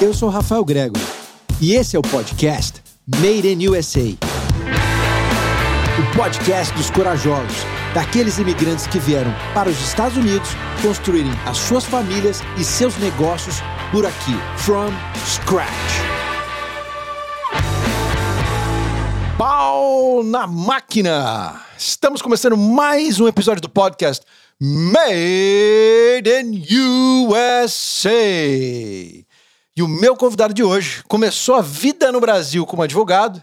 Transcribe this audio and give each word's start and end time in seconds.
Eu 0.00 0.14
sou 0.14 0.30
Rafael 0.30 0.64
Grego 0.64 0.98
e 1.60 1.74
esse 1.74 1.94
é 1.94 1.98
o 1.98 2.02
podcast 2.02 2.82
Made 3.16 3.46
in 3.46 3.68
USA. 3.68 4.16
O 5.98 6.16
podcast 6.16 6.74
dos 6.74 6.88
corajosos, 6.88 7.58
daqueles 7.92 8.38
imigrantes 8.38 8.86
que 8.86 8.98
vieram 8.98 9.30
para 9.52 9.68
os 9.68 9.78
Estados 9.78 10.16
Unidos 10.16 10.48
construírem 10.80 11.30
as 11.44 11.58
suas 11.58 11.84
famílias 11.84 12.40
e 12.58 12.64
seus 12.64 12.96
negócios 12.96 13.56
por 13.92 14.06
aqui, 14.06 14.32
from 14.56 14.90
scratch. 15.26 15.68
Pau 19.36 20.22
na 20.24 20.46
máquina! 20.46 21.60
Estamos 21.76 22.22
começando 22.22 22.56
mais 22.56 23.20
um 23.20 23.28
episódio 23.28 23.60
do 23.60 23.68
podcast 23.68 24.24
Made 24.58 26.26
in 26.26 26.64
USA. 27.28 29.28
E 29.76 29.82
o 29.82 29.88
meu 29.88 30.16
convidado 30.16 30.52
de 30.52 30.62
hoje 30.62 31.02
começou 31.08 31.54
a 31.54 31.60
vida 31.62 32.10
no 32.10 32.20
Brasil 32.20 32.66
como 32.66 32.82
advogado 32.82 33.42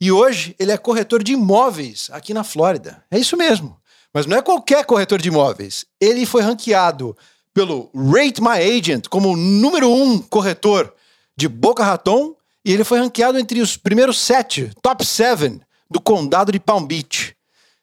e 0.00 0.12
hoje 0.12 0.54
ele 0.58 0.72
é 0.72 0.76
corretor 0.76 1.22
de 1.22 1.32
imóveis 1.32 2.08
aqui 2.12 2.32
na 2.32 2.44
Flórida. 2.44 3.02
É 3.10 3.18
isso 3.18 3.36
mesmo. 3.36 3.76
Mas 4.12 4.26
não 4.26 4.36
é 4.36 4.42
qualquer 4.42 4.84
corretor 4.84 5.20
de 5.20 5.28
imóveis. 5.28 5.84
Ele 6.00 6.24
foi 6.24 6.42
ranqueado 6.42 7.16
pelo 7.52 7.90
Rate 7.94 8.40
My 8.40 8.78
Agent 8.78 9.08
como 9.08 9.30
o 9.30 9.36
número 9.36 9.90
um 9.90 10.18
corretor 10.18 10.92
de 11.36 11.48
Boca 11.48 11.84
Raton 11.84 12.34
e 12.64 12.72
ele 12.72 12.84
foi 12.84 12.98
ranqueado 12.98 13.38
entre 13.38 13.60
os 13.60 13.76
primeiros 13.76 14.18
sete, 14.18 14.70
top 14.82 15.04
seven, 15.04 15.60
do 15.90 16.00
condado 16.00 16.50
de 16.50 16.58
Palm 16.58 16.84
Beach 16.84 17.36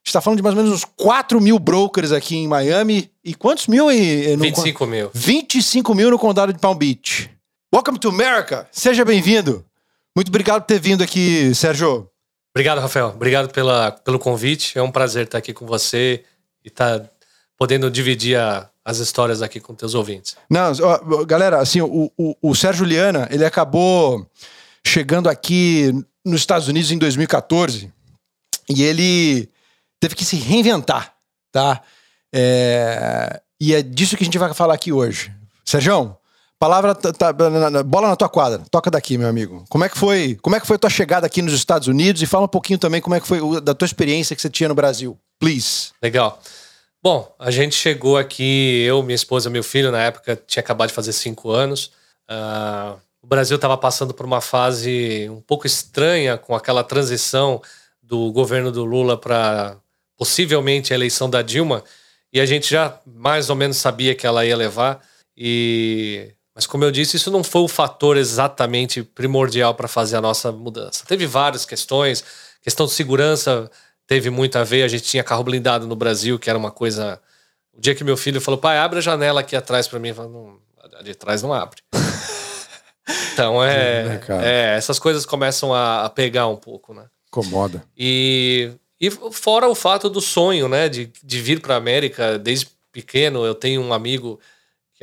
está 0.06 0.20
falando 0.22 0.38
de 0.38 0.44
mais 0.44 0.56
ou 0.56 0.62
menos 0.62 0.78
uns 0.78 0.86
4 0.98 1.40
mil 1.40 1.58
brokers 1.58 2.12
aqui 2.12 2.36
em 2.36 2.48
Miami. 2.48 3.10
E 3.24 3.34
quantos 3.34 3.68
mil? 3.68 3.90
Em, 3.90 4.36
no, 4.36 4.44
25 4.44 4.86
mil. 4.86 5.10
25 5.14 5.96
mil 5.96 6.12
no 6.12 6.20
condado 6.20 6.52
de 6.52 6.60
Palm 6.60 6.78
Beach. 6.78 7.30
Welcome 7.74 7.98
to 7.98 8.10
America! 8.10 8.68
Seja 8.72 9.04
bem-vindo. 9.04 9.66
Muito 10.16 10.28
obrigado 10.28 10.62
por 10.62 10.68
ter 10.68 10.80
vindo 10.80 11.04
aqui, 11.04 11.56
Sérgio. 11.56 12.08
Obrigado, 12.54 12.80
Rafael. 12.80 13.08
Obrigado 13.08 13.52
pela, 13.52 13.90
pelo 13.90 14.20
convite. 14.20 14.78
É 14.78 14.82
um 14.84 14.92
prazer 14.92 15.26
estar 15.26 15.40
aqui 15.40 15.54
com 15.54 15.66
você 15.66 16.24
e 16.64 16.68
estar 16.68 17.00
tá 17.00 17.10
podendo 17.58 17.90
dividir 17.90 18.38
a, 18.38 18.70
as 18.86 19.00
histórias 19.00 19.42
aqui 19.42 19.60
com 19.60 19.74
teus 19.74 19.96
ouvintes. 19.96 20.38
Não, 20.48 20.72
ó, 20.84 21.26
galera, 21.26 21.58
assim, 21.58 21.82
o, 21.82 22.12
o, 22.16 22.36
o 22.44 22.54
Sérgio 22.54 22.86
Liana, 22.86 23.28
ele 23.32 23.44
acabou 23.44 24.24
chegando 24.86 25.28
aqui 25.28 25.92
nos 26.24 26.42
Estados 26.42 26.68
Unidos 26.68 26.92
em 26.92 27.00
2014 27.00 27.92
e 28.70 28.84
ele 28.84 29.50
teve 30.00 30.14
que 30.14 30.24
se 30.24 30.36
reinventar, 30.36 31.16
tá? 31.52 31.82
É... 32.32 33.42
E 33.60 33.74
é 33.74 33.82
disso 33.82 34.16
que 34.16 34.24
a 34.24 34.26
gente 34.26 34.38
vai 34.38 34.54
falar 34.54 34.76
aqui 34.76 34.94
hoje. 34.94 35.34
Sérgio, 35.66 36.16
palavra, 36.64 36.96
tá, 36.96 37.12
tá, 37.12 37.34
bola 37.84 38.08
na 38.08 38.16
tua 38.16 38.30
quadra. 38.30 38.64
Toca 38.72 38.90
daqui, 38.90 39.18
meu 39.18 39.28
amigo. 39.28 39.66
Como 39.68 39.84
é 39.84 39.90
que 39.90 39.98
foi? 39.98 40.40
Como 40.42 40.56
é 40.56 40.62
que 40.62 40.66
foi 40.66 40.78
a 40.78 40.80
tua 40.80 40.90
chegada 40.90 41.28
aqui 41.28 41.42
nos 41.42 41.52
Estados 41.52 41.90
Unidos 41.90 42.22
e 42.22 42.26
fala 42.26 42.46
um 42.46 42.48
pouquinho 42.48 42.80
também 42.80 43.02
como 43.02 43.14
é 43.14 43.20
que 43.20 43.28
foi 43.28 43.60
da 43.60 43.74
tua 43.74 43.86
experiência 43.86 44.34
que 44.34 44.42
você 44.42 44.50
tinha 44.50 44.70
no 44.70 44.76
Brasil, 44.76 45.20
please. 45.38 45.92
Legal. 46.02 46.42
Bom, 47.04 47.36
a 47.38 47.52
gente 47.52 47.76
chegou 47.76 48.18
aqui, 48.18 48.82
eu, 48.88 49.04
minha 49.04 49.14
esposa, 49.16 49.50
meu 49.50 49.62
filho, 49.62 49.92
na 49.92 50.04
época 50.04 50.42
tinha 50.48 50.62
acabado 50.62 50.88
de 50.88 50.94
fazer 50.94 51.12
cinco 51.12 51.52
anos. 51.52 51.92
Uh, 52.32 52.98
o 53.22 53.28
Brasil 53.28 53.58
estava 53.58 53.78
passando 53.78 54.14
por 54.14 54.26
uma 54.26 54.40
fase 54.40 55.30
um 55.30 55.42
pouco 55.42 55.68
estranha 55.68 56.38
com 56.38 56.56
aquela 56.56 56.82
transição 56.82 57.62
do 58.02 58.32
governo 58.32 58.72
do 58.72 58.86
Lula 58.86 59.18
para 59.18 59.76
possivelmente 60.18 60.94
a 60.94 60.96
eleição 60.96 61.30
da 61.30 61.42
Dilma, 61.42 61.84
e 62.32 62.40
a 62.40 62.46
gente 62.46 62.72
já 62.72 62.98
mais 63.06 63.50
ou 63.50 63.56
menos 63.58 63.76
sabia 63.76 64.16
que 64.16 64.26
ela 64.26 64.46
ia 64.46 64.56
levar. 64.56 65.02
E 65.36 66.34
mas 66.56 66.68
como 66.68 66.84
eu 66.84 66.92
disse, 66.92 67.18
isso 67.18 67.32
não 67.32 67.44
foi 67.44 67.62
o 67.62 67.68
fator 67.68 68.18
exatamente 68.18 69.02
primordial 69.04 69.74
para 69.74 69.88
fazer 69.88 70.18
a 70.18 70.22
nossa 70.22 70.52
mudança. 70.52 71.04
Teve 71.06 71.26
várias 71.26 71.66
questões, 71.66 72.24
questão 72.62 72.86
de 72.86 72.92
segurança 72.92 73.70
teve 74.06 74.30
muito 74.30 74.58
a 74.58 74.64
ver. 74.64 74.84
A 74.84 74.88
gente 74.88 75.04
tinha 75.04 75.24
carro 75.24 75.44
blindado 75.44 75.88
no 75.88 75.96
Brasil, 75.96 76.38
que 76.38 76.50
era 76.50 76.60
uma 76.60 76.72
coisa. 76.72 77.20
O 77.74 77.82
dia 77.82 77.96
que 77.96 78.04
meu 78.04 78.16
filho 78.16 78.40
falou, 78.40 78.60
pai, 78.60 78.78
abre 78.78 79.00
a 79.00 79.02
janela 79.02 79.42
aqui 79.42 79.56
atrás 79.56 79.88
para 79.88 80.00
mim, 80.00 80.10
eu 80.10 80.16
falei, 80.16 80.32
não, 80.32 80.58
a 81.00 81.02
de 81.02 81.16
trás 81.16 81.42
não 81.42 81.52
abre. 81.52 81.82
então 83.34 83.64
é, 83.64 84.04
né, 84.04 84.22
é, 84.44 84.76
essas 84.78 85.00
coisas 85.00 85.26
começam 85.26 85.74
a, 85.74 86.06
a 86.06 86.10
pegar 86.10 86.48
um 86.48 86.56
pouco, 86.56 86.94
né? 86.94 87.06
Incomoda. 87.28 87.84
E 87.98 88.72
e 89.04 89.10
fora 89.10 89.68
o 89.68 89.76
fato 89.76 90.10
do 90.10 90.22
sonho, 90.22 90.70
né, 90.70 90.88
de, 90.88 91.12
de 91.22 91.42
vir 91.42 91.60
para 91.60 91.74
a 91.74 91.78
América 91.78 92.40
desde 92.40 92.70
pequeno. 92.90 93.46
Eu 93.46 93.54
tenho 93.54 93.82
um 93.82 93.92
amigo 93.92 94.40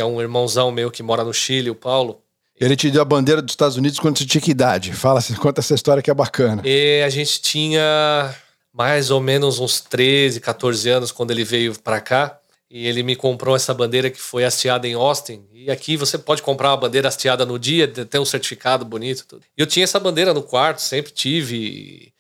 que 0.01 0.03
é 0.03 0.05
um 0.07 0.19
irmãozão 0.19 0.73
meu 0.73 0.91
que 0.91 1.03
mora 1.03 1.23
no 1.23 1.35
Chile, 1.35 1.69
o 1.69 1.75
Paulo. 1.75 2.23
Ele 2.59 2.75
te 2.75 2.91
deu 2.91 3.03
a 3.03 3.05
bandeira 3.05 3.43
dos 3.43 3.53
Estados 3.53 3.77
Unidos 3.77 3.99
quando 3.99 4.19
você 4.19 4.25
tinha 4.25 4.41
que 4.41 4.51
idade? 4.51 4.95
Fala, 4.95 5.21
conta 5.39 5.61
essa 5.61 5.75
história 5.75 6.03
que 6.03 6.11
é 6.11 6.15
bacana. 6.15 6.63
E 6.65 7.03
a 7.05 7.11
gente 7.11 7.43
tinha 7.43 8.35
mais 8.73 9.11
ou 9.11 9.21
menos 9.21 9.59
uns 9.59 9.81
13, 9.83 10.41
14 10.41 10.89
anos 10.89 11.13
quando 11.13 11.33
ele 11.33 11.45
veio 11.45 11.79
para 11.81 12.01
cá. 12.01 12.39
E 12.71 12.87
ele 12.87 13.03
me 13.03 13.15
comprou 13.15 13.55
essa 13.55 13.75
bandeira 13.75 14.09
que 14.09 14.21
foi 14.21 14.43
hasteada 14.45 14.89
em 14.89 14.95
Austin. 14.95 15.45
E 15.53 15.71
aqui 15.71 15.99
você 15.99 16.17
pode 16.17 16.41
comprar 16.41 16.71
uma 16.71 16.77
bandeira 16.79 17.09
hasteada 17.09 17.45
no 17.45 17.59
dia, 17.59 17.87
tem 17.87 18.21
um 18.21 18.25
certificado 18.25 18.87
bonito. 18.87 19.27
Tudo. 19.27 19.43
E 19.59 19.61
eu 19.61 19.67
tinha 19.67 19.85
essa 19.85 20.01
bandeira 20.01 20.33
no 20.33 20.43
quarto, 20.43 20.81
sempre 20.81 21.13
tive. 21.13 22.11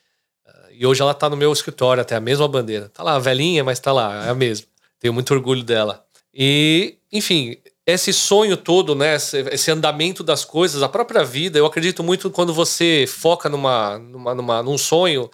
E 0.73 0.85
hoje 0.85 1.01
ela 1.01 1.15
tá 1.15 1.31
no 1.31 1.37
meu 1.37 1.53
escritório, 1.53 2.03
até 2.03 2.17
a 2.17 2.21
mesma 2.21 2.49
bandeira. 2.49 2.91
Tá 2.91 3.03
lá, 3.03 3.19
velhinha, 3.19 3.65
mas 3.65 3.79
tá 3.79 3.93
lá, 3.93 4.27
é 4.27 4.31
a 4.31 4.35
mesma. 4.35 4.67
Tenho 4.99 5.15
muito 5.15 5.33
orgulho 5.33 5.63
dela. 5.63 6.05
E, 6.35 6.97
enfim, 7.13 7.57
esse 7.87 8.13
sonho 8.13 8.57
todo, 8.57 8.95
né, 8.95 9.17
esse 9.17 9.71
andamento 9.71 10.23
das 10.23 10.45
coisas, 10.45 10.83
a 10.83 10.89
própria 10.89 11.25
vida, 11.25 11.59
eu 11.59 11.67
acredito 11.67 12.03
muito 12.03 12.31
quando 12.31 12.53
você 12.53 13.05
foca 13.09 13.49
numa, 13.49 13.99
numa, 13.99 14.35
numa, 14.35 14.63
num 14.63 14.79
sonho 14.79 15.31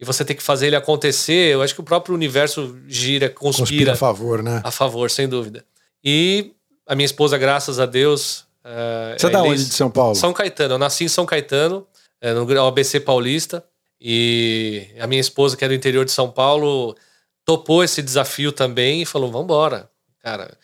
e 0.00 0.04
você 0.04 0.24
tem 0.24 0.34
que 0.34 0.42
fazer 0.42 0.68
ele 0.68 0.76
acontecer, 0.76 1.54
eu 1.54 1.62
acho 1.62 1.74
que 1.74 1.80
o 1.80 1.84
próprio 1.84 2.14
universo 2.14 2.76
gira, 2.88 3.28
conspira. 3.28 3.66
Conspira 3.66 3.92
a 3.92 3.96
favor, 3.96 4.42
né? 4.42 4.60
A 4.64 4.70
favor, 4.70 5.10
sem 5.10 5.28
dúvida. 5.28 5.64
E 6.02 6.52
a 6.86 6.96
minha 6.96 7.06
esposa, 7.06 7.38
graças 7.38 7.78
a 7.78 7.86
Deus. 7.86 8.40
Uh, 8.64 9.18
você 9.18 9.26
é 9.26 9.30
da 9.30 9.42
onde 9.42 9.64
de 9.64 9.72
São 9.72 9.90
Paulo? 9.90 10.14
São 10.16 10.32
Caetano. 10.32 10.74
Eu 10.74 10.78
nasci 10.78 11.04
em 11.04 11.08
São 11.08 11.24
Caetano, 11.24 11.86
é, 12.20 12.32
no 12.32 12.66
ABC 12.66 12.98
Paulista. 12.98 13.64
E 14.00 14.88
a 14.98 15.06
minha 15.06 15.20
esposa, 15.20 15.56
que 15.56 15.64
é 15.64 15.68
do 15.68 15.74
interior 15.74 16.04
de 16.04 16.10
São 16.10 16.28
Paulo, 16.28 16.96
topou 17.44 17.84
esse 17.84 18.02
desafio 18.02 18.50
também 18.50 19.02
e 19.02 19.06
falou: 19.06 19.30
vamos 19.30 19.44
embora. 19.44 19.88
Cara, 20.18 20.58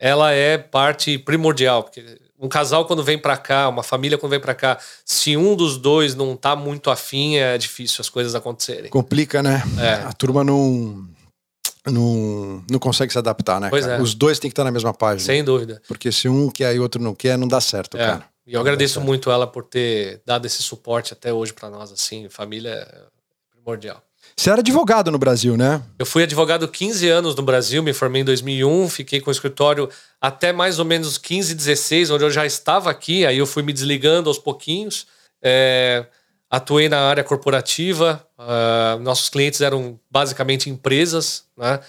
ela 0.00 0.32
é 0.32 0.56
parte 0.56 1.18
primordial, 1.18 1.84
porque 1.84 2.02
um 2.38 2.48
casal 2.48 2.86
quando 2.86 3.04
vem 3.04 3.18
para 3.18 3.36
cá, 3.36 3.68
uma 3.68 3.82
família 3.82 4.16
quando 4.16 4.30
vem 4.30 4.40
para 4.40 4.54
cá, 4.54 4.78
se 5.04 5.36
um 5.36 5.54
dos 5.54 5.76
dois 5.76 6.14
não 6.14 6.34
tá 6.34 6.56
muito 6.56 6.90
afim, 6.90 7.36
é 7.36 7.58
difícil 7.58 8.00
as 8.00 8.08
coisas 8.08 8.34
acontecerem. 8.34 8.90
Complica, 8.90 9.42
né? 9.42 9.62
É. 9.78 9.92
A 10.06 10.12
turma 10.14 10.42
não 10.42 11.06
não, 11.86 12.64
não 12.70 12.78
consegue 12.78 13.12
se 13.12 13.18
adaptar, 13.18 13.60
né? 13.60 13.68
Pois 13.68 13.84
cara? 13.84 13.98
É. 13.98 14.02
Os 14.02 14.14
dois 14.14 14.38
têm 14.38 14.50
que 14.50 14.52
estar 14.52 14.64
na 14.64 14.70
mesma 14.70 14.94
página. 14.94 15.26
Sem 15.26 15.44
dúvida. 15.44 15.82
Porque 15.86 16.10
se 16.10 16.28
um 16.28 16.50
quer 16.50 16.74
e 16.74 16.80
outro 16.80 17.02
não 17.02 17.14
quer, 17.14 17.36
não 17.36 17.46
dá 17.46 17.60
certo, 17.60 17.96
é. 17.96 18.00
cara. 18.06 18.24
E 18.46 18.54
eu 18.54 18.60
agradeço 18.60 19.00
muito 19.00 19.30
ela 19.30 19.46
por 19.46 19.64
ter 19.64 20.22
dado 20.24 20.46
esse 20.46 20.62
suporte 20.62 21.12
até 21.12 21.32
hoje 21.32 21.52
para 21.52 21.68
nós, 21.68 21.92
assim, 21.92 22.28
família 22.28 22.70
é 22.70 23.02
primordial. 23.54 24.02
Você 24.36 24.48
era 24.48 24.60
advogado 24.60 25.10
no 25.10 25.18
Brasil, 25.18 25.56
né? 25.56 25.82
Eu 25.98 26.06
fui 26.06 26.22
advogado 26.22 26.66
15 26.66 27.08
anos 27.08 27.34
no 27.34 27.42
Brasil, 27.42 27.82
me 27.82 27.92
formei 27.92 28.22
em 28.22 28.24
2001, 28.24 28.88
fiquei 28.88 29.20
com 29.20 29.28
o 29.28 29.32
escritório 29.32 29.88
até 30.20 30.52
mais 30.52 30.78
ou 30.78 30.84
menos 30.84 31.18
15, 31.18 31.54
16, 31.54 32.10
onde 32.10 32.24
eu 32.24 32.30
já 32.30 32.46
estava 32.46 32.90
aqui, 32.90 33.26
aí 33.26 33.36
eu 33.36 33.46
fui 33.46 33.62
me 33.62 33.72
desligando 33.72 34.30
aos 34.30 34.38
pouquinhos. 34.38 35.06
É, 35.42 36.06
atuei 36.50 36.88
na 36.88 37.00
área 37.00 37.22
corporativa, 37.22 38.26
uh, 38.38 38.98
nossos 39.00 39.28
clientes 39.28 39.60
eram 39.60 40.00
basicamente 40.10 40.68
empresas, 40.68 41.44
né? 41.56 41.80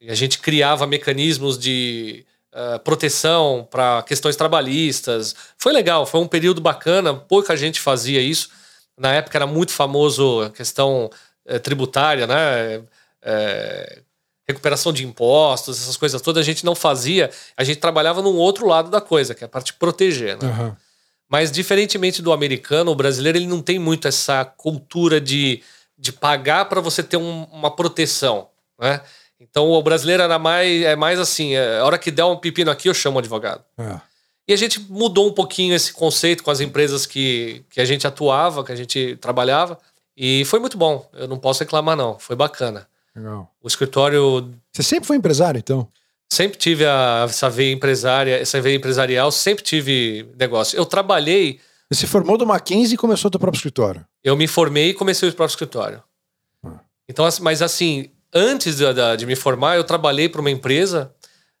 E 0.00 0.10
a 0.10 0.14
gente 0.14 0.38
criava 0.38 0.86
mecanismos 0.86 1.58
de 1.58 2.24
uh, 2.52 2.78
proteção 2.80 3.66
para 3.70 4.02
questões 4.02 4.36
trabalhistas. 4.36 5.34
Foi 5.56 5.72
legal, 5.72 6.04
foi 6.06 6.20
um 6.20 6.26
período 6.26 6.60
bacana, 6.60 7.14
pouca 7.14 7.56
gente 7.56 7.80
fazia 7.80 8.20
isso. 8.20 8.50
Na 8.98 9.12
época 9.14 9.38
era 9.38 9.46
muito 9.46 9.72
famoso 9.72 10.42
a 10.42 10.50
questão 10.50 11.10
uh, 11.50 11.60
tributária, 11.60 12.26
né? 12.26 12.78
Uh, 12.78 14.02
recuperação 14.48 14.92
de 14.92 15.04
impostos, 15.04 15.80
essas 15.80 15.96
coisas 15.96 16.20
todas 16.20 16.40
a 16.40 16.44
gente 16.44 16.64
não 16.64 16.74
fazia. 16.74 17.30
A 17.56 17.64
gente 17.64 17.78
trabalhava 17.78 18.20
num 18.22 18.36
outro 18.36 18.66
lado 18.66 18.90
da 18.90 19.00
coisa, 19.00 19.34
que 19.34 19.44
é 19.44 19.46
a 19.46 19.48
parte 19.48 19.66
de 19.66 19.74
proteger, 19.74 20.36
né? 20.42 20.48
Uhum. 20.48 20.76
Mas 21.28 21.52
diferentemente 21.52 22.20
do 22.20 22.32
americano, 22.32 22.90
o 22.90 22.94
brasileiro 22.94 23.38
ele 23.38 23.46
não 23.46 23.62
tem 23.62 23.78
muito 23.78 24.08
essa 24.08 24.44
cultura 24.44 25.20
de, 25.20 25.62
de 25.96 26.12
pagar 26.12 26.64
para 26.64 26.80
você 26.80 27.02
ter 27.02 27.16
um, 27.16 27.44
uma 27.44 27.70
proteção, 27.70 28.48
né? 28.78 29.00
Então 29.38 29.70
o 29.70 29.82
brasileiro 29.82 30.22
era 30.22 30.38
mais, 30.38 30.82
é 30.82 30.96
mais 30.96 31.18
assim: 31.18 31.54
é, 31.54 31.78
a 31.78 31.84
hora 31.84 31.98
que 31.98 32.10
der 32.10 32.24
um 32.24 32.36
pepino 32.36 32.70
aqui, 32.70 32.88
eu 32.88 32.94
chamo 32.94 33.16
o 33.16 33.18
advogado. 33.20 33.64
É. 33.78 34.00
E 34.48 34.52
a 34.52 34.56
gente 34.56 34.80
mudou 34.80 35.28
um 35.28 35.32
pouquinho 35.32 35.74
esse 35.74 35.92
conceito 35.92 36.42
com 36.42 36.50
as 36.50 36.60
empresas 36.60 37.06
que, 37.06 37.64
que 37.70 37.80
a 37.80 37.84
gente 37.84 38.04
atuava, 38.06 38.64
que 38.64 38.72
a 38.72 38.76
gente 38.76 39.16
trabalhava. 39.20 39.78
E 40.22 40.44
foi 40.44 40.60
muito 40.60 40.76
bom. 40.76 41.08
Eu 41.14 41.26
não 41.26 41.38
posso 41.38 41.60
reclamar, 41.60 41.96
não. 41.96 42.18
Foi 42.18 42.36
bacana. 42.36 42.86
Legal. 43.16 43.50
O 43.62 43.66
escritório. 43.66 44.52
Você 44.70 44.82
sempre 44.82 45.06
foi 45.06 45.16
empresário, 45.16 45.58
então? 45.58 45.88
Sempre 46.30 46.58
tive 46.58 46.84
a, 46.84 47.24
essa 47.26 47.48
veia 47.48 47.72
empresária, 47.72 48.38
essa 48.38 48.60
veia 48.60 48.76
empresarial, 48.76 49.32
sempre 49.32 49.64
tive 49.64 50.28
negócio. 50.38 50.76
Eu 50.76 50.84
trabalhei. 50.84 51.58
Você 51.90 52.00
se 52.00 52.06
formou 52.06 52.36
do 52.36 52.46
Mackenzie 52.46 52.96
e 52.96 52.98
começou 52.98 53.28
o 53.28 53.30
teu 53.30 53.40
próprio 53.40 53.56
escritório. 53.56 54.04
Eu 54.22 54.36
me 54.36 54.46
formei 54.46 54.90
e 54.90 54.94
comecei 54.94 55.26
o 55.26 55.32
próprio 55.32 55.54
escritório. 55.54 56.02
Ah. 56.62 56.80
Então, 57.08 57.26
mas 57.40 57.62
assim, 57.62 58.10
antes 58.30 58.76
de, 58.76 58.92
de, 58.92 59.16
de 59.16 59.24
me 59.24 59.34
formar, 59.34 59.76
eu 59.76 59.84
trabalhei 59.84 60.28
para 60.28 60.42
uma 60.42 60.50
empresa 60.50 61.14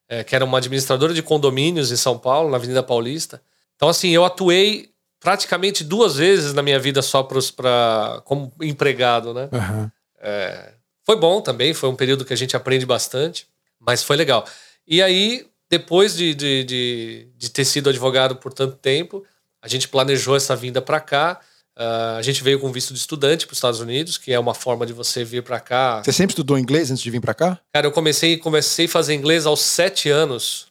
é, 0.06 0.22
que 0.22 0.36
era 0.36 0.44
uma 0.44 0.58
administradora 0.58 1.14
de 1.14 1.22
condomínios 1.22 1.90
em 1.90 1.96
São 1.96 2.18
Paulo, 2.18 2.50
na 2.50 2.58
Avenida 2.58 2.82
Paulista. 2.82 3.40
Então, 3.74 3.88
assim, 3.88 4.10
eu 4.10 4.22
atuei 4.22 4.89
praticamente 5.20 5.84
duas 5.84 6.16
vezes 6.16 6.54
na 6.54 6.62
minha 6.62 6.80
vida 6.80 7.02
só 7.02 7.22
para 7.22 8.22
como 8.24 8.52
empregado, 8.60 9.34
né? 9.34 9.48
Uhum. 9.52 9.90
É, 10.20 10.72
foi 11.04 11.16
bom 11.16 11.40
também, 11.40 11.74
foi 11.74 11.88
um 11.88 11.94
período 11.94 12.24
que 12.24 12.32
a 12.32 12.36
gente 12.36 12.56
aprende 12.56 12.86
bastante, 12.86 13.46
mas 13.78 14.02
foi 14.02 14.16
legal. 14.16 14.46
E 14.86 15.02
aí, 15.02 15.46
depois 15.68 16.16
de, 16.16 16.34
de, 16.34 16.64
de, 16.64 17.28
de 17.36 17.50
ter 17.50 17.64
sido 17.64 17.90
advogado 17.90 18.36
por 18.36 18.52
tanto 18.52 18.76
tempo, 18.76 19.24
a 19.62 19.68
gente 19.68 19.88
planejou 19.88 20.34
essa 20.34 20.56
vinda 20.56 20.80
para 20.80 21.00
cá. 21.00 21.40
Uh, 21.78 22.18
a 22.18 22.22
gente 22.22 22.42
veio 22.42 22.58
com 22.58 22.70
visto 22.72 22.92
de 22.92 22.98
estudante 22.98 23.46
para 23.46 23.52
os 23.52 23.58
Estados 23.58 23.80
Unidos, 23.80 24.18
que 24.18 24.32
é 24.32 24.38
uma 24.38 24.54
forma 24.54 24.84
de 24.84 24.92
você 24.92 25.24
vir 25.24 25.42
para 25.42 25.60
cá. 25.60 26.02
Você 26.02 26.12
sempre 26.12 26.32
estudou 26.32 26.58
inglês 26.58 26.90
antes 26.90 27.02
de 27.02 27.10
vir 27.10 27.20
para 27.20 27.34
cá? 27.34 27.58
Cara, 27.72 27.86
eu 27.86 27.92
comecei, 27.92 28.36
comecei 28.36 28.86
a 28.86 28.88
fazer 28.88 29.14
inglês 29.14 29.46
aos 29.46 29.60
sete 29.60 30.08
anos. 30.10 30.69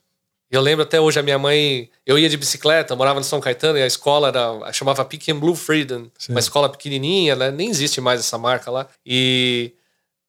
Eu 0.51 0.61
lembro 0.61 0.83
até 0.83 0.99
hoje 0.99 1.19
a 1.19 1.23
minha 1.23 1.37
mãe. 1.37 1.89
Eu 2.05 2.17
ia 2.17 2.27
de 2.27 2.37
bicicleta, 2.37 2.95
morava 2.95 3.19
no 3.19 3.23
São 3.23 3.39
Caetano 3.39 3.77
e 3.77 3.83
a 3.83 3.87
escola 3.87 4.29
era, 4.29 4.73
chamava 4.73 5.05
Pick 5.05 5.29
and 5.29 5.39
Blue 5.39 5.55
Freedom, 5.55 6.07
Sim. 6.17 6.33
uma 6.33 6.39
escola 6.39 6.69
pequenininha, 6.69 7.35
né? 7.35 7.51
Nem 7.51 7.69
existe 7.69 8.01
mais 8.01 8.19
essa 8.19 8.37
marca 8.37 8.71
lá. 8.71 8.87
E 9.05 9.73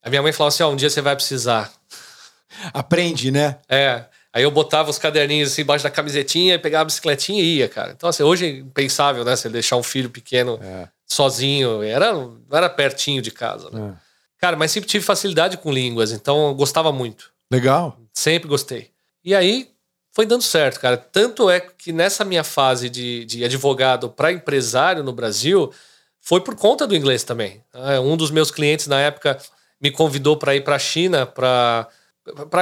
a 0.03 0.11
minha 0.11 0.23
mãe 0.23 0.33
falava 0.33 0.55
assim: 0.55 0.63
ó, 0.63 0.69
oh, 0.69 0.73
um 0.73 0.77
dia 0.77 0.91
você 0.91 1.01
vai 1.01 1.17
precisar. 1.17 1.73
Aprende, 2.75 3.31
né? 3.31 3.59
É. 3.69 4.05
Aí 4.33 4.45
eu 4.45 4.51
botava 4.51 4.91
os 4.91 4.99
caderninhos 4.99 5.51
assim 5.51 5.63
embaixo 5.63 5.83
da 5.83 5.91
camisetinha 5.91 6.57
pegava 6.59 6.83
a 6.83 6.85
bicicletinha 6.85 7.43
e 7.43 7.57
ia, 7.57 7.69
cara. 7.69 7.93
Então, 7.93 8.09
assim, 8.09 8.23
hoje 8.23 8.47
é 8.47 8.49
impensável, 8.59 9.25
né? 9.25 9.35
Você 9.35 9.49
deixar 9.49 9.77
um 9.77 9.83
filho 9.83 10.09
pequeno 10.09 10.61
é. 10.63 10.87
sozinho. 11.07 11.83
Era, 11.83 12.13
era 12.53 12.69
pertinho 12.69 13.21
de 13.23 13.31
casa, 13.31 13.71
né? 13.71 13.95
É. 13.97 14.11
Cara, 14.39 14.57
mas 14.57 14.71
sempre 14.71 14.89
tive 14.89 15.05
facilidade 15.05 15.57
com 15.59 15.71
línguas, 15.71 16.13
então 16.13 16.49
eu 16.49 16.55
gostava 16.55 16.91
muito. 16.91 17.31
Legal. 17.51 17.99
Sempre 18.13 18.49
gostei. 18.49 18.91
E 19.23 19.35
aí, 19.35 19.69
foi 20.13 20.27
dando 20.27 20.43
certo, 20.43 20.81
cara. 20.81 20.97
Tanto 20.97 21.49
é 21.49 21.61
que 21.61 21.93
nessa 21.93 22.25
minha 22.25 22.45
fase 22.45 22.89
de, 22.89 23.25
de 23.25 23.45
advogado 23.45 24.09
para 24.09 24.33
empresário 24.33 25.03
no 25.05 25.13
Brasil, 25.13 25.73
foi 26.21 26.41
por 26.41 26.55
conta 26.55 26.87
do 26.87 26.95
inglês 26.97 27.25
também. 27.25 27.63
É, 27.73 27.99
um 27.99 28.17
dos 28.17 28.31
meus 28.31 28.51
clientes 28.51 28.87
na 28.87 29.01
época 29.01 29.39
me 29.81 29.91
convidou 29.91 30.37
para 30.37 30.55
ir 30.55 30.63
para 30.63 30.77
a 30.77 30.79
China 30.79 31.27
para 31.27 31.89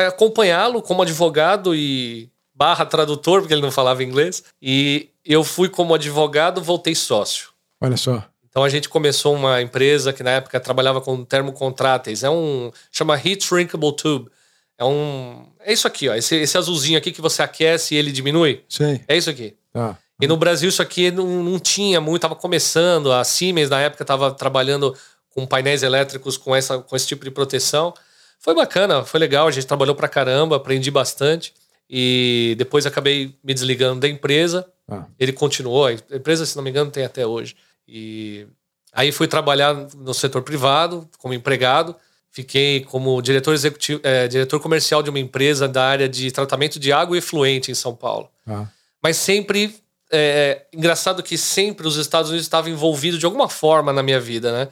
acompanhá-lo 0.06 0.81
como 0.81 1.03
advogado 1.03 1.75
e 1.75 2.31
barra 2.55 2.87
tradutor, 2.87 3.41
porque 3.41 3.55
ele 3.55 3.62
não 3.62 3.71
falava 3.71 4.03
inglês. 4.05 4.44
E 4.61 5.11
eu 5.25 5.43
fui 5.43 5.69
como 5.69 5.94
advogado, 5.94 6.62
voltei 6.62 6.94
sócio. 6.94 7.51
Olha 7.81 7.97
só. 7.97 8.25
Então 8.49 8.65
a 8.65 8.69
gente 8.69 8.89
começou 8.89 9.35
uma 9.35 9.61
empresa 9.62 10.12
que 10.12 10.23
na 10.23 10.31
época 10.31 10.59
trabalhava 10.59 11.01
com 11.01 11.25
termocontráteis. 11.25 12.23
É 12.23 12.31
um. 12.31 12.71
chama 12.91 13.15
Heat 13.15 13.44
Shrinkable 13.44 13.94
Tube. 13.94 14.31
É 14.79 14.85
um. 14.85 15.47
É 15.61 15.73
isso 15.73 15.87
aqui, 15.87 16.09
ó. 16.09 16.15
Esse, 16.15 16.37
esse 16.37 16.57
azulzinho 16.57 16.97
aqui 16.97 17.11
que 17.11 17.21
você 17.21 17.43
aquece 17.43 17.95
e 17.95 17.99
ele 17.99 18.13
diminui. 18.13 18.65
Sim. 18.69 19.01
É 19.09 19.17
isso 19.17 19.29
aqui. 19.29 19.57
Tá. 19.73 19.99
E 20.21 20.27
no 20.27 20.37
Brasil 20.37 20.69
isso 20.69 20.81
aqui 20.83 21.11
não, 21.11 21.27
não 21.43 21.59
tinha 21.59 22.01
muito, 22.01 22.23
tava 22.23 22.37
começando. 22.37 23.13
A 23.13 23.25
Siemens 23.25 23.69
na 23.69 23.81
época 23.81 24.05
estava 24.05 24.31
trabalhando 24.31 24.95
com 25.31 25.47
painéis 25.47 25.83
elétricos 25.83 26.37
com, 26.37 26.55
essa, 26.55 26.79
com 26.79 26.97
esse 26.97 27.07
tipo 27.07 27.25
de 27.25 27.31
proteção. 27.31 27.93
Foi 28.41 28.55
bacana, 28.55 29.05
foi 29.05 29.19
legal, 29.19 29.49
a 29.49 29.51
gente 29.51 29.67
trabalhou 29.67 29.95
pra 29.95 30.09
caramba, 30.09 30.57
aprendi 30.57 30.91
bastante. 30.91 31.53
E 31.91 32.55
depois 32.59 32.87
acabei 32.87 33.35
me 33.43 33.55
desligando 33.55 34.01
da 34.01 34.09
empresa. 34.09 34.67
Ah. 34.89 35.07
Ele 35.19 35.33
continuou, 35.33 35.87
a 35.87 35.93
empresa, 35.93 36.45
se 36.45 36.57
não 36.57 36.63
me 36.63 36.71
engano, 36.71 36.91
tem 36.91 37.05
até 37.05 37.27
hoje. 37.27 37.57
E 37.87 38.47
aí 38.93 39.11
fui 39.11 39.27
trabalhar 39.27 39.75
no 39.75 40.13
setor 40.13 40.43
privado, 40.43 41.09
como 41.19 41.35
empregado. 41.35 41.97
Fiquei 42.38 42.82
como 42.82 43.20
diretor 43.20 43.52
executivo, 43.52 44.00
é, 44.05 44.29
diretor 44.29 44.61
comercial 44.61 45.02
de 45.02 45.11
uma 45.11 45.19
empresa 45.19 45.67
da 45.67 45.85
área 45.85 46.08
de 46.08 46.31
tratamento 46.31 46.79
de 46.79 46.93
água 46.93 47.19
efluente 47.19 47.73
em 47.73 47.75
São 47.75 47.96
Paulo. 47.96 48.29
Ah. 48.46 48.64
Mas 49.02 49.17
sempre 49.17 49.75
é, 50.08 50.62
engraçado 50.73 51.20
que 51.20 51.37
sempre 51.37 51.88
os 51.88 51.96
Estados 51.96 52.31
Unidos 52.31 52.46
estavam 52.46 52.70
envolvidos 52.70 53.19
de 53.19 53.26
alguma 53.26 53.49
forma 53.49 53.93
na 53.93 54.05
minha 54.05 54.20
vida, 54.20 54.52
né? 54.52 54.69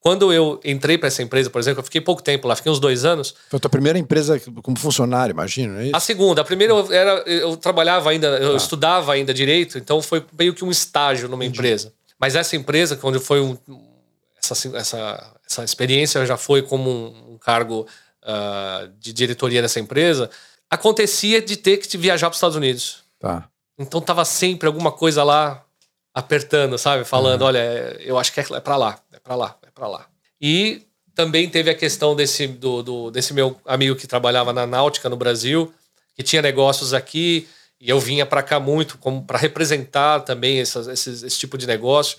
Quando 0.00 0.32
eu 0.32 0.58
entrei 0.64 0.96
para 0.96 1.08
essa 1.08 1.22
empresa, 1.22 1.50
por 1.50 1.58
exemplo, 1.58 1.80
eu 1.80 1.84
fiquei 1.84 2.00
pouco 2.00 2.22
tempo 2.22 2.48
lá, 2.48 2.56
fiquei 2.56 2.72
uns 2.72 2.80
dois 2.80 3.04
anos. 3.04 3.34
Foi 3.50 3.58
a 3.58 3.60
tua 3.60 3.70
primeira 3.70 3.98
empresa 3.98 4.40
como 4.62 4.78
funcionário, 4.78 5.34
imagino, 5.34 5.78
é 5.78 5.88
isso? 5.88 5.96
A 5.96 6.00
segunda. 6.00 6.40
A 6.40 6.44
primeira 6.44 6.72
eu, 6.72 6.90
era, 6.90 7.22
eu 7.26 7.54
trabalhava 7.54 8.08
ainda, 8.08 8.28
eu 8.38 8.54
ah. 8.54 8.56
estudava 8.56 9.12
ainda 9.12 9.34
direito, 9.34 9.76
então 9.76 10.00
foi 10.00 10.24
meio 10.38 10.54
que 10.54 10.64
um 10.64 10.70
estágio 10.70 11.28
numa 11.28 11.44
Entendi. 11.44 11.58
empresa. 11.58 11.92
Mas 12.18 12.34
essa 12.34 12.56
empresa, 12.56 12.98
onde 13.02 13.18
foi 13.18 13.42
um, 13.42 13.58
essa, 14.42 14.74
essa, 14.74 15.34
essa 15.50 15.64
experiência 15.64 16.24
já 16.24 16.36
foi 16.36 16.62
como 16.62 16.88
um, 16.88 17.32
um 17.32 17.38
cargo 17.38 17.86
uh, 18.22 18.88
de 19.00 19.12
diretoria 19.12 19.60
dessa 19.60 19.80
empresa, 19.80 20.30
acontecia 20.70 21.42
de 21.42 21.56
ter 21.56 21.78
que 21.78 21.98
viajar 21.98 22.28
para 22.28 22.34
os 22.34 22.36
Estados 22.36 22.56
Unidos. 22.56 23.02
Tá. 23.18 23.48
Então 23.76 24.00
tava 24.00 24.24
sempre 24.24 24.68
alguma 24.68 24.92
coisa 24.92 25.24
lá 25.24 25.64
apertando, 26.14 26.78
sabe? 26.78 27.04
Falando, 27.04 27.42
uhum. 27.42 27.48
olha, 27.48 27.96
eu 28.00 28.18
acho 28.18 28.32
que 28.32 28.40
é, 28.40 28.44
é 28.52 28.60
para 28.60 28.76
lá, 28.76 28.98
é 29.12 29.18
para 29.18 29.34
lá, 29.34 29.58
é 29.66 29.70
para 29.70 29.88
lá. 29.88 30.06
E 30.40 30.82
também 31.14 31.48
teve 31.50 31.70
a 31.70 31.74
questão 31.74 32.14
desse, 32.14 32.46
do, 32.46 32.82
do, 32.82 33.10
desse 33.10 33.34
meu 33.34 33.60
amigo 33.64 33.96
que 33.96 34.06
trabalhava 34.06 34.52
na 34.52 34.66
náutica 34.66 35.08
no 35.08 35.16
Brasil, 35.16 35.72
que 36.14 36.22
tinha 36.22 36.40
negócios 36.40 36.94
aqui, 36.94 37.48
e 37.80 37.90
eu 37.90 37.98
vinha 37.98 38.24
para 38.24 38.42
cá 38.42 38.60
muito 38.60 38.98
para 39.26 39.38
representar 39.38 40.20
também 40.20 40.60
essas, 40.60 40.86
esses, 40.86 41.22
esse 41.22 41.38
tipo 41.38 41.58
de 41.58 41.66
negócio 41.66 42.18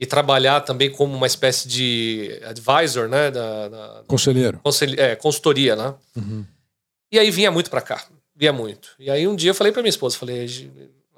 e 0.00 0.06
trabalhar 0.06 0.62
também 0.62 0.90
como 0.90 1.14
uma 1.14 1.26
espécie 1.26 1.68
de 1.68 2.40
advisor, 2.46 3.06
né? 3.06 3.30
Da, 3.30 3.68
da 3.68 4.02
Conselheiro. 4.06 4.58
Consel, 4.64 4.94
é, 4.96 5.14
consultoria, 5.14 5.76
né? 5.76 5.94
Uhum. 6.16 6.46
E 7.12 7.18
aí 7.18 7.30
vinha 7.30 7.50
muito 7.50 7.68
para 7.68 7.82
cá, 7.82 8.02
vinha 8.34 8.52
muito. 8.52 8.94
E 8.98 9.10
aí 9.10 9.28
um 9.28 9.36
dia 9.36 9.50
eu 9.50 9.54
falei 9.54 9.72
para 9.72 9.82
minha 9.82 9.90
esposa, 9.90 10.16
falei, 10.16 10.48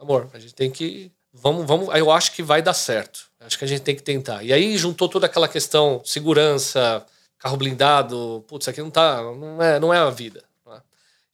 amor, 0.00 0.28
a 0.34 0.38
gente 0.40 0.52
tem 0.52 0.68
que, 0.68 1.12
vamos, 1.32 1.64
vamos, 1.64 1.94
eu 1.94 2.10
acho 2.10 2.32
que 2.32 2.42
vai 2.42 2.60
dar 2.60 2.74
certo. 2.74 3.30
Acho 3.38 3.56
que 3.56 3.64
a 3.64 3.68
gente 3.68 3.82
tem 3.82 3.94
que 3.94 4.02
tentar. 4.02 4.42
E 4.42 4.52
aí 4.52 4.76
juntou 4.76 5.08
toda 5.08 5.26
aquela 5.26 5.46
questão 5.46 6.02
segurança, 6.04 7.06
carro 7.38 7.56
blindado, 7.56 8.44
putz, 8.48 8.64
isso 8.64 8.70
aqui 8.70 8.80
não 8.80 8.90
tá, 8.90 9.22
não 9.22 9.62
é, 9.62 9.78
não 9.78 9.94
é 9.94 9.98
a 9.98 10.10
vida. 10.10 10.42
Né? 10.66 10.80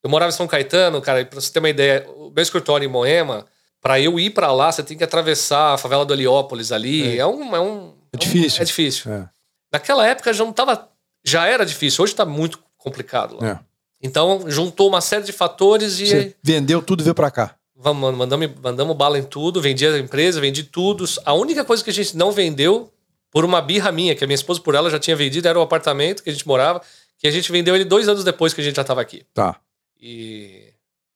Eu 0.03 0.11
morava 0.11 0.29
em 0.29 0.37
São 0.37 0.47
Caetano, 0.47 1.01
cara, 1.01 1.25
para 1.25 1.41
você 1.41 1.51
ter 1.51 1.61
uma 1.61 1.71
ideia, 1.71 2.07
o 2.11 2.31
meu 2.31 2.43
escritório 2.43 2.85
em 2.85 2.91
Moema 2.91 3.47
para 3.89 3.99
eu 3.99 4.21
ir 4.21 4.29
para 4.29 4.53
lá, 4.53 4.71
você 4.71 4.83
tem 4.83 4.99
que 4.99 5.03
atravessar 5.03 5.73
a 5.73 5.79
favela 5.79 6.05
do 6.05 6.13
Heliópolis 6.13 6.73
ali. 6.73 7.17
É, 7.17 7.21
é 7.21 7.27
um, 7.27 7.57
é 7.57 7.61
um. 7.61 7.95
É 8.13 8.19
difícil. 8.19 8.61
É, 8.61 8.65
difícil. 8.67 9.11
É. 9.11 9.27
Naquela 9.73 10.07
época 10.07 10.31
já 10.31 10.45
não 10.45 10.53
tava. 10.53 10.91
Já 11.25 11.47
era 11.47 11.65
difícil, 11.65 12.05
hoje 12.05 12.13
está 12.13 12.27
muito 12.27 12.61
complicado 12.77 13.39
lá. 13.41 13.49
É. 13.49 13.59
Então, 14.03 14.45
juntou 14.47 14.89
uma 14.89 15.01
série 15.01 15.25
de 15.25 15.33
fatores 15.33 16.01
e. 16.01 16.07
Você 16.07 16.37
vendeu 16.43 16.83
tudo 16.83 17.01
e 17.01 17.05
veio 17.05 17.15
para 17.15 17.31
cá. 17.31 17.55
Vamos, 17.75 18.15
mandamos, 18.15 18.51
mandamos 18.63 18.95
bala 18.95 19.19
em 19.19 19.25
tudo, 19.25 19.59
vendi 19.59 19.87
a 19.87 19.99
empresa, 19.99 20.39
vendi 20.39 20.65
tudo. 20.65 21.07
A 21.25 21.33
única 21.33 21.65
coisa 21.65 21.83
que 21.83 21.89
a 21.89 21.95
gente 21.95 22.15
não 22.15 22.31
vendeu, 22.31 22.93
por 23.31 23.43
uma 23.43 23.63
birra 23.63 23.91
minha, 23.91 24.15
que 24.15 24.23
a 24.23 24.27
minha 24.27 24.35
esposa 24.35 24.61
por 24.61 24.75
ela 24.75 24.91
já 24.91 24.99
tinha 24.99 25.17
vendido, 25.17 25.49
era 25.49 25.59
o 25.59 25.63
apartamento 25.63 26.23
que 26.23 26.29
a 26.29 26.33
gente 26.35 26.47
morava, 26.47 26.83
que 27.17 27.27
a 27.27 27.31
gente 27.31 27.51
vendeu 27.51 27.75
ele 27.75 27.87
dois 27.87 28.07
anos 28.07 28.23
depois 28.23 28.53
que 28.53 28.61
a 28.61 28.65
gente 28.65 28.77
já 28.77 28.83
estava 28.83 29.01
aqui. 29.01 29.25
Tá. 29.33 29.59
E 29.99 30.68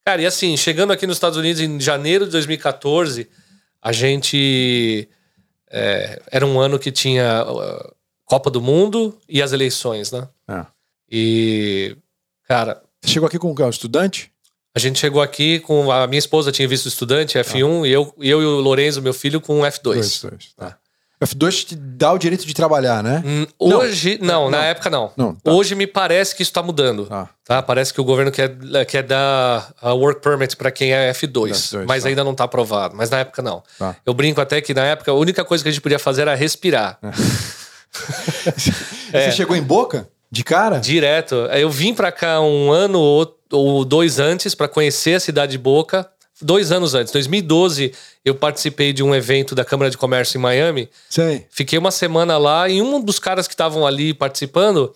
Cara, 0.04 0.22
e 0.22 0.26
assim, 0.26 0.56
chegando 0.56 0.92
aqui 0.92 1.06
nos 1.06 1.16
Estados 1.16 1.38
Unidos 1.38 1.60
em 1.60 1.78
janeiro 1.80 2.24
de 2.24 2.32
2014, 2.32 3.28
a 3.80 3.92
gente. 3.92 5.08
É, 5.70 6.20
era 6.30 6.46
um 6.46 6.60
ano 6.60 6.78
que 6.78 6.92
tinha 6.92 7.44
uh, 7.44 7.94
Copa 8.24 8.50
do 8.50 8.60
Mundo 8.60 9.18
e 9.28 9.40
as 9.40 9.52
eleições, 9.52 10.10
né? 10.12 10.28
É. 10.48 10.66
E. 11.10 11.96
Cara. 12.44 12.82
Você 13.00 13.14
chegou 13.14 13.26
aqui 13.26 13.38
com 13.38 13.52
o 13.52 13.70
estudante? 13.70 14.30
A 14.74 14.78
gente 14.78 14.98
chegou 14.98 15.20
aqui 15.20 15.60
com. 15.60 15.90
A 15.90 16.06
minha 16.06 16.18
esposa 16.18 16.50
tinha 16.50 16.66
visto 16.66 16.88
estudante, 16.88 17.38
F1, 17.38 17.82
ah. 17.82 17.86
e 17.86 17.92
eu, 17.92 18.14
eu 18.18 18.42
e 18.42 18.44
o 18.44 18.60
Lorenzo, 18.60 19.02
meu 19.02 19.14
filho, 19.14 19.40
com 19.40 19.60
F2. 19.60 19.98
F2, 19.98 20.54
tá. 20.56 20.78
F2 21.22 21.64
te 21.66 21.76
dá 21.76 22.12
o 22.12 22.18
direito 22.18 22.44
de 22.44 22.52
trabalhar, 22.52 23.02
né? 23.02 23.22
Hum, 23.24 23.46
hoje, 23.58 24.18
não, 24.20 24.44
não, 24.44 24.50
na 24.50 24.64
época 24.64 24.90
não. 24.90 25.12
não 25.16 25.34
tá. 25.34 25.52
Hoje 25.52 25.74
me 25.74 25.86
parece 25.86 26.34
que 26.34 26.42
isso 26.42 26.50
está 26.50 26.62
mudando. 26.62 27.06
Ah. 27.10 27.28
Tá. 27.44 27.62
Parece 27.62 27.94
que 27.94 28.00
o 28.00 28.04
governo 28.04 28.32
quer, 28.32 28.56
quer 28.86 29.02
dar 29.02 29.72
a 29.80 29.92
work 29.92 30.20
permit 30.20 30.56
para 30.56 30.70
quem 30.70 30.92
é 30.92 31.12
F2, 31.12 31.50
F2 31.50 31.84
mas 31.86 32.02
tá. 32.02 32.08
ainda 32.08 32.24
não 32.24 32.32
está 32.32 32.44
aprovado. 32.44 32.96
Mas 32.96 33.08
na 33.08 33.18
época 33.18 33.40
não. 33.40 33.62
Tá. 33.78 33.94
Eu 34.04 34.12
brinco 34.14 34.40
até 34.40 34.60
que 34.60 34.74
na 34.74 34.84
época 34.84 35.10
a 35.12 35.14
única 35.14 35.44
coisa 35.44 35.62
que 35.62 35.68
a 35.68 35.72
gente 35.72 35.80
podia 35.80 35.98
fazer 35.98 36.22
era 36.22 36.34
respirar. 36.34 36.98
é. 39.12 39.30
Você 39.30 39.32
chegou 39.32 39.56
em 39.56 39.62
Boca? 39.62 40.08
De 40.30 40.42
cara? 40.42 40.78
Direto. 40.78 41.34
Eu 41.52 41.70
vim 41.70 41.94
para 41.94 42.10
cá 42.10 42.40
um 42.40 42.72
ano 42.72 42.98
ou 43.50 43.84
dois 43.84 44.18
antes 44.18 44.54
para 44.54 44.66
conhecer 44.66 45.14
a 45.14 45.20
cidade 45.20 45.52
de 45.52 45.58
Boca 45.58 46.08
dois 46.42 46.72
anos 46.72 46.94
antes, 46.94 47.12
2012, 47.12 47.92
eu 48.24 48.34
participei 48.34 48.92
de 48.92 49.02
um 49.02 49.14
evento 49.14 49.54
da 49.54 49.64
Câmara 49.64 49.90
de 49.90 49.96
Comércio 49.96 50.38
em 50.38 50.40
Miami. 50.40 50.88
Sim. 51.08 51.44
Fiquei 51.50 51.78
uma 51.78 51.90
semana 51.90 52.36
lá 52.38 52.68
e 52.68 52.82
um 52.82 53.00
dos 53.00 53.18
caras 53.18 53.46
que 53.46 53.54
estavam 53.54 53.86
ali 53.86 54.12
participando 54.12 54.94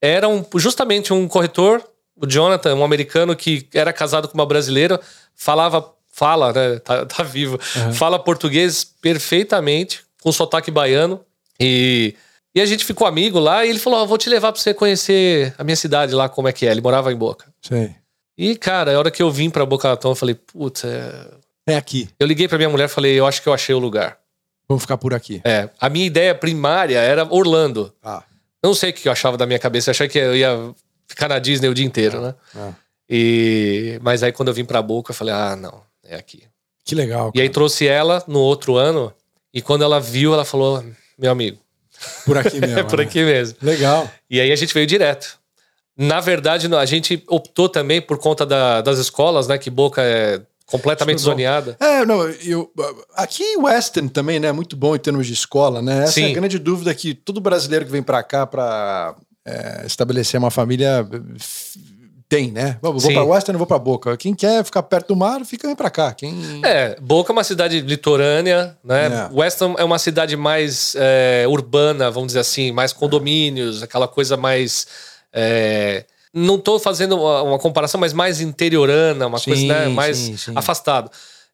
era 0.00 0.28
um, 0.28 0.44
justamente 0.56 1.12
um 1.12 1.28
corretor 1.28 1.82
O 2.16 2.26
Jonathan, 2.26 2.74
um 2.74 2.84
americano 2.84 3.34
que 3.34 3.66
era 3.72 3.92
casado 3.92 4.28
com 4.28 4.34
uma 4.34 4.44
brasileira, 4.46 5.00
falava, 5.34 5.92
fala, 6.12 6.52
né? 6.52 6.78
Tá, 6.84 7.06
tá 7.06 7.22
vivo. 7.22 7.58
Fala 7.94 8.18
português 8.18 8.84
perfeitamente, 8.84 10.02
com 10.22 10.30
sotaque 10.30 10.70
baiano. 10.70 11.20
E, 11.58 12.14
e 12.54 12.60
a 12.60 12.66
gente 12.66 12.84
ficou 12.84 13.06
amigo 13.06 13.38
lá 13.38 13.64
e 13.64 13.70
ele 13.70 13.78
falou: 13.78 14.00
"Ó, 14.00 14.06
vou 14.06 14.18
te 14.18 14.28
levar 14.28 14.52
pra 14.52 14.60
você 14.60 14.74
conhecer 14.74 15.54
a 15.56 15.64
minha 15.64 15.76
cidade 15.76 16.14
lá, 16.14 16.28
como 16.28 16.48
é 16.48 16.52
que 16.52 16.66
é. 16.66 16.70
Ele 16.70 16.80
morava 16.80 17.12
em 17.12 17.16
Boca. 17.16 17.46
Sei. 17.62 17.94
E, 18.36 18.56
cara, 18.56 18.94
a 18.94 18.98
hora 18.98 19.10
que 19.10 19.22
eu 19.22 19.30
vim 19.30 19.50
pra 19.50 19.66
Boca 19.66 19.88
Raton, 19.88 20.10
eu 20.12 20.14
falei, 20.14 20.34
putz, 20.34 20.84
é... 20.84 21.26
É 21.66 21.76
aqui. 21.76 22.08
eu 22.18 22.26
liguei 22.26 22.48
pra 22.48 22.58
minha 22.58 22.68
mulher 22.70 22.86
e 22.86 22.88
falei, 22.88 23.18
eu 23.18 23.26
acho 23.26 23.40
que 23.40 23.48
eu 23.48 23.52
achei 23.52 23.74
o 23.74 23.78
lugar. 23.78 24.18
Vamos 24.68 24.82
ficar 24.82 24.96
por 24.96 25.14
aqui. 25.14 25.40
É, 25.44 25.68
a 25.80 25.88
minha 25.88 26.06
ideia 26.06 26.34
primária 26.34 26.98
era 26.98 27.24
Orlando. 27.32 27.94
Ah, 28.02 28.22
não 28.62 28.74
sei 28.74 28.90
o 28.90 28.92
que 28.92 29.06
eu 29.06 29.12
achava 29.12 29.36
da 29.36 29.46
minha 29.46 29.58
cabeça, 29.58 29.90
eu 29.90 29.92
achei 29.92 30.08
que 30.08 30.18
eu 30.18 30.34
ia 30.36 30.74
ficar 31.06 31.28
na 31.28 31.38
Disney 31.38 31.68
o 31.68 31.74
dia 31.74 31.84
inteiro, 31.86 32.20
né? 32.20 32.34
ah. 32.56 32.72
E 33.08 33.98
mas 34.02 34.22
aí 34.22 34.32
quando 34.32 34.48
eu 34.48 34.54
vim 34.54 34.64
pra 34.64 34.80
Boca, 34.80 35.10
eu 35.10 35.14
falei: 35.14 35.34
"Ah, 35.34 35.54
não, 35.54 35.82
é 36.04 36.16
aqui". 36.16 36.44
Que 36.84 36.94
legal. 36.94 37.30
E 37.34 37.40
aí 37.40 37.48
trouxe 37.50 37.86
ela 37.86 38.24
no 38.26 38.38
outro 38.40 38.76
ano, 38.76 39.12
e 39.52 39.60
quando 39.60 39.82
ela 39.84 40.00
viu, 40.00 40.32
ela 40.32 40.44
falou: 40.44 40.82
"Meu 41.18 41.30
amigo, 41.30 41.58
Por 42.24 42.38
aqui 42.38 42.58
mesmo. 42.60 42.78
é 42.78 42.82
por 42.82 42.98
né? 42.98 43.04
aqui 43.04 43.22
mesmo". 43.22 43.58
Legal. 43.60 44.08
E 44.30 44.40
aí 44.40 44.50
a 44.50 44.56
gente 44.56 44.72
veio 44.72 44.86
direto. 44.86 45.38
Na 46.06 46.20
verdade, 46.20 46.72
a 46.74 46.84
gente 46.86 47.22
optou 47.28 47.68
também 47.68 48.00
por 48.00 48.18
conta 48.18 48.44
da- 48.46 48.80
das 48.80 48.98
escolas, 48.98 49.46
né, 49.46 49.58
que 49.58 49.70
Boca 49.70 50.02
é 50.02 50.40
completamente 50.66 51.18
bom. 51.18 51.22
zoneada. 51.24 51.76
É, 51.78 52.04
não, 52.04 52.22
eu. 52.28 52.70
Aqui 53.14 53.42
em 53.42 53.58
Western 53.58 54.08
também, 54.08 54.40
né? 54.40 54.50
Muito 54.52 54.74
bom 54.76 54.96
em 54.96 54.98
termos 54.98 55.26
de 55.26 55.32
escola, 55.34 55.82
né? 55.82 56.04
Essa 56.04 56.20
é 56.20 56.24
Sim. 56.24 56.30
a 56.30 56.34
grande 56.34 56.58
dúvida 56.58 56.94
que 56.94 57.12
todo 57.14 57.40
brasileiro 57.40 57.84
que 57.84 57.90
vem 57.92 58.02
pra 58.02 58.22
cá 58.22 58.46
pra 58.46 59.14
é, 59.44 59.82
estabelecer 59.84 60.38
uma 60.40 60.50
família 60.50 61.06
tem, 62.28 62.50
né? 62.50 62.78
Vou, 62.80 62.98
vou 62.98 63.12
pra 63.12 63.24
Western, 63.24 63.58
vou 63.58 63.66
pra 63.66 63.78
Boca. 63.78 64.16
Quem 64.16 64.34
quer 64.34 64.64
ficar 64.64 64.82
perto 64.84 65.08
do 65.08 65.16
mar, 65.16 65.44
fica 65.44 65.66
vem 65.68 65.76
pra 65.76 65.90
cá. 65.90 66.14
Quem. 66.14 66.62
É, 66.64 66.96
Boca 67.00 67.30
é 67.30 67.34
uma 67.34 67.44
cidade 67.44 67.80
litorânea, 67.80 68.74
né? 68.82 69.28
É. 69.30 69.30
Weston 69.34 69.74
é 69.76 69.84
uma 69.84 69.98
cidade 69.98 70.34
mais 70.36 70.94
é, 70.96 71.44
urbana, 71.46 72.10
vamos 72.10 72.28
dizer 72.28 72.38
assim, 72.40 72.72
mais 72.72 72.92
condomínios, 72.92 73.82
aquela 73.82 74.08
coisa 74.08 74.36
mais. 74.36 74.86
É, 75.32 76.04
não 76.32 76.58
tô 76.58 76.78
fazendo 76.78 77.16
uma, 77.16 77.42
uma 77.42 77.58
comparação, 77.58 78.00
mas 78.00 78.12
mais 78.12 78.40
interiorana, 78.40 79.26
uma 79.26 79.38
Sim, 79.38 79.50
coisa 79.50 79.66
né, 79.66 79.88
mais 79.88 80.16
sim, 80.16 80.36
sim. 80.36 80.52
afastado. 80.54 81.10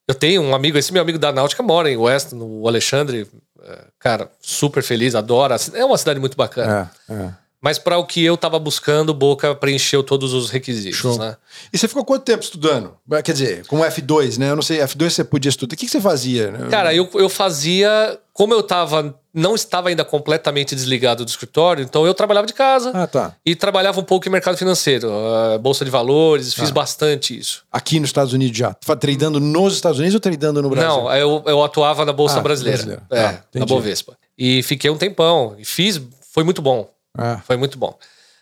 Eu 0.06 0.14
tenho 0.14 0.40
um 0.40 0.54
amigo, 0.54 0.78
esse 0.78 0.92
meu 0.92 1.02
amigo 1.02 1.18
da 1.18 1.32
Náutica 1.32 1.62
mora 1.62 1.90
em 1.90 1.96
Weston, 1.96 2.38
o 2.40 2.66
Alexandre, 2.66 3.28
é, 3.62 3.78
cara, 3.98 4.30
super 4.40 4.82
feliz, 4.82 5.14
adora. 5.14 5.56
É 5.74 5.84
uma 5.84 5.98
cidade 5.98 6.18
muito 6.18 6.36
bacana. 6.36 6.90
É, 7.08 7.12
é. 7.12 7.34
Mas 7.60 7.76
para 7.78 7.98
o 7.98 8.06
que 8.06 8.24
eu 8.24 8.36
tava 8.36 8.56
buscando, 8.58 9.12
Boca 9.12 9.52
preencheu 9.54 10.02
todos 10.04 10.32
os 10.32 10.48
requisitos, 10.48 10.96
Show. 10.98 11.18
né? 11.18 11.36
E 11.72 11.76
você 11.78 11.88
ficou 11.88 12.04
quanto 12.04 12.22
tempo 12.22 12.42
estudando? 12.42 12.94
Quer 13.24 13.32
dizer, 13.32 13.66
com 13.66 13.78
F2, 13.80 14.38
né? 14.38 14.50
Eu 14.50 14.54
não 14.56 14.62
sei, 14.62 14.78
F2 14.78 15.10
você 15.10 15.24
podia 15.24 15.48
estudar. 15.48 15.74
O 15.74 15.76
que, 15.76 15.84
que 15.86 15.90
você 15.90 16.00
fazia? 16.00 16.52
Cara, 16.70 16.94
eu, 16.94 17.08
eu 17.14 17.28
fazia. 17.28 18.18
Como 18.32 18.54
eu 18.54 18.62
tava. 18.62 19.12
Não 19.34 19.54
estava 19.54 19.88
ainda 19.88 20.04
completamente 20.04 20.74
desligado 20.74 21.24
do 21.24 21.28
escritório, 21.28 21.84
então 21.84 22.04
eu 22.06 22.12
trabalhava 22.14 22.46
de 22.46 22.52
casa 22.52 22.90
Ah, 22.92 23.06
tá. 23.06 23.36
e 23.46 23.54
trabalhava 23.54 24.00
um 24.00 24.02
pouco 24.02 24.26
em 24.26 24.32
mercado 24.32 24.56
financeiro, 24.56 25.08
ah, 25.12 25.58
bolsa 25.58 25.84
de 25.84 25.90
valores, 25.92 26.52
Ah. 26.56 26.60
fiz 26.60 26.70
bastante 26.72 27.38
isso. 27.38 27.62
Aqui 27.70 28.00
nos 28.00 28.08
Estados 28.08 28.32
Unidos 28.32 28.56
já. 28.58 28.74
Tradando 28.74 29.38
nos 29.38 29.74
Estados 29.74 29.98
Unidos 29.98 30.14
ou 30.14 30.20
tradando 30.20 30.60
no 30.62 30.70
Brasil? 30.70 30.88
Não, 30.90 31.12
eu, 31.14 31.42
eu 31.46 31.62
atuava 31.62 32.04
na 32.04 32.12
bolsa 32.12 32.38
Ah, 32.38 32.42
brasileira, 32.42 32.78
brasileira. 32.78 33.06
é, 33.12 33.24
Ah, 33.24 33.44
na. 33.60 33.66
Bovespa. 33.66 34.16
E 34.36 34.60
fiquei 34.64 34.90
um 34.90 34.96
tempão, 34.96 35.54
e 35.56 35.64
fiz, 35.64 36.00
foi 36.32 36.42
muito 36.42 36.60
bom, 36.60 36.88
Ah, 37.18 37.42
foi 37.46 37.56
muito 37.56 37.76
bom. 37.78 37.98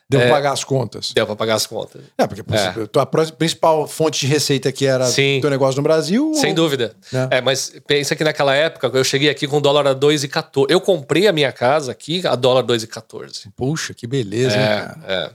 deu 0.09 0.21
É. 0.21 0.27
pra 0.27 0.35
pagar 0.37 0.53
as 0.53 0.63
contas. 0.63 1.11
Deu 1.13 1.27
pra 1.27 1.35
pagar 1.35 1.55
as 1.57 1.67
contas. 1.67 2.01
É, 2.17 2.29
porque 2.29 2.41
É. 2.41 3.05
pro- 3.07 3.33
principal 3.33 3.89
fonte 3.89 4.21
de 4.21 4.29
receita 4.29 4.71
que 4.71 4.87
era 4.87 5.05
Sim. 5.07 5.41
teu 5.41 5.51
negócio 5.51 5.79
no 5.79 5.83
Brasil. 5.83 6.33
Sem 6.37 6.51
ou- 6.51 6.55
dúvida. 6.55 6.95
É. 7.33 7.39
É, 7.39 7.41
mas 7.41 7.73
pensa 7.89 8.15
que 8.15 8.23
naquela 8.23 8.55
época 8.55 8.89
eu 8.95 9.03
cheguei 9.03 9.29
aqui 9.29 9.49
com 9.49 9.61
dólar 9.61 9.85
a 9.89 9.93
2,14. 9.95 10.73
Eu 10.73 10.81
comprei 10.81 11.27
a 11.27 11.33
minha 11.33 11.51
casa 11.51 11.91
aqui 11.91 12.25
a 12.25 12.37
dólar 12.37 12.63
2,14. 12.63 13.49
Puxa, 13.57 13.93
que 13.95 14.07
beleza, 14.07 14.57
hein, 14.57 14.63
É, 14.63 14.77
cara? 14.77 14.99
é. 15.09 15.31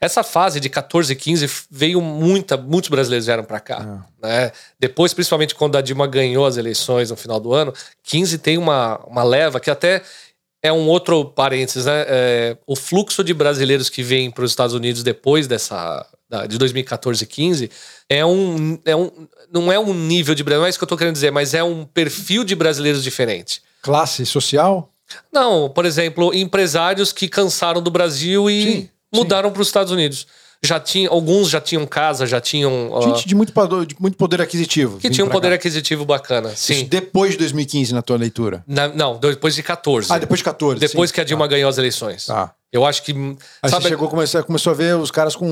Essa 0.00 0.22
fase 0.24 0.58
de 0.60 0.68
14 0.68 1.12
e 1.12 1.16
15 1.16 1.48
veio 1.70 2.00
muita, 2.02 2.56
muitos 2.56 2.90
brasileiros 2.90 3.26
vieram 3.26 3.44
para 3.44 3.60
cá. 3.60 4.02
É. 4.22 4.26
Né? 4.26 4.52
Depois, 4.78 5.14
principalmente 5.14 5.54
quando 5.54 5.78
a 5.78 5.80
Dilma 5.80 6.06
ganhou 6.08 6.44
as 6.44 6.56
eleições 6.56 7.10
no 7.10 7.16
final 7.16 7.38
do 7.38 7.54
ano, 7.54 7.72
15 8.02 8.38
tem 8.38 8.58
uma, 8.58 8.98
uma 9.06 9.22
leva 9.22 9.60
que 9.60 9.70
até 9.70 10.02
é 10.66 10.72
um 10.72 10.86
outro 10.88 11.24
parênteses, 11.24 11.86
né? 11.86 12.04
É, 12.08 12.56
o 12.66 12.74
fluxo 12.76 13.22
de 13.24 13.32
brasileiros 13.32 13.88
que 13.88 14.02
vêm 14.02 14.30
para 14.30 14.44
os 14.44 14.50
Estados 14.52 14.74
Unidos 14.74 15.02
depois 15.02 15.46
dessa 15.46 16.06
da- 16.28 16.46
de 16.46 16.58
2014 16.58 17.22
e 17.22 17.26
15 17.26 17.70
é 18.08 18.24
um, 18.26 18.78
é 18.84 18.96
um 18.96 19.10
não 19.52 19.72
é 19.72 19.78
um 19.78 19.94
nível 19.94 20.34
de 20.34 20.42
brasileiro, 20.42 20.62
não 20.62 20.66
é 20.66 20.70
isso 20.70 20.78
que 20.78 20.84
eu 20.84 20.88
tô 20.88 20.96
querendo 20.96 21.14
dizer, 21.14 21.30
mas 21.30 21.54
é 21.54 21.62
um 21.62 21.84
perfil 21.84 22.42
de 22.44 22.54
brasileiros 22.54 23.02
diferente. 23.02 23.62
Classe 23.80 24.26
social? 24.26 24.90
Não, 25.32 25.68
por 25.70 25.84
exemplo, 25.86 26.34
empresários 26.34 27.12
que 27.12 27.28
cansaram 27.28 27.80
do 27.80 27.90
Brasil 27.92 28.50
e 28.50 28.62
Sim, 28.62 28.90
mudaram 29.14 29.52
para 29.52 29.62
os 29.62 29.68
Estados 29.68 29.92
Unidos. 29.92 30.26
Já 30.66 30.78
tinha, 30.80 31.08
alguns 31.08 31.48
já 31.48 31.60
tinham 31.60 31.86
casa, 31.86 32.26
já 32.26 32.40
tinham. 32.40 32.90
ó, 32.90 33.00
Gente 33.00 33.26
de 33.26 33.34
muito, 33.34 33.52
poder- 33.52 33.86
de 33.86 33.96
muito 34.00 34.16
poder 34.16 34.40
aquisitivo. 34.42 34.98
que 34.98 35.08
tinha 35.08 35.24
um 35.24 35.28
poder 35.28 35.48
cá. 35.50 35.54
aquisitivo 35.54 36.04
bacana. 36.04 36.50
Isso 36.52 36.74
Sim. 36.74 36.84
depois 36.84 37.32
de 37.32 37.38
2015, 37.38 37.94
na 37.94 38.02
tua 38.02 38.16
leitura. 38.16 38.62
Na- 38.66 38.88
não, 38.88 39.18
depois 39.18 39.54
de 39.54 39.62
14. 39.62 40.12
Ah, 40.12 40.18
depois 40.18 40.38
de 40.40 40.44
14. 40.44 40.78
Depois 40.80 41.10
sim. 41.10 41.14
que 41.14 41.20
a 41.20 41.24
Dilma 41.24 41.46
ganhou 41.46 41.68
as 41.70 41.78
eleições. 41.78 42.26
Tá. 42.26 42.52
Eu 42.72 42.84
acho 42.84 43.02
que. 43.02 43.12
Aí 43.62 43.70
sabe, 43.70 43.84
você 43.84 43.88
chegou, 43.90 44.08
começou, 44.08 44.42
começou 44.44 44.72
a 44.72 44.74
ver 44.76 44.96
os 44.96 45.10
caras 45.10 45.34
com 45.36 45.46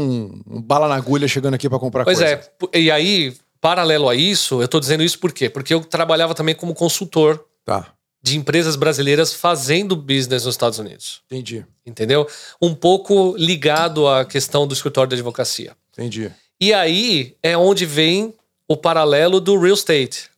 um 0.47 0.61
bala 0.61 0.89
na 0.89 0.97
agulha 0.97 1.27
chegando 1.29 1.55
aqui 1.55 1.69
pra 1.69 1.79
comprar 1.79 2.05
Pois 2.05 2.19
coisa. 2.19 2.33
é. 2.75 2.79
E 2.79 2.91
aí, 2.91 3.35
paralelo 3.61 4.09
a 4.09 4.15
isso, 4.15 4.61
eu 4.61 4.69
tô 4.69 4.79
dizendo 4.81 5.03
isso 5.03 5.19
por 5.19 5.33
quê? 5.33 5.49
Porque 5.49 5.73
eu 5.73 5.81
trabalhava 5.81 6.35
também 6.35 6.55
como 6.55 6.75
consultor 6.75 7.43
Tá, 7.65 7.87
de 8.25 8.39
empresas 8.39 8.75
brasileiras 8.75 9.35
fazendo 9.35 9.95
business 9.95 10.47
nos 10.47 10.55
Estados 10.55 10.79
Unidos. 10.79 11.21
entendi, 11.31 11.63
Entendeu? 11.85 12.27
Um 12.61 12.75
pouco 12.75 13.37
ligado 13.37 14.09
à 14.09 14.25
questão 14.25 14.67
do 14.67 14.73
escritório 14.73 15.11
de 15.11 15.17
advocacia. 15.17 15.77
entendi. 15.93 16.33
E 16.59 16.73
aí 16.73 17.37
é 17.43 17.55
onde 17.55 17.85
vem 17.85 18.33
o 18.67 18.79
paralelo 18.79 19.41
do 19.41 19.61
real 19.61 19.75
estate. 19.75 20.31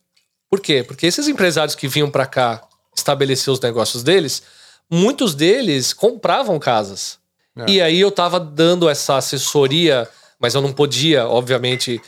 Por 0.49 0.59
quê? 0.59 0.83
Porque 0.83 1.05
esses 1.05 1.29
empresários 1.29 1.75
que 1.75 1.87
vinham 1.87 2.11
para 2.11 2.25
cá 2.25 2.61
estabelecer 2.93 3.53
os 3.53 3.59
negócios 3.61 4.03
deles, 4.03 4.43
muitos 4.91 5.33
deles 5.33 5.93
compravam 5.93 6.59
casas. 6.59 7.17
É. 7.55 7.71
E 7.71 7.81
aí 7.81 8.01
eu 8.01 8.11
tava 8.11 8.37
dando 8.37 8.89
essa 8.89 9.15
assessoria, 9.15 10.09
mas 10.37 10.55
eu 10.55 10.61
não 10.61 10.73
podia, 10.73 11.25
obviamente, 11.25 12.01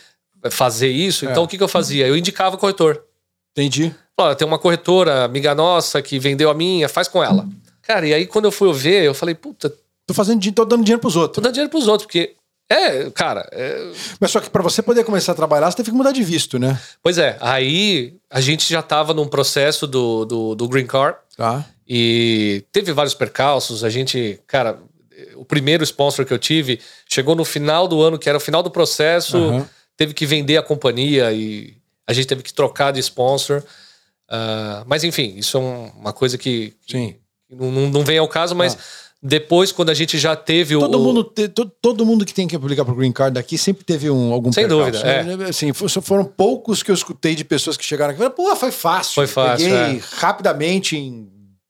fazer 0.52 0.90
isso. 0.90 1.26
É. 1.26 1.32
Então 1.32 1.44
o 1.44 1.48
que, 1.48 1.58
que 1.58 1.64
eu 1.64 1.70
fazia? 1.70 2.06
Eu 2.06 2.18
indicava 2.18 2.58
o 2.58 2.60
corretor. 2.60 3.02
Entendi. 3.54 3.96
Olha, 4.24 4.36
tem 4.36 4.48
uma 4.48 4.60
corretora, 4.60 5.24
amiga 5.24 5.56
nossa, 5.56 6.02
que 6.02 6.20
vendeu 6.20 6.50
a 6.50 6.54
minha, 6.54 6.90
faz 6.90 7.08
com 7.08 7.24
ela. 7.24 7.48
Cara, 7.82 8.08
e 8.08 8.14
aí 8.14 8.26
quando 8.28 8.46
eu 8.46 8.52
fui 8.52 8.72
ver, 8.74 9.04
eu 9.04 9.14
falei, 9.14 9.34
puta, 9.36 9.74
Tô 10.06 10.14
fazendo, 10.14 10.40
di- 10.40 10.52
tô 10.52 10.66
dando 10.66 10.84
dinheiro 10.84 11.00
pros 11.00 11.14
tô 11.14 11.22
outros. 11.22 11.44
dando 11.44 11.54
dinheiro 11.54 11.70
pros 11.70 11.88
outros, 11.88 12.06
porque. 12.08 12.36
É, 12.72 13.10
cara, 13.12 13.48
é, 13.52 13.92
Mas 14.20 14.30
só 14.32 14.40
que 14.40 14.50
pra 14.50 14.62
você 14.62 14.82
poder 14.84 15.04
começar 15.04 15.32
a 15.32 15.36
trabalhar, 15.36 15.70
você 15.72 15.78
teve 15.78 15.90
que 15.92 15.98
mudar 15.98 16.12
de 16.12 16.22
visto, 16.24 16.58
né? 16.60 16.80
Pois 17.02 17.18
é, 17.18 17.36
aí 17.42 18.16
a 18.30 18.40
gente 18.42 18.68
já 18.72 18.80
estava 18.80 19.12
num 19.14 19.28
processo 19.28 19.88
do, 19.88 20.26
do, 20.26 20.56
do 20.56 20.68
Green 20.68 20.86
Card 20.86 21.18
Tá. 21.38 21.66
e 21.88 22.64
teve 22.72 22.92
vários 22.92 23.14
percalços. 23.16 23.84
A 23.84 23.90
gente, 23.90 24.40
cara, 24.48 24.78
o 25.36 25.44
primeiro 25.46 25.84
sponsor 25.84 26.26
que 26.26 26.34
eu 26.34 26.38
tive 26.40 26.80
chegou 27.08 27.36
no 27.36 27.44
final 27.46 27.88
do 27.88 28.02
ano, 28.02 28.20
que 28.20 28.30
era 28.30 28.38
o 28.38 28.42
final 28.42 28.62
do 28.62 28.70
processo, 28.70 29.38
Aham. 29.38 29.70
teve 29.98 30.14
que 30.14 30.26
vender 30.28 30.58
a 30.58 30.62
companhia 30.64 31.32
e 31.32 31.74
a 32.08 32.14
gente 32.14 32.28
teve 32.28 32.44
que 32.44 32.54
trocar 32.54 32.92
de 32.92 33.00
sponsor. 33.00 33.64
Ah, 34.30 34.84
mas 34.86 35.04
enfim, 35.04 35.34
isso 35.38 35.58
é 35.58 35.60
um- 35.60 35.88
uma 36.00 36.14
coisa 36.14 36.38
que, 36.38 36.74
que 36.86 37.16
não, 37.50 37.90
não- 37.90 38.04
vem 38.04 38.18
ao 38.18 38.28
caso, 38.28 38.56
mas 38.56 38.78
depois, 39.22 39.72
quando 39.72 39.90
a 39.90 39.94
gente 39.94 40.18
já 40.18 40.36
teve 40.36 40.76
o. 40.76 40.80
Todo 40.80 41.00
o- 41.00 41.04
mundo, 41.04 41.24
te- 41.24 41.48
to- 41.50 41.66
todo 41.82 42.06
mundo 42.06 42.24
que 42.26 42.34
tem 42.34 42.48
que 42.48 42.56
aplicar 42.56 42.86
pro 42.86 42.96
Green 42.96 43.12
Card 43.12 43.38
aqui 43.40 43.58
sempre 43.58 43.84
teve 43.84 44.10
um, 44.10 44.32
algum 44.32 44.52
Sem 44.52 44.68
percalço. 44.68 44.92
dúvida, 45.04 45.46
é. 45.46 45.50
Assim, 45.50 45.74
fo- 45.74 45.90
só 45.90 46.02
foram 46.02 46.24
poucos 46.24 46.82
que 46.84 46.92
eu 46.92 46.96
escutei 46.96 47.36
de 47.36 47.44
pessoas 47.44 47.76
que 47.76 47.84
chegaram 47.84 48.12
aqui 48.12 48.18
e 48.22 48.24
falaram, 48.24 48.36
pô, 48.36 48.56
foi 48.56 48.72
fácil. 48.72 49.16
Foi 49.16 49.28
fácil, 49.28 49.66
Peguei 49.70 49.98
é. 49.98 50.02
rapidamente 50.18 50.96
em 50.96 51.28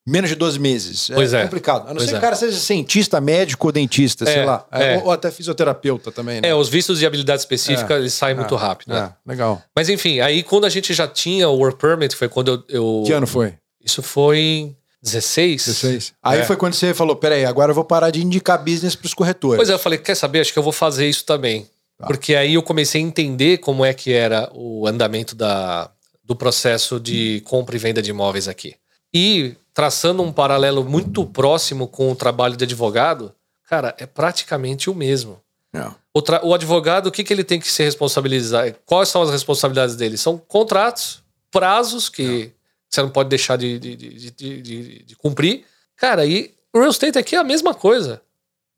menos 0.10 0.30
de 0.30 0.36
12 0.36 0.60
meses. 0.60 1.10
Pois 1.14 1.34
é. 1.34 1.44
complicado. 1.44 1.84
A 1.84 1.88
não 1.90 1.96
Pois 1.96 2.04
ser 2.06 2.10
que 2.12 2.16
é. 2.16 2.18
o 2.18 2.22
cara 2.22 2.36
seja 2.36 2.58
cientista, 2.58 3.22
médico 3.22 3.68
ou 3.68 3.72
dentista, 3.72 4.26
sei 4.26 4.40
É, 4.40 4.46
lá. 4.46 4.66
é. 4.72 4.98
Ou, 4.98 5.06
ou 5.06 5.12
até 5.12 5.30
fisioterapeuta 5.32 6.12
também, 6.12 6.42
né? 6.42 6.50
É, 6.50 6.56
os 6.56 6.68
vistos 6.70 7.00
de 7.00 7.06
habilidade 7.06 7.42
específica, 7.42 7.94
É, 7.94 7.98
eles 7.98 8.14
saem 8.14 8.36
muito 8.36 8.56
É, 8.56 8.58
rápido. 8.58 8.90
né? 8.94 9.14
é, 9.26 9.30
legal. 9.30 9.62
Mas 9.76 9.88
enfim, 9.90 10.20
aí 10.20 10.44
quando 10.44 10.66
a 10.66 10.70
gente 10.70 10.94
já 10.94 11.08
tinha 11.08 11.48
o 11.48 11.56
Work 11.58 11.78
Permit, 11.80 12.16
foi 12.16 12.28
quando 12.28 12.64
eu. 12.68 13.00
eu- 13.00 13.04
Que 13.06 13.14
ano 13.14 13.28
foi? 13.28 13.54
Isso 13.84 14.02
foi 14.02 14.38
em 14.40 14.76
16? 15.02 15.66
16. 15.66 16.14
Aí 16.22 16.40
É. 16.40 16.44
foi 16.44 16.58
quando 16.58 16.74
você 16.74 16.94
falou, 16.94 17.16
peraí, 17.16 17.46
agora 17.46 17.72
eu 17.72 17.76
vou 17.76 17.86
parar 17.86 18.10
de 18.12 18.22
indicar 18.22 18.62
business 18.64 18.96
pros 18.96 19.14
corretores. 19.14 19.58
Pois 19.58 19.70
é, 19.70 19.74
eu 19.74 19.80
falei, 19.80 19.98
quer 20.00 20.16
saber? 20.16 20.42
Acho 20.42 20.52
que 20.52 20.60
eu 20.60 20.64
vou 20.64 20.74
fazer 20.74 21.08
isso 21.08 21.24
também. 21.26 21.68
Tá. 21.98 22.08
Porque 22.08 22.36
aí 22.36 22.54
eu 22.54 22.64
comecei 22.64 23.02
a 23.02 23.04
entender 23.06 23.58
como 23.60 23.84
é 23.86 23.94
que 23.94 24.12
era 24.14 24.50
o 24.54 24.88
andamento 24.88 25.36
da, 25.36 25.90
do 26.24 26.36
processo 26.36 27.00
de 27.00 27.42
compra 27.46 27.76
e 27.76 27.80
venda 27.80 28.02
de 28.02 28.10
imóveis 28.10 28.48
aqui. 28.48 28.76
E 29.14 29.56
traçando 29.80 30.22
um 30.22 30.30
paralelo 30.30 30.84
muito 30.84 31.26
próximo 31.26 31.88
com 31.88 32.12
o 32.12 32.16
trabalho 32.16 32.58
de 32.58 32.66
advogado, 32.66 33.34
cara, 33.64 33.96
é 33.98 34.06
praticamente 34.06 34.90
o 34.90 34.94
mesmo. 34.94 35.40
É. 35.74 35.90
O, 36.14 36.22
o 36.50 36.54
advogado, 36.54 37.08
o 37.08 37.12
que, 37.14 37.24
que 37.24 37.32
ele 37.32 37.46
tem 37.46 37.62
que 37.62 37.72
se 37.72 37.82
responsabilizar? 37.82 38.76
Quais 38.86 39.08
são 39.08 39.22
as 39.22 39.30
responsabilidades 39.30 39.96
dele? 39.96 40.18
São 40.18 40.38
contratos, 40.38 41.24
prazos 41.50 42.10
que 42.10 42.52
você 42.90 43.02
não 43.02 43.10
pode 43.10 43.30
deixar 43.30 43.56
de, 43.56 43.80
de, 43.80 43.96
de, 43.96 45.02
de- 45.06 45.16
cumprir. 45.16 45.64
Cara, 45.96 46.26
e 46.26 46.54
o 46.74 46.80
real 46.80 46.92
estate 46.92 47.18
aqui 47.18 47.38
é 47.38 47.40
a 47.40 47.44
mesma 47.46 47.74
coisa. 47.74 48.22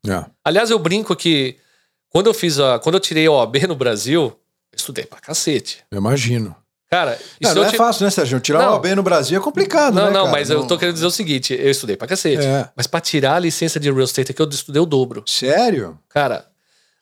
É. 0.06 0.24
Aliás, 0.44 0.70
eu 0.70 0.78
brinco 0.78 1.16
que 1.16 1.56
quando 2.10 2.28
eu 2.28 2.34
fiz 2.34 2.60
a. 2.60 2.78
Quando 2.78 2.94
eu 2.94 3.00
tirei 3.00 3.26
a 3.26 3.32
OAB 3.32 3.56
no 3.66 3.74
Brasil, 3.74 4.22
eu 4.70 4.76
estudei 4.76 5.04
pra 5.04 5.18
cacete. 5.18 5.82
Eu 5.90 5.98
imagino. 5.98 6.54
Cara, 6.92 7.18
Não, 7.40 7.54
não 7.54 7.64
é 7.64 7.70
ti- 7.70 7.76
fácil, 7.78 8.04
né, 8.04 8.10
Sérgio? 8.10 8.38
Tirar 8.38 8.58
Não. 8.58 8.66
uma 8.66 8.72
OAB 8.74 8.94
no 8.96 9.02
Brasil 9.02 9.40
é 9.40 9.42
complicado, 9.42 9.94
Não, 9.94 10.04
né, 10.04 10.10
não, 10.10 10.26
cara? 10.26 10.30
mas 10.32 10.50
eu 10.50 10.66
tô 10.66 10.76
querendo 10.76 10.92
dizer 10.92 11.06
o 11.06 11.10
seguinte: 11.10 11.54
eu 11.58 11.70
estudei 11.70 11.96
pra 11.96 12.06
cacete. 12.06 12.44
É. 12.44 12.68
Mas 12.76 12.86
pra 12.86 13.00
tirar 13.00 13.36
a 13.36 13.38
licença 13.38 13.80
de 13.80 13.90
real 13.90 14.04
estate 14.04 14.30
aqui, 14.32 14.42
eu 14.42 14.48
estudei 14.50 14.82
o 14.82 14.84
dobro. 14.84 15.24
Sério? 15.26 15.98
Cara, 16.10 16.44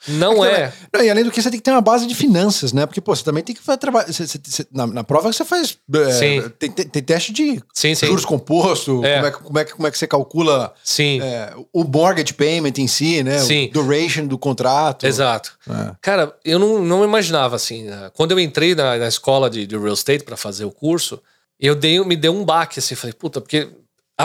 não 0.09 0.45
é. 0.45 0.73
Não, 0.93 1.03
e 1.05 1.11
além 1.11 1.25
do 1.25 1.31
que, 1.31 1.43
você 1.43 1.51
tem 1.51 1.59
que 1.59 1.65
ter 1.65 1.71
uma 1.71 1.81
base 1.81 2.07
de 2.07 2.15
finanças, 2.15 2.73
né? 2.73 2.87
Porque, 2.87 3.01
pô, 3.01 3.15
você 3.15 3.23
também 3.23 3.43
tem 3.45 3.55
que 3.55 3.63
você- 3.65 4.67
na, 4.73 4.87
na 4.87 5.05
prova 5.05 5.33
você 5.33 5.45
faz. 5.45 5.77
é, 5.95 6.13
Sim. 6.13 6.49
Tem, 6.59 6.71
tem- 6.71 6.89
tem 6.89 7.03
teste 7.03 7.33
de 7.33 7.63
Sim, 7.75 7.95
sim. 7.95 8.07
juros 8.07 8.25
composto, 8.25 9.05
É. 9.05 9.15
como, 9.17 9.27
é, 9.27 9.31
que- 9.31 9.39
como, 9.43 9.59
é, 9.59 9.65
como 9.65 9.87
é 9.87 9.91
que 9.91 9.99
você 9.99 10.07
calcula 10.07 10.73
Sim, 10.83 11.21
é, 11.23 11.55
o 11.73 11.85
mortgage 11.85 12.33
payment 12.35 12.73
em 12.79 12.87
si, 12.89 13.23
né? 13.23 13.39
Sim. 13.39 13.67
O 13.67 13.73
duration 13.73 14.27
do 14.27 14.39
contrato. 14.39 15.07
exato. 15.07 15.53
É. 15.69 15.93
Cara, 16.01 16.35
eu 16.45 16.59
não, 16.59 16.83
não 16.83 17.05
imaginava 17.05 17.57
assim. 17.57 17.85
né? 17.85 18.11
Quando 18.15 18.33
eu 18.33 18.41
entrei 18.41 18.75
na, 18.75 18.97
na 18.97 19.09
escola 19.09 19.49
de, 19.51 19.67
de 19.67 19.77
real 19.77 19.95
estate 19.95 20.25
pra 20.25 20.37
fazer 20.37 20.65
o 20.65 20.71
curso, 20.71 21.21
eu 21.59 21.75
dei, 21.75 22.03
me 22.05 22.17
deu 22.17 22.35
um 22.35 22.45
baque 22.45 22.79
assim. 22.79 22.95
Falei, 22.95 23.13
puta, 23.13 23.41
porque 23.41 23.69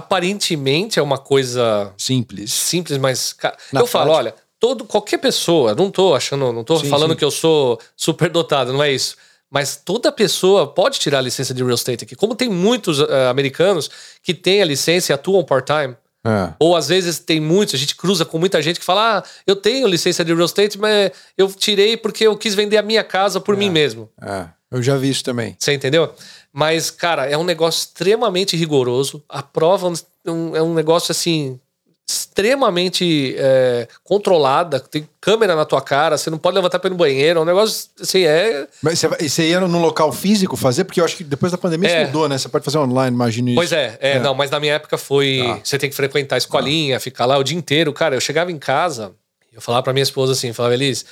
aparentemente 0.05 0.99
é 0.99 1.01
uma 1.01 1.17
coisa 1.17 1.91
Simples. 1.97 2.51
simples, 2.53 2.97
mas 2.97 3.33
cara, 3.33 3.55
eu 3.73 3.87
falo, 3.87 4.11
prática. 4.11 4.17
olha, 4.17 4.35
todo 4.65 4.83
qualquer 4.83 5.19
pessoa, 5.19 5.75
não 5.75 5.91
tô 5.91 6.15
achando, 6.15 6.51
não 6.51 6.63
tô 6.63 6.79
Sim, 6.79 6.89
falando 6.89 7.11
sim. 7.11 7.17
que 7.17 7.23
eu 7.23 7.29
sou 7.29 7.79
superdotado, 7.95 8.73
não 8.73 8.81
é 8.81 8.91
isso. 8.91 9.15
Mas 9.47 9.75
toda 9.75 10.11
pessoa 10.11 10.65
pode 10.65 10.97
tirar 10.97 11.19
a 11.19 11.21
licença 11.21 11.53
de 11.53 11.63
real 11.63 11.75
estate 11.75 12.03
aqui. 12.03 12.15
Como 12.15 12.33
tem 12.33 12.49
muitos 12.49 12.99
eh, 12.99 13.27
americanos 13.27 13.91
que 14.23 14.33
têm 14.33 14.63
a 14.63 14.65
licença 14.65 15.11
e 15.11 15.13
atuam 15.13 15.43
part-time. 15.43 15.95
É. 16.25 16.51
Ou 16.57 16.75
às 16.75 16.87
vezes 16.87 17.19
tem 17.19 17.39
muitos, 17.39 17.75
a 17.75 17.77
gente 17.77 17.95
cruza 17.95 18.25
com 18.25 18.39
muita 18.39 18.59
gente 18.59 18.79
que 18.79 18.85
fala: 18.85 19.19
Ah, 19.19 19.23
eu 19.45 19.55
tenho 19.55 19.87
licença 19.87 20.25
de 20.25 20.33
real 20.33 20.45
estate, 20.45 20.79
mas 20.79 21.11
eu 21.37 21.47
tirei 21.53 21.95
porque 21.95 22.25
eu 22.25 22.35
quis 22.35 22.55
vender 22.55 22.77
a 22.77 22.81
minha 22.81 23.03
casa 23.03 23.39
por 23.39 23.55
mim 23.55 23.69
mesmo. 23.69 24.09
É. 24.19 24.47
Eu 24.71 24.81
já 24.81 24.97
vi 24.97 25.11
isso 25.11 25.23
também. 25.23 25.55
Você 25.59 25.73
entendeu? 25.73 26.11
Mas, 26.51 26.89
cara, 26.89 27.27
é 27.27 27.37
um 27.37 27.43
negócio 27.43 27.81
extremamente 27.81 28.57
rigoroso. 28.57 29.23
A 29.29 29.43
prova 29.43 29.93
é 30.25 30.31
um, 30.31 30.55
é 30.55 30.61
um 30.63 30.73
negócio 30.73 31.11
assim. 31.11 31.59
Extremamente 32.07 33.33
é, 33.37 33.87
controlada, 34.03 34.79
tem 34.79 35.07
câmera 35.19 35.55
na 35.55 35.65
tua 35.65 35.81
cara, 35.81 36.17
você 36.17 36.29
não 36.29 36.37
pode 36.37 36.53
levantar 36.55 36.77
pra 36.79 36.87
ir 36.87 36.91
no 36.91 36.97
banheiro, 36.97 37.39
é 37.39 37.41
um 37.41 37.45
negócio 37.45 37.89
assim, 37.99 38.23
é. 38.23 38.67
Mas 38.81 39.01
você, 39.01 39.47
ia 39.49 39.59
no 39.61 39.79
local 39.79 40.11
físico 40.11 40.55
fazer? 40.55 40.83
Porque 40.83 40.99
eu 40.99 41.05
acho 41.05 41.15
que 41.17 41.23
depois 41.23 41.51
da 41.51 41.57
pandemia 41.57 41.89
É. 41.89 41.97
isso 42.03 42.07
mudou, 42.07 42.29
né? 42.29 42.37
Você 42.37 42.47
pode 42.49 42.63
fazer 42.65 42.77
online, 42.77 43.15
imagino 43.15 43.49
isso. 43.49 43.55
Pois 43.55 43.71
é, 43.71 43.97
é, 43.99 44.19
não, 44.19 44.35
mas 44.35 44.51
na 44.51 44.59
minha 44.59 44.73
época 44.73 44.97
foi. 44.97 45.39
Tá. 45.43 45.59
Você 45.63 45.77
tem 45.79 45.89
que 45.89 45.95
frequentar 45.95 46.35
a 46.35 46.37
escolinha, 46.37 46.99
ficar 46.99 47.25
lá 47.25 47.37
o 47.37 47.43
dia 47.43 47.57
inteiro. 47.57 47.91
Cara, 47.93 48.15
eu 48.15 48.21
chegava 48.21 48.51
em 48.51 48.59
casa, 48.59 49.13
eu 49.51 49.61
falava 49.61 49.83
pra 49.83 49.93
minha 49.93 50.03
esposa 50.03 50.33
assim, 50.33 50.53
falava, 50.53 50.73
Elis, 50.75 51.05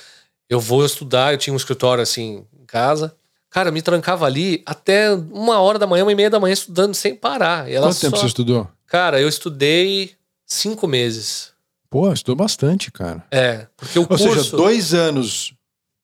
eu 0.48 0.60
vou 0.60 0.84
estudar, 0.84 1.32
eu 1.32 1.38
tinha 1.38 1.54
um 1.54 1.56
escritório 1.56 2.02
assim 2.02 2.44
em 2.60 2.66
casa. 2.66 3.14
Cara, 3.50 3.68
eu 3.70 3.72
me 3.72 3.82
trancava 3.82 4.26
ali 4.26 4.62
até 4.66 5.10
uma 5.12 5.58
hora 5.60 5.78
da 5.78 5.86
manhã, 5.86 6.04
uma 6.04 6.12
e 6.12 6.14
meia 6.14 6.30
da 6.30 6.38
manhã, 6.38 6.52
estudando 6.52 6.94
sem 6.94 7.14
parar. 7.14 7.68
E 7.70 7.74
ela 7.74 7.86
Quanto 7.88 8.00
tempo 8.00 8.16
só- 8.16 8.22
você 8.22 8.26
estudou? 8.28 8.68
Cara, 8.86 9.20
eu 9.20 9.28
estudei 9.28 10.12
cinco 10.54 10.86
meses. 10.86 11.52
Pô, 11.90 12.12
estudou 12.12 12.36
bastante, 12.36 12.90
cara. 12.90 13.24
É, 13.30 13.66
porque 13.76 13.98
o 13.98 14.02
Ou 14.02 14.08
curso. 14.08 14.24
seja, 14.34 14.56
dois 14.56 14.92
anos 14.94 15.54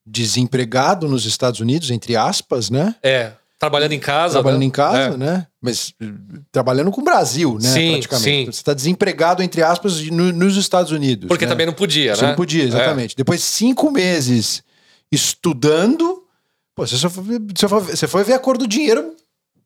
desempregado 0.05 1.07
nos 1.07 1.25
Estados 1.25 1.59
Unidos, 1.59 1.91
entre 1.91 2.15
aspas, 2.15 2.69
né? 2.69 2.95
É, 3.03 3.33
trabalhando 3.59 3.91
em 3.93 3.99
casa. 3.99 4.33
trabalhando 4.33 4.61
né? 4.61 4.65
em 4.65 4.69
casa, 4.71 5.13
É. 5.13 5.17
né? 5.17 5.47
Mas 5.61 5.93
eh, 6.01 6.05
trabalhando 6.51 6.89
com 6.91 7.01
o 7.01 7.03
Brasil, 7.03 7.59
né? 7.61 7.69
Sim, 7.69 7.91
praticamente. 7.91 8.23
sim. 8.25 8.45
Você 8.45 8.61
está 8.61 8.73
desempregado, 8.73 9.43
entre 9.43 9.61
aspas, 9.61 10.01
no- 10.09 10.31
nos 10.33 10.57
Estados 10.57 10.91
Unidos. 10.91 11.27
Porque 11.27 11.45
né? 11.45 11.51
também 11.51 11.65
não 11.67 11.73
podia, 11.73 12.15
Você 12.15 12.21
né? 12.23 12.29
não 12.29 12.35
podia, 12.35 12.63
exatamente. 12.63 13.15
Depois 13.15 13.43
cinco 13.43 13.91
meses 13.91 14.63
estudando, 15.11 16.23
pô, 16.75 16.85
você, 16.87 16.97
só 16.97 17.09
foi, 17.09 17.23
você, 17.55 17.67
foi, 17.67 17.79
você 17.81 18.07
foi 18.07 18.23
ver 18.23 18.33
a 18.33 18.39
cor 18.39 18.57
do 18.57 18.67
dinheiro 18.67 19.13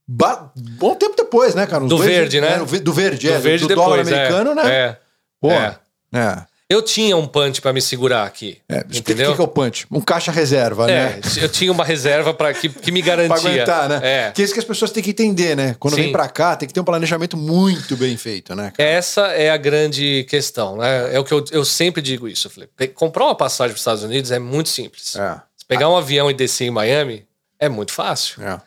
ba- 0.08 0.52
bom 0.56 0.96
tempo 0.96 1.16
depois, 1.16 1.56
né, 1.56 1.66
cara? 1.68 1.84
Uns 1.84 1.90
Do 1.90 1.98
dois- 1.98 2.10
verde, 2.10 2.40
né? 2.42 2.54
é, 2.62 2.64
ve- 2.66 2.80
do 2.80 2.94
verde, 2.94 3.28
Do 3.28 3.34
é. 3.34 3.40
verde 3.40 3.64
do 3.64 3.68
depois, 3.68 3.88
dólar 3.88 3.98
é. 4.00 4.02
americano, 4.02 4.56
né? 4.56 4.64
É. 4.72 4.98
Pô, 5.42 5.52
é. 5.52 5.78
é. 6.14 6.44
Eu 6.68 6.82
tinha 6.82 7.16
um 7.16 7.28
punch 7.28 7.62
pra 7.62 7.72
me 7.72 7.80
segurar 7.80 8.24
aqui. 8.26 8.58
É, 8.68 8.80
entendeu? 8.92 9.34
O 9.34 9.36
que 9.36 9.42
é 9.42 9.44
o 9.44 9.48
punch? 9.48 9.86
Um 9.92 10.02
caixa 10.02 10.32
reserva, 10.32 10.90
É, 10.90 11.10
né? 11.18 11.20
eu 11.40 11.48
tinha 11.48 11.72
uma 11.72 11.86
reserva 11.86 12.34
para 12.34 12.52
que, 12.56 12.70
que 12.70 12.92
me 12.92 13.04
garantia. 13.04 13.40
Pra 13.40 13.50
aguentar, 13.52 13.88
né? 13.90 14.00
É. 14.02 14.32
Que 14.32 14.42
é 14.42 14.46
isso 14.46 14.52
que 14.52 14.60
as 14.60 14.66
pessoas 14.66 14.90
têm 14.90 15.04
que 15.04 15.12
entender, 15.12 15.56
né? 15.56 15.76
Quando 15.80 15.94
Sim. 15.94 16.02
vem 16.02 16.12
pra 16.12 16.28
cá, 16.28 16.56
tem 16.56 16.68
que 16.68 16.74
ter 16.74 16.80
um 16.80 16.84
planejamento 16.84 17.38
muito 17.38 17.96
bem 17.96 18.18
feito, 18.18 18.56
né? 18.56 18.74
cara? 18.76 18.90
Essa 18.90 19.28
é 19.28 19.52
a 19.52 19.58
grande 19.58 20.26
questão, 20.28 20.78
né? 20.78 21.14
É 21.16 21.20
o 21.20 21.24
que 21.24 21.36
eu, 21.36 21.46
eu 21.52 21.64
sempre 21.64 22.02
digo 22.02 22.28
isso. 22.28 22.48
Eu 22.48 22.52
falei, 22.52 22.68
pe- 22.76 22.88
comprar 22.88 23.26
uma 23.26 23.36
passagem 23.36 23.70
para 23.72 23.76
os 23.78 23.82
Estados 23.82 24.02
Unidos 24.04 24.32
é 24.32 24.40
muito 24.40 24.70
simples. 24.70 25.16
É, 25.16 25.36
Se 25.56 25.66
pegar 25.68 25.88
um 25.88 25.96
avião 25.96 26.32
e 26.32 26.34
descer 26.34 26.66
em 26.66 26.72
Miami 26.72 27.28
é 27.60 27.70
muito 27.70 27.92
fácil. 27.92 28.42
é. 28.44 28.60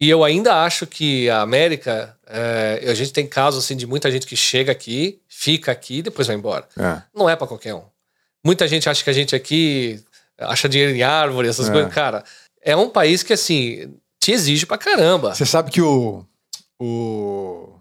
E 0.00 0.10
eu 0.10 0.22
ainda 0.22 0.62
acho 0.62 0.86
que 0.86 1.28
a 1.30 1.40
América, 1.40 2.16
é, 2.26 2.84
a 2.86 2.94
gente 2.94 3.12
tem 3.12 3.26
casos 3.26 3.64
assim 3.64 3.76
de 3.76 3.86
muita 3.86 4.10
gente 4.10 4.26
que 4.26 4.36
chega 4.36 4.70
aqui, 4.72 5.20
fica 5.28 5.72
aqui 5.72 5.98
e 5.98 6.02
depois 6.02 6.26
vai 6.26 6.36
embora. 6.36 6.68
é. 6.78 7.02
Não 7.14 7.28
é 7.30 7.34
para 7.36 7.46
qualquer 7.46 7.74
um. 7.74 7.82
Muita 8.44 8.68
gente 8.68 8.88
acha 8.88 9.02
que 9.02 9.10
a 9.10 9.12
gente 9.14 9.34
aqui 9.34 10.02
acha 10.38 10.68
dinheiro 10.68 10.94
em 10.94 11.02
árvore, 11.02 11.48
essas 11.48 11.68
É. 11.68 11.72
coisas. 11.72 11.92
Cara, 11.92 12.22
é 12.62 12.76
um 12.76 12.90
país 12.90 13.22
que 13.22 13.32
assim 13.32 13.94
te 14.20 14.32
exige 14.32 14.66
pra 14.66 14.76
caramba. 14.76 15.34
Você 15.34 15.46
sabe 15.46 15.70
que 15.70 15.80
o, 15.80 16.24
o 16.78 17.72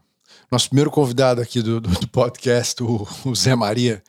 nosso 0.51 0.69
primeiro 0.69 0.89
convidado 0.91 1.41
aqui 1.41 1.62
do, 1.62 1.82
do, 1.82 1.89
do 1.89 2.08
podcast, 2.08 2.82
o, 2.82 3.08
o 3.25 3.36
Zé 3.36 3.56
Maria, 3.56 4.01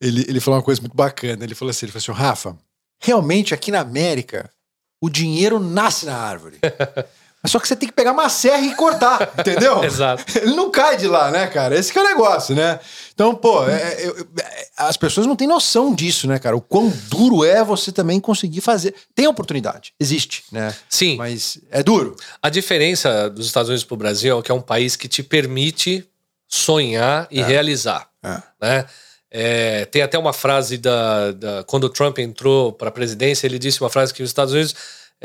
ele, 0.00 0.24
ele 0.28 0.40
falou 0.40 0.58
uma 0.58 0.64
coisa 0.64 0.80
muito 0.80 0.96
bacana. 0.96 1.44
Ele 1.44 1.54
falou 1.54 1.70
assim: 1.70 1.86
ele 1.86 1.92
falou 1.92 2.02
assim, 2.14 2.20
Rafa, 2.22 2.56
realmente 3.00 3.54
aqui 3.54 3.70
na 3.70 3.80
América 3.80 4.50
o 5.00 5.08
dinheiro 5.08 5.60
nasce 5.60 6.04
na 6.06 6.16
árvore. 6.16 6.58
Só 7.46 7.58
que 7.60 7.68
você 7.68 7.76
tem 7.76 7.88
que 7.88 7.94
pegar 7.94 8.12
uma 8.12 8.28
serra 8.28 8.62
e 8.62 8.74
cortar, 8.74 9.32
entendeu? 9.38 9.84
Exato. 9.84 10.24
Ele 10.38 10.54
não 10.54 10.70
cai 10.70 10.96
de 10.96 11.06
lá, 11.06 11.30
né, 11.30 11.46
cara? 11.46 11.76
Esse 11.78 11.92
que 11.92 11.98
é 11.98 12.02
o 12.02 12.04
negócio, 12.04 12.54
né? 12.54 12.80
Então, 13.12 13.34
pô, 13.34 13.68
é- 13.68 13.72
é- 14.02 14.06
eu- 14.08 14.26
é- 14.40 14.66
as 14.76 14.96
pessoas 14.96 15.26
não 15.26 15.36
têm 15.36 15.46
noção 15.46 15.94
disso, 15.94 16.26
né, 16.26 16.38
cara? 16.38 16.56
O 16.56 16.60
quão 16.60 16.88
duro 17.08 17.44
é 17.44 17.62
você 17.62 17.92
também 17.92 18.18
conseguir 18.18 18.60
fazer. 18.60 18.94
Tem 19.14 19.26
oportunidade, 19.26 19.92
existe, 20.00 20.44
né? 20.50 20.74
Sim. 20.88 21.16
Mas 21.16 21.58
é 21.70 21.82
duro. 21.82 22.16
A 22.42 22.48
diferença 22.48 23.28
dos 23.30 23.46
Estados 23.46 23.68
Unidos 23.68 23.84
para 23.84 23.94
o 23.94 23.98
Brasil 23.98 24.38
é 24.38 24.42
que 24.42 24.50
é 24.50 24.54
um 24.54 24.60
país 24.62 24.96
que 24.96 25.06
te 25.06 25.22
permite 25.22 26.08
sonhar 26.48 27.26
e 27.30 27.42
realizar. 27.42 28.08
É. 28.22 28.42
Né? 28.60 28.84
É, 29.30 29.84
tem 29.86 30.00
até 30.02 30.16
uma 30.16 30.32
frase 30.32 30.78
da, 30.78 31.32
da- 31.32 31.64
quando 31.64 31.84
o 31.84 31.88
Trump 31.88 32.18
entrou 32.20 32.72
para 32.72 32.88
a 32.88 32.92
presidência, 32.92 33.46
ele 33.46 33.58
disse 33.58 33.80
uma 33.80 33.90
frase 33.90 34.14
que 34.14 34.22
os 34.22 34.30
Estados 34.30 34.54
Unidos, 34.54 34.74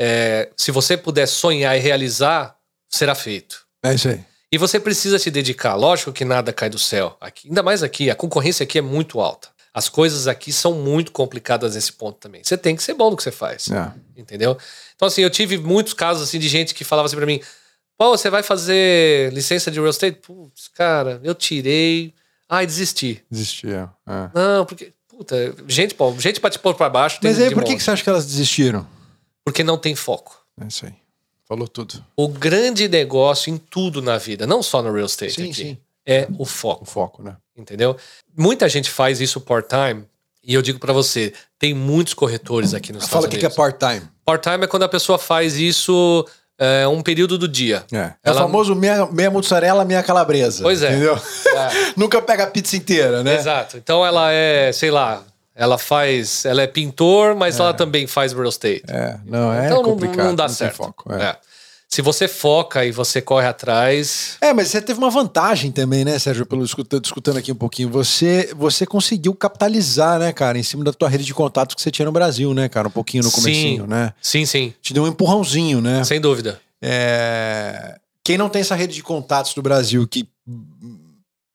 é, 0.02 0.48
se 0.56 0.70
você 0.70 0.96
puder 0.96 1.26
sonhar 1.26 1.76
e 1.76 1.80
realizar, 1.80 2.56
será 2.88 3.14
feito. 3.14 3.66
É 3.82 3.92
isso 3.92 4.08
aí. 4.08 4.24
E 4.50 4.56
você 4.56 4.80
precisa 4.80 5.18
se 5.18 5.30
dedicar. 5.30 5.74
Lógico 5.74 6.10
que 6.10 6.24
nada 6.24 6.54
cai 6.54 6.70
do 6.70 6.78
céu. 6.78 7.18
Aqui, 7.20 7.48
ainda 7.48 7.62
mais 7.62 7.82
aqui, 7.82 8.08
a 8.08 8.14
concorrência 8.14 8.64
aqui 8.64 8.78
é 8.78 8.82
muito 8.82 9.20
alta. 9.20 9.48
As 9.74 9.90
coisas 9.90 10.26
aqui 10.26 10.52
são 10.52 10.72
muito 10.72 11.12
complicadas 11.12 11.74
nesse 11.74 11.92
ponto 11.92 12.18
também. 12.18 12.42
Você 12.42 12.56
tem 12.56 12.74
que 12.74 12.82
ser 12.82 12.94
bom 12.94 13.10
no 13.10 13.16
que 13.16 13.22
você 13.22 13.30
faz. 13.30 13.70
É. 13.70 13.92
Entendeu? 14.16 14.56
Então, 14.96 15.06
assim, 15.06 15.20
eu 15.20 15.28
tive 15.28 15.58
muitos 15.58 15.92
casos 15.92 16.22
assim 16.26 16.38
de 16.38 16.48
gente 16.48 16.74
que 16.74 16.82
falava 16.82 17.04
assim 17.06 17.16
pra 17.16 17.26
mim: 17.26 17.40
pô, 17.98 18.16
você 18.16 18.30
vai 18.30 18.42
fazer 18.42 19.30
licença 19.34 19.70
de 19.70 19.78
real 19.78 19.90
estate? 19.90 20.18
Putz, 20.18 20.66
cara, 20.68 21.20
eu 21.22 21.34
tirei. 21.34 22.14
Ai, 22.48 22.66
desisti. 22.66 23.22
Desistia. 23.30 23.90
É. 24.08 24.30
Não, 24.34 24.64
porque. 24.64 24.94
Puta, 25.08 25.54
gente, 25.68 25.94
pô, 25.94 26.12
gente 26.18 26.40
pra 26.40 26.48
te 26.48 26.58
pôr 26.58 26.74
pra 26.74 26.88
baixo. 26.88 27.20
Mas 27.22 27.38
aí, 27.38 27.52
por 27.52 27.62
que, 27.62 27.76
que 27.76 27.82
você 27.82 27.90
acha 27.90 28.02
que 28.02 28.08
elas 28.08 28.24
desistiram? 28.24 28.86
Porque 29.50 29.64
não 29.64 29.76
tem 29.76 29.94
foco. 29.96 30.40
É 30.62 30.66
isso 30.66 30.86
aí. 30.86 30.92
Falou 31.48 31.66
tudo. 31.66 32.04
O 32.16 32.28
grande 32.28 32.88
negócio 32.88 33.52
em 33.52 33.56
tudo 33.58 34.00
na 34.00 34.16
vida, 34.18 34.46
não 34.46 34.62
só 34.62 34.80
no 34.80 34.92
real 34.92 35.06
estate 35.06 35.32
Sim, 35.34 35.44
aqui, 35.50 35.54
sim. 35.54 35.78
é 36.06 36.28
o 36.38 36.42
O 36.42 36.46
foco. 36.46 36.84
foco, 36.84 37.22
né? 37.22 37.36
Entendeu? 37.56 37.96
Muita 38.36 38.68
gente 38.68 38.88
faz 38.88 39.20
isso 39.20 39.40
part-time. 39.40 40.04
E 40.44 40.54
eu 40.54 40.62
digo 40.62 40.78
pra 40.78 40.92
você, 40.92 41.32
tem 41.58 41.74
muitos 41.74 42.14
corretores 42.14 42.72
aqui 42.72 42.92
nos 42.92 43.06
Fala 43.08 43.24
o 43.24 43.26
Estados 43.26 43.34
que, 43.34 43.40
que 43.40 43.52
é 43.52 43.54
part-time. 43.54 44.08
Part-time 44.24 44.64
é 44.64 44.66
quando 44.68 44.84
a 44.84 44.88
pessoa 44.88 45.18
faz 45.18 45.56
isso 45.56 46.24
é, 46.58 46.86
um 46.86 47.02
período 47.02 47.36
do 47.36 47.48
dia. 47.48 47.84
É. 47.92 47.96
É 47.96 48.14
Ela- 48.22 48.36
o 48.36 48.42
famoso 48.44 48.74
meia, 48.76 49.06
meia 49.06 49.30
mussarela, 49.30 49.84
meia 49.84 50.02
calabresa. 50.02 50.62
Pois 50.62 50.82
é. 50.82 50.90
Entendeu? 50.90 51.18
É. 51.50 51.92
Nunca 51.96 52.22
pega 52.22 52.44
a 52.44 52.46
pizza 52.46 52.76
inteira, 52.76 53.22
né? 53.24 53.34
Exato. 53.34 53.76
Então 53.76 54.06
ela 54.06 54.32
é, 54.32 54.70
sei 54.72 54.90
lá, 54.90 55.22
ela 55.60 55.76
faz. 55.76 56.46
Ela 56.46 56.62
é 56.62 56.66
pintor, 56.66 57.36
mas 57.36 57.60
ela 57.60 57.74
também 57.74 58.06
faz 58.06 58.32
real 58.32 58.48
estate. 58.48 58.82
É, 58.88 59.18
não, 59.26 59.52
é 59.52 59.66
então 59.66 59.82
não, 59.82 59.90
complicado. 59.90 60.26
não 60.26 60.34
dá 60.34 60.46
tem 60.46 60.54
certo. 60.54 60.76
foco. 60.76 61.12
É. 61.12 61.22
É. 61.22 61.36
Se 61.86 62.00
você 62.00 62.26
foca 62.26 62.82
e 62.82 62.90
você 62.90 63.20
corre 63.20 63.46
atrás. 63.46 64.38
É, 64.40 64.54
mas 64.54 64.68
você 64.68 64.80
teve 64.80 64.98
uma 64.98 65.10
vantagem 65.10 65.70
também, 65.70 66.02
né, 66.02 66.18
Sérgio? 66.18 66.46
Pelo 66.46 66.64
escutando, 66.64 67.04
escutando 67.04 67.36
aqui 67.36 67.52
um 67.52 67.56
pouquinho. 67.56 67.90
Você, 67.90 68.54
você 68.56 68.86
conseguiu 68.86 69.34
capitalizar, 69.34 70.18
né, 70.18 70.32
cara, 70.32 70.56
em 70.56 70.62
cima 70.62 70.82
da 70.82 70.94
tua 70.94 71.10
rede 71.10 71.24
de 71.24 71.34
contatos 71.34 71.74
que 71.74 71.82
você 71.82 71.90
tinha 71.90 72.06
no 72.06 72.12
Brasil, 72.12 72.54
né, 72.54 72.66
cara? 72.68 72.88
Um 72.88 72.92
pouquinho 72.92 73.24
no 73.24 73.30
comecinho, 73.30 73.82
sim, 73.82 73.88
né? 73.88 74.14
Sim, 74.22 74.46
sim. 74.46 74.72
Te 74.80 74.94
deu 74.94 75.02
um 75.02 75.08
empurrãozinho, 75.08 75.82
né? 75.82 76.02
Sem 76.04 76.20
dúvida. 76.20 76.58
É... 76.80 77.98
Quem 78.24 78.38
não 78.38 78.48
tem 78.48 78.60
essa 78.62 78.76
rede 78.76 78.94
de 78.94 79.02
contatos 79.02 79.52
do 79.52 79.60
Brasil 79.60 80.06
que 80.08 80.26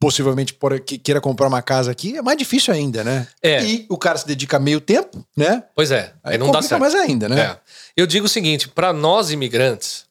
possivelmente 0.05 0.53
por, 0.53 0.79
que 0.79 0.99
queira 0.99 1.19
comprar 1.19 1.47
uma 1.47 1.63
casa 1.63 1.89
aqui, 1.89 2.15
é 2.15 2.21
mais 2.21 2.37
difícil 2.37 2.71
ainda, 2.71 3.03
né? 3.03 3.27
É. 3.41 3.63
E 3.65 3.87
o 3.89 3.97
cara 3.97 4.19
se 4.19 4.27
dedica 4.27 4.59
meio 4.59 4.79
tempo, 4.79 5.25
né? 5.35 5.63
Pois 5.75 5.89
é. 5.89 6.13
Aí, 6.23 6.33
Aí 6.33 6.37
não 6.37 6.51
dá 6.51 6.61
certo. 6.61 6.79
mais 6.79 6.93
ainda, 6.93 7.27
né? 7.27 7.41
É. 7.41 7.57
Eu 7.97 8.05
digo 8.05 8.27
o 8.27 8.29
seguinte: 8.29 8.67
para 8.67 8.93
nós 8.93 9.31
imigrantes, 9.31 10.05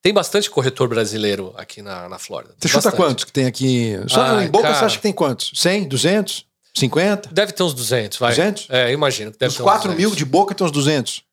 tem 0.00 0.14
bastante 0.14 0.48
corretor 0.48 0.86
brasileiro 0.86 1.52
aqui 1.56 1.82
na, 1.82 2.08
na 2.08 2.16
Flórida. 2.16 2.54
Você 2.60 2.68
chuta 2.68 2.90
Bastante. 2.90 2.96
quantos 2.96 3.24
que 3.24 3.32
tem 3.32 3.44
aqui? 3.46 3.96
Só 4.06 4.22
Ah, 4.22 4.44
em 4.44 4.48
boca 4.48 4.62
cara. 4.62 4.76
você 4.78 4.84
acha 4.84 4.96
que 4.98 5.02
tem 5.02 5.12
quantos? 5.12 5.50
100, 5.56 5.88
200, 5.88 6.46
50? 6.76 7.30
Deve 7.32 7.50
ter 7.50 7.64
uns 7.64 7.74
200, 7.74 8.18
vai. 8.20 8.30
200? 8.30 8.68
É, 8.70 8.90
eu 8.90 8.92
imagino 8.94 9.32
que 9.32 9.38
deve 9.38 9.50
Os 9.50 9.56
ter 9.56 9.62
uns 9.62 9.64
4 9.64 9.88
200. 9.88 9.98
mil 9.98 10.14
de 10.16 10.24
boca 10.24 10.54
tem 10.54 10.64
uns 10.64 10.70
200. 10.70 11.24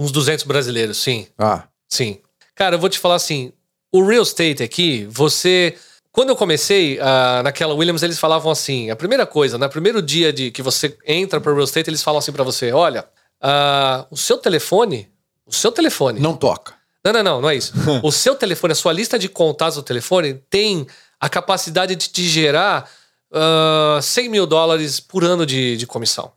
Uns 0.00 0.10
200 0.12 0.46
brasileiros, 0.46 0.96
sim. 0.96 1.26
Ah, 1.36 1.64
Sim. 1.90 2.20
Cara, 2.54 2.76
eu 2.76 2.78
vou 2.78 2.88
te 2.88 2.98
falar 2.98 3.16
assim: 3.16 3.52
o 3.92 4.02
real 4.02 4.22
estate 4.22 4.62
aqui, 4.62 5.06
você. 5.10 5.76
Quando 6.18 6.30
eu 6.30 6.36
comecei 6.36 6.98
ah, 7.00 7.42
naquela 7.44 7.74
Williams, 7.74 8.02
eles 8.02 8.18
falavam 8.18 8.50
assim: 8.50 8.90
a 8.90 8.96
primeira 8.96 9.24
coisa, 9.24 9.56
no 9.56 9.68
primeiro 9.68 10.02
dia 10.02 10.32
de 10.32 10.50
que 10.50 10.60
você 10.60 10.98
entra 11.06 11.40
para 11.40 11.52
real 11.52 11.62
estate, 11.62 11.88
eles 11.88 12.02
falam 12.02 12.18
assim 12.18 12.32
para 12.32 12.42
você: 12.42 12.72
olha, 12.72 13.04
ah, 13.40 14.04
o 14.10 14.16
seu 14.16 14.36
telefone, 14.36 15.08
o 15.46 15.52
seu 15.52 15.70
telefone. 15.70 16.18
não 16.18 16.36
toca. 16.36 16.74
Não, 17.04 17.12
não, 17.12 17.22
não, 17.22 17.40
não 17.42 17.48
é 17.48 17.54
isso. 17.54 17.72
o 18.02 18.10
seu 18.10 18.34
telefone, 18.34 18.72
a 18.72 18.74
sua 18.74 18.92
lista 18.92 19.16
de 19.16 19.28
contatos 19.28 19.76
do 19.76 19.82
telefone 19.84 20.34
tem 20.50 20.88
a 21.20 21.28
capacidade 21.28 21.94
de 21.94 22.08
te 22.08 22.24
gerar 22.24 22.90
ah, 23.32 24.00
100 24.02 24.28
mil 24.28 24.44
dólares 24.44 24.98
por 24.98 25.22
ano 25.22 25.46
de, 25.46 25.76
de 25.76 25.86
comissão. 25.86 26.32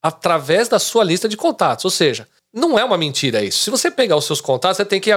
Através 0.00 0.68
da 0.68 0.78
sua 0.78 1.02
lista 1.02 1.28
de 1.28 1.36
contatos. 1.36 1.84
Ou 1.84 1.90
seja, 1.90 2.28
não 2.54 2.78
é 2.78 2.84
uma 2.84 2.96
mentira 2.96 3.42
isso. 3.42 3.58
Se 3.58 3.70
você 3.70 3.90
pegar 3.90 4.14
os 4.14 4.24
seus 4.24 4.40
contatos, 4.40 4.76
você 4.76 4.84
tem 4.84 5.00
que. 5.00 5.10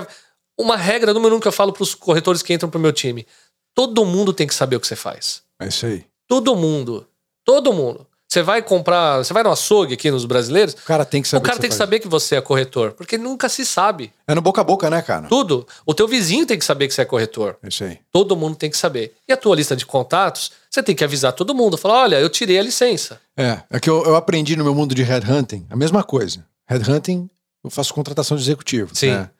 Uma 0.57 0.75
regra 0.75 1.13
número 1.13 1.35
um 1.35 1.39
que 1.39 1.47
eu 1.47 1.51
falo 1.51 1.71
para 1.71 1.83
os 1.83 1.93
corretores 1.93 2.41
que 2.41 2.51
entram 2.51 2.71
para 2.71 2.79
o 2.79 2.81
meu 2.81 2.91
time: 2.91 3.23
todo 3.73 4.05
mundo 4.05 4.33
tem 4.33 4.47
que 4.47 4.55
saber 4.55 4.75
o 4.75 4.79
que 4.79 4.87
você 4.87 4.95
faz. 4.95 5.43
É 5.59 5.67
isso 5.67 5.85
aí. 5.85 6.05
Todo 6.27 6.55
mundo. 6.55 7.07
Todo 7.45 7.73
mundo. 7.73 8.05
Você 8.31 8.43
vai 8.43 8.61
comprar. 8.61 9.17
Você 9.17 9.33
vai 9.33 9.41
no 9.41 9.49
açougue 9.49 9.95
aqui 9.95 10.11
nos 10.11 10.23
brasileiros. 10.23 10.75
O 10.75 10.85
cara 10.85 11.03
tem 11.03 11.19
que 11.19 11.27
saber 11.27 11.41
o 11.41 11.43
cara 11.43 11.55
que 11.55 11.61
tem 11.61 11.69
que 11.69 11.75
faz. 11.75 11.87
saber 11.87 11.99
que 11.99 12.07
você 12.07 12.35
é 12.35 12.41
corretor. 12.41 12.91
Porque 12.91 13.17
nunca 13.17 13.49
se 13.49 13.65
sabe. 13.65 14.13
É 14.27 14.35
no 14.35 14.41
boca 14.41 14.61
a 14.61 14.63
boca, 14.63 14.87
né, 14.87 15.01
cara? 15.01 15.27
Tudo. 15.27 15.67
O 15.83 15.95
teu 15.95 16.07
vizinho 16.07 16.45
tem 16.45 16.59
que 16.59 16.63
saber 16.63 16.87
que 16.87 16.93
você 16.93 17.01
é 17.01 17.05
corretor. 17.05 17.57
É 17.63 17.69
isso 17.69 17.83
aí. 17.83 17.97
Todo 18.11 18.35
mundo 18.35 18.55
tem 18.55 18.69
que 18.69 18.77
saber. 18.77 19.15
E 19.27 19.33
a 19.33 19.37
tua 19.37 19.55
lista 19.55 19.75
de 19.75 19.83
contatos, 19.83 20.51
você 20.69 20.83
tem 20.83 20.95
que 20.95 21.03
avisar 21.03 21.33
todo 21.33 21.55
mundo. 21.55 21.75
Falar, 21.75 22.03
olha, 22.03 22.19
eu 22.19 22.29
tirei 22.29 22.59
a 22.59 22.61
licença. 22.61 23.19
É, 23.35 23.63
é 23.71 23.79
que 23.79 23.89
eu, 23.89 24.05
eu 24.05 24.15
aprendi 24.15 24.55
no 24.55 24.63
meu 24.63 24.75
mundo 24.75 24.93
de 24.93 25.01
headhunting 25.01 25.65
a 25.67 25.75
mesma 25.75 26.03
coisa. 26.03 26.45
Headhunting, 26.67 27.27
eu 27.63 27.71
faço 27.71 27.91
contratação 27.95 28.37
de 28.37 28.43
executivo. 28.43 28.95
Sim. 28.95 29.09
né? 29.09 29.31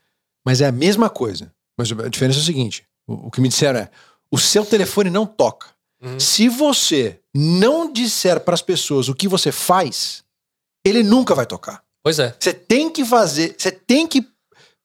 Mas 0.44 0.62
é 0.62 0.66
a 0.66 0.72
mesma 0.72 1.12
coisa. 1.12 1.52
Mas 1.78 1.92
a 1.92 2.10
diferença 2.10 2.40
é 2.40 2.42
o 2.42 2.46
seguinte: 2.46 2.84
o, 3.08 3.28
o 3.28 3.32
que 3.32 3.40
me 3.40 3.50
disseram 3.50 3.82
é: 3.82 3.92
o 4.32 4.38
seu 4.38 4.66
telefone 4.66 5.10
não 5.10 5.26
toca. 5.26 5.68
Uhum. 6.02 6.20
Se 6.20 6.48
você 6.48 7.20
não 7.36 7.92
disser 7.92 8.40
para 8.40 8.54
as 8.54 8.62
pessoas 8.62 9.10
o 9.10 9.16
que 9.16 9.28
você 9.28 9.52
faz, 9.52 10.24
ele 10.86 11.04
nunca 11.04 11.36
vai 11.36 11.46
tocar. 11.46 11.84
Pois 12.04 12.20
é. 12.20 12.34
Você 12.40 12.54
tem 12.54 12.90
que 12.90 13.04
fazer, 13.04 13.56
você 13.58 13.72
tem 13.72 14.08
que. 14.08 14.26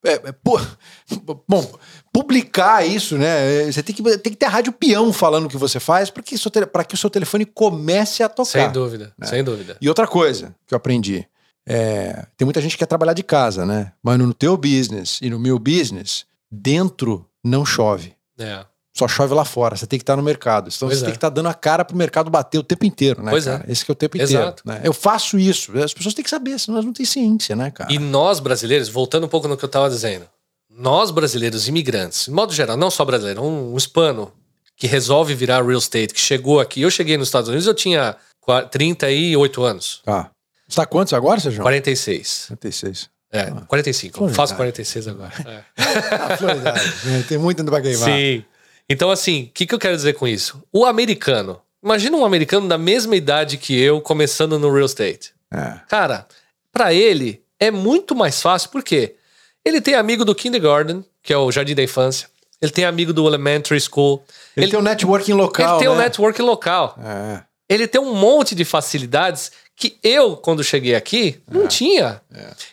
é, 0.05 0.13
é, 0.15 0.33
pô, 0.33 0.61
bom, 1.49 1.73
publicar 2.13 2.85
isso, 2.87 3.17
né? 3.17 3.63
É, 3.63 3.73
Você 3.73 3.83
tem 3.83 3.95
que, 3.95 4.03
tem 4.19 4.33
que 4.33 4.39
ter 4.39 4.47
a 4.47 4.51
rádio 4.51 4.73
peão 4.73 5.13
falando 5.13 5.47
o 5.47 5.49
que 5.49 5.57
você 5.57 5.79
faz 5.79 6.11
para 6.11 6.23
que, 6.23 6.37
para 6.73 6.85
que 6.85 6.95
o 6.95 6.99
seu 6.99 7.09
telefone 7.11 7.45
comece 7.47 8.23
a 8.23 8.29
tocar. 8.29 8.51
Sem 8.51 8.73
dúvida. 8.73 9.13
né? 9.17 9.27
Sem 9.27 9.45
dúvida. 9.45 9.77
E 9.81 9.89
outra 9.89 10.07
coisa 10.07 10.55
que 10.67 10.75
eu 10.75 10.77
aprendi. 10.77 11.27
é, 11.67 12.27
tem 12.37 12.45
muita 12.45 12.61
gente 12.61 12.73
que 12.73 12.79
quer 12.79 12.87
trabalhar 12.87 13.15
de 13.15 13.23
casa, 13.23 13.65
né? 13.65 13.93
Mas 14.03 14.19
no 14.19 14.35
teu 14.35 14.57
business 14.57 15.19
e 15.23 15.31
no 15.31 15.39
meu 15.39 15.59
business, 15.59 16.27
dentro 16.51 17.25
não 17.43 17.65
chove. 17.65 18.15
É. 18.39 18.65
Só 18.97 19.09
chove 19.09 19.35
lá 19.35 19.45
fora. 19.45 19.77
Você 19.77 19.87
tem 19.87 19.99
que 19.99 20.05
estar 20.05 20.15
no 20.17 20.23
mercado. 20.23 20.71
Então 20.75 20.89
Pois 20.89 20.99
você 20.99 21.05
é. 21.05 21.07
tem 21.07 21.13
que 21.13 21.17
estar 21.17 21.29
dando 21.29 21.49
a 21.49 21.55
cara 21.55 21.85
pro 21.85 21.97
mercado 21.97 22.31
bater 22.31 22.59
o 22.59 22.63
tempo 22.63 22.87
inteiro, 22.87 23.23
né? 23.23 23.31
Pois 23.33 23.47
é. 23.47 23.59
cara? 23.59 23.65
Esse 23.71 23.85
que 23.85 23.91
é 23.91 23.93
o 23.93 23.97
tempo 23.97 24.17
Exato. 24.17 24.63
inteiro. 24.63 24.81
né? 24.83 24.87
Eu 24.87 24.93
faço 24.93 25.37
isso. 25.39 25.77
As 25.79 25.93
pessoas 25.93 26.15
têm 26.15 26.23
que 26.23 26.31
saber, 26.31 26.59
senão 26.61 26.77
elas 26.77 26.87
não 26.87 26.93
têm 26.93 27.05
ciência, 27.05 27.57
né, 27.57 27.71
cara? 27.73 27.93
E 27.93 27.99
nós 27.99 28.39
brasileiros, 28.39 28.89
voltando 28.89 29.25
um 29.25 29.29
pouco 29.29 29.49
no 29.49 29.57
que 29.57 29.65
eu 29.65 29.67
estava 29.67 29.91
dizendo, 29.91 30.27
nós 30.71 31.11
brasileiros 31.11 31.67
imigrantes, 31.67 32.27
de 32.27 32.31
modo 32.31 32.53
geral, 32.53 32.77
não 32.77 32.91
só 32.91 33.05
brasileiro, 33.05 33.43
um, 33.43 33.73
um 33.75 33.77
hispano 33.77 34.33
que 34.77 34.87
resolve 34.87 35.35
virar 35.35 35.65
real 35.65 35.79
estate, 35.79 36.15
que 36.15 36.21
chegou 36.21 36.61
aqui. 36.61 36.83
Eu 36.83 36.91
cheguei 36.91 37.17
nos 37.17 37.29
Estados 37.29 37.49
Unidos, 37.49 37.67
eu 37.67 37.75
tinha 37.75 38.17
qua- 38.41 38.63
38 38.65 39.63
anos. 39.65 40.03
Tá. 40.05 40.31
Você 40.69 40.77
tá 40.77 40.87
quantos 40.87 41.13
agora, 41.13 41.41
Sérgio? 41.41 41.63
46. 41.63 42.45
46. 42.49 43.09
É, 43.33 43.51
45. 43.67 44.17
Floridade. 44.19 44.37
Faço 44.37 44.55
46 44.55 45.09
agora. 45.09 45.33
É. 45.47 45.65
Ah, 45.79 47.09
né? 47.09 47.25
Tem 47.29 47.39
muito 47.39 47.59
ainda 47.61 47.71
pra 47.71 47.81
queimar. 47.83 48.09
Sim. 48.09 48.45
Então, 48.89 49.11
assim, 49.11 49.45
o 49.45 49.53
que, 49.55 49.67
que 49.67 49.75
eu 49.75 49.79
quero 49.79 49.97
dizer 49.97 50.15
com 50.15 50.27
isso? 50.29 50.63
O 50.73 50.85
americano. 50.85 51.61
Imagina 51.83 52.17
um 52.17 52.25
americano 52.25 52.69
da 52.69 52.79
mesma 52.79 53.15
idade 53.17 53.57
que 53.59 53.79
eu, 53.79 54.01
começando 54.01 54.59
no 54.59 54.73
real 54.73 54.87
estate. 54.87 55.33
É. 55.53 55.81
Cara, 55.89 56.27
pra 56.73 56.93
ele 56.93 57.43
é 57.61 57.71
muito 57.71 58.15
mais 58.15 58.41
fácil, 58.43 58.71
por 58.71 58.83
quê? 58.83 59.17
Ele 59.65 59.81
tem 59.81 59.95
amigo 59.95 60.25
do 60.25 60.35
kindergarten, 60.35 61.05
que 61.23 61.33
é 61.33 61.37
o 61.37 61.51
jardim 61.51 61.75
da 61.75 61.83
infância. 61.83 62.29
Ele 62.61 62.71
tem 62.73 62.85
amigo 62.85 63.13
do 63.13 63.27
elementary 63.27 63.81
school. 63.81 64.23
Ele, 64.57 64.65
Ele, 64.67 64.71
tem 64.73 64.81
um 64.81 64.83
networking 64.83 65.33
local. 65.33 65.71
ele 65.77 65.79
tem 65.81 65.89
um 65.89 65.97
né? 65.97 66.05
network 66.05 66.41
local. 66.43 66.99
É. 67.03 67.43
Ele 67.69 67.87
tem 67.87 68.01
um 68.01 68.15
monte 68.15 68.55
de 68.55 68.65
facilidades 68.65 69.51
que 69.77 69.99
eu, 70.03 70.37
quando 70.37 70.63
cheguei 70.63 70.95
aqui, 70.95 71.43
É. 71.51 71.55
não 71.55 71.67
tinha. 71.67 72.21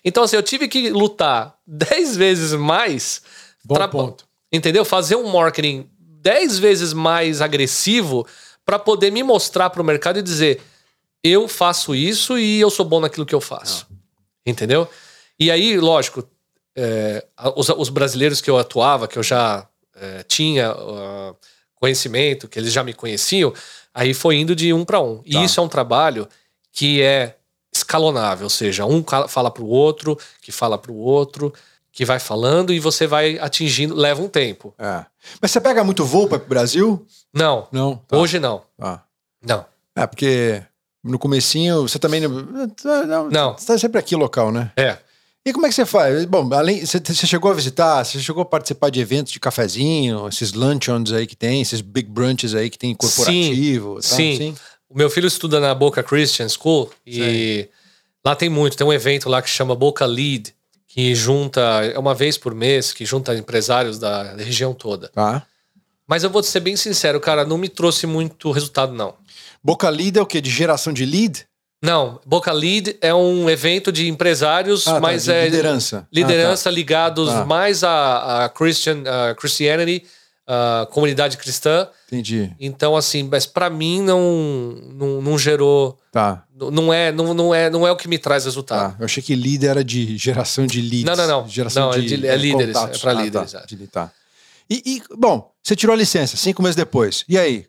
Então, 0.04 0.24
assim, 0.24 0.36
eu 0.36 0.44
tive 0.44 0.68
que 0.68 0.90
lutar 0.90 1.56
10 1.66 2.16
vezes 2.16 2.54
mais 2.54 3.22
Bom 3.64 3.76
pra- 3.76 3.88
ponto. 3.88 4.26
Entendeu? 4.54 4.84
Fazer 4.84 5.16
um 5.16 5.28
marketing 5.32 5.90
10 6.22 6.60
vezes 6.60 6.94
mais 6.94 7.42
agressivo 7.42 8.26
para 8.64 8.78
poder 8.78 9.12
me 9.12 9.24
mostrar 9.24 9.70
para 9.70 9.82
o 9.82 9.86
mercado 9.86 10.20
e 10.20 10.22
dizer: 10.22 10.62
eu 11.24 11.48
faço 11.48 11.96
isso 11.96 12.38
e 12.38 12.60
eu 12.60 12.70
sou 12.70 12.86
bom 12.86 13.00
naquilo 13.00 13.26
que 13.26 13.36
eu 13.36 13.42
faço. 13.42 13.88
Entendeu? 14.46 14.88
E 15.40 15.50
aí, 15.50 15.78
lógico, 15.78 16.24
é, 16.76 17.26
os, 17.56 17.70
os 17.70 17.90
brasileiros 17.90 18.42
que 18.42 18.50
eu 18.50 18.58
atuava, 18.58 19.08
que 19.08 19.18
eu 19.18 19.24
já 19.24 19.68
é, 19.96 20.24
tinha 20.24 20.72
ah, 20.72 21.34
conhecimento, 21.76 22.48
que 22.48 22.60
eles 22.60 22.72
já 22.72 22.84
me 22.84 22.94
conheciam, 22.94 23.54
aí 23.94 24.14
foi 24.14 24.36
indo 24.36 24.56
de 24.56 24.72
um 24.74 24.86
para 24.86 25.02
um. 25.02 25.22
E 25.26 25.34
Tá. 25.34 25.44
isso 25.44 25.60
é 25.60 25.64
um 25.64 25.68
trabalho 25.68 26.28
que 26.72 27.02
é 27.02 27.36
escalonável, 27.74 28.46
ou 28.46 28.50
seja, 28.50 28.86
um 28.86 29.04
fala 29.28 29.50
para 29.50 29.64
o 29.64 29.68
outro, 29.68 30.18
que 30.42 30.52
fala 30.52 30.78
para 30.78 30.92
o 30.92 30.98
outro, 30.98 31.54
que 31.92 32.06
vai 32.06 32.20
falando 32.20 32.72
e 32.72 32.80
você 32.80 33.06
vai 33.06 33.38
atingindo, 33.40 33.94
leva 33.94 34.22
um 34.22 34.28
tempo. 34.30 34.74
É. 34.80 35.06
Mas 35.42 35.52
você 35.52 35.60
pega 35.60 35.84
muito 35.84 36.06
voo 36.06 36.28
para 36.28 36.38
o 36.38 36.48
Brasil? 36.48 37.06
Não, 37.34 37.68
Não. 37.72 37.98
Tá. 38.08 38.18
hoje 38.18 38.40
não. 38.40 38.62
Tá. 38.78 39.04
Não. 39.46 39.66
É, 39.96 40.08
porque 40.08 40.62
no 41.04 41.20
comecinho 41.20 41.82
você 41.88 42.00
também... 42.00 42.22
Não. 42.22 43.30
Não. 43.30 43.58
Você 43.58 43.66
tá 43.66 43.78
sempre 43.78 44.00
aqui 44.00 44.16
local, 44.16 44.52
né? 44.52 44.72
É. 44.78 44.98
E 45.46 45.52
como 45.52 45.66
é 45.66 45.70
que 45.70 45.76
você 45.76 45.86
faz? 45.86 46.24
Bom, 46.26 46.54
além... 46.54 46.86
Você, 46.86 47.00
você 47.00 47.28
chegou 47.28 47.52
a 47.52 47.54
visitar, 47.54 48.04
você 48.06 48.20
chegou 48.20 48.44
a 48.44 48.46
participar 48.46 48.90
de 48.90 49.00
eventos 49.02 49.34
de 49.34 49.40
cafezinho, 49.40 50.28
esses 50.28 50.54
luncheons 50.54 51.12
aí 51.12 51.26
que 51.28 51.36
tem, 51.36 51.62
esses 51.62 51.82
big 51.82 52.10
brunches 52.10 52.54
aí 52.54 52.70
que 52.70 52.78
tem 52.78 52.96
corporativo. 52.96 53.96
tá? 53.96 54.02
sim. 54.02 54.56
O 54.90 54.98
meu 54.98 55.10
filho 55.10 55.28
estuda 55.28 55.60
na 55.60 55.74
Boca 55.74 56.04
Christian 56.04 56.50
School 56.50 56.92
e 57.08 57.68
lá 58.26 58.36
tem 58.36 58.50
muito. 58.50 58.76
Tem 58.76 58.86
um 58.86 58.92
evento 58.92 59.30
lá 59.30 59.42
que 59.42 59.50
chama 59.50 59.74
Boca 59.74 60.06
Lead, 60.06 60.54
que 60.94 61.16
junta, 61.16 61.62
é 61.86 61.98
uma 61.98 62.14
vez 62.14 62.38
por 62.38 62.54
mês, 62.54 62.92
que 62.92 63.06
junta 63.06 63.34
empresários 63.36 63.98
da 63.98 64.34
região 64.36 64.74
toda. 64.74 65.08
Tá. 65.10 65.44
Mas 66.08 66.24
eu 66.24 66.30
vou 66.30 66.44
ser 66.44 66.60
bem 66.60 66.76
sincero, 66.76 67.20
cara, 67.20 67.46
não 67.46 67.58
me 67.58 67.70
trouxe 67.70 68.06
muito 68.06 68.52
resultado, 68.52 68.92
não. 68.94 69.14
Boca 69.64 69.88
Lead 69.90 70.20
é 70.20 70.22
o 70.22 70.26
quê? 70.26 70.42
De 70.42 70.50
geração 70.50 70.92
de 70.92 71.06
lead? 71.06 71.46
Não, 71.84 72.20
Boca 72.26 72.52
Lead 72.52 72.96
é 73.02 73.12
um 73.12 73.50
evento 73.50 73.92
de 73.92 74.08
empresários, 74.08 74.88
Ah, 74.88 74.94
tá, 74.96 75.00
mas 75.00 75.24
de 75.24 75.32
é 75.32 75.46
liderança. 75.46 76.08
liderança 76.14 76.70
ligados 76.70 77.30
Tá. 77.30 77.44
mais 77.46 77.84
à, 77.84 78.44
à 78.46 78.50
Christian, 78.50 79.02
à 79.08 79.34
Christianity, 79.34 80.04
à 80.48 80.88
comunidade 80.92 81.38
cristã. 81.38 81.88
Ah, 81.90 81.96
entendi. 82.08 82.52
Então, 82.60 82.96
assim, 82.96 83.24
mas 83.24 83.46
pra 83.46 83.70
mim 83.70 84.02
não, 84.02 84.22
não, 84.94 85.22
não 85.22 85.38
gerou. 85.38 85.98
Tá. 86.12 86.44
Não 86.56 86.94
é, 86.94 87.12
não, 87.12 87.34
não, 87.34 87.56
é, 87.56 87.70
não 87.70 87.88
é 87.88 87.92
o 87.92 87.96
que 87.96 88.08
me 88.08 88.18
traz 88.18 88.46
resultado. 88.46 88.92
Tá. 88.92 88.98
Eu 89.00 89.06
achei 89.06 89.24
que 89.24 89.34
lead 89.36 89.66
era 89.66 89.84
de 89.84 90.18
geração 90.18 90.66
de 90.68 90.82
leads. 90.82 91.04
Não, 91.06 91.16
não, 91.16 91.28
não. 91.42 91.48
Geração 91.48 91.88
Não, 91.90 91.94
é 91.94 92.00
de, 92.02 92.18
de- 92.18 92.28
é 92.28 92.36
líderes, 92.36 92.76
contatos. 92.76 93.00
é 93.00 93.02
pra 93.02 93.12
Ah, 93.12 93.24
líderes, 93.24 93.52
Tá. 93.52 93.60
é. 93.72 93.88
Tá. 93.92 94.12
E, 94.70 94.82
e, 94.86 95.04
bom, 95.18 95.52
você 95.64 95.76
tirou 95.76 95.94
a 95.94 95.98
licença 95.98 96.38
cinco 96.38 96.62
meses 96.62 96.76
depois. 96.76 97.24
E 97.28 97.38
aí? 97.38 97.66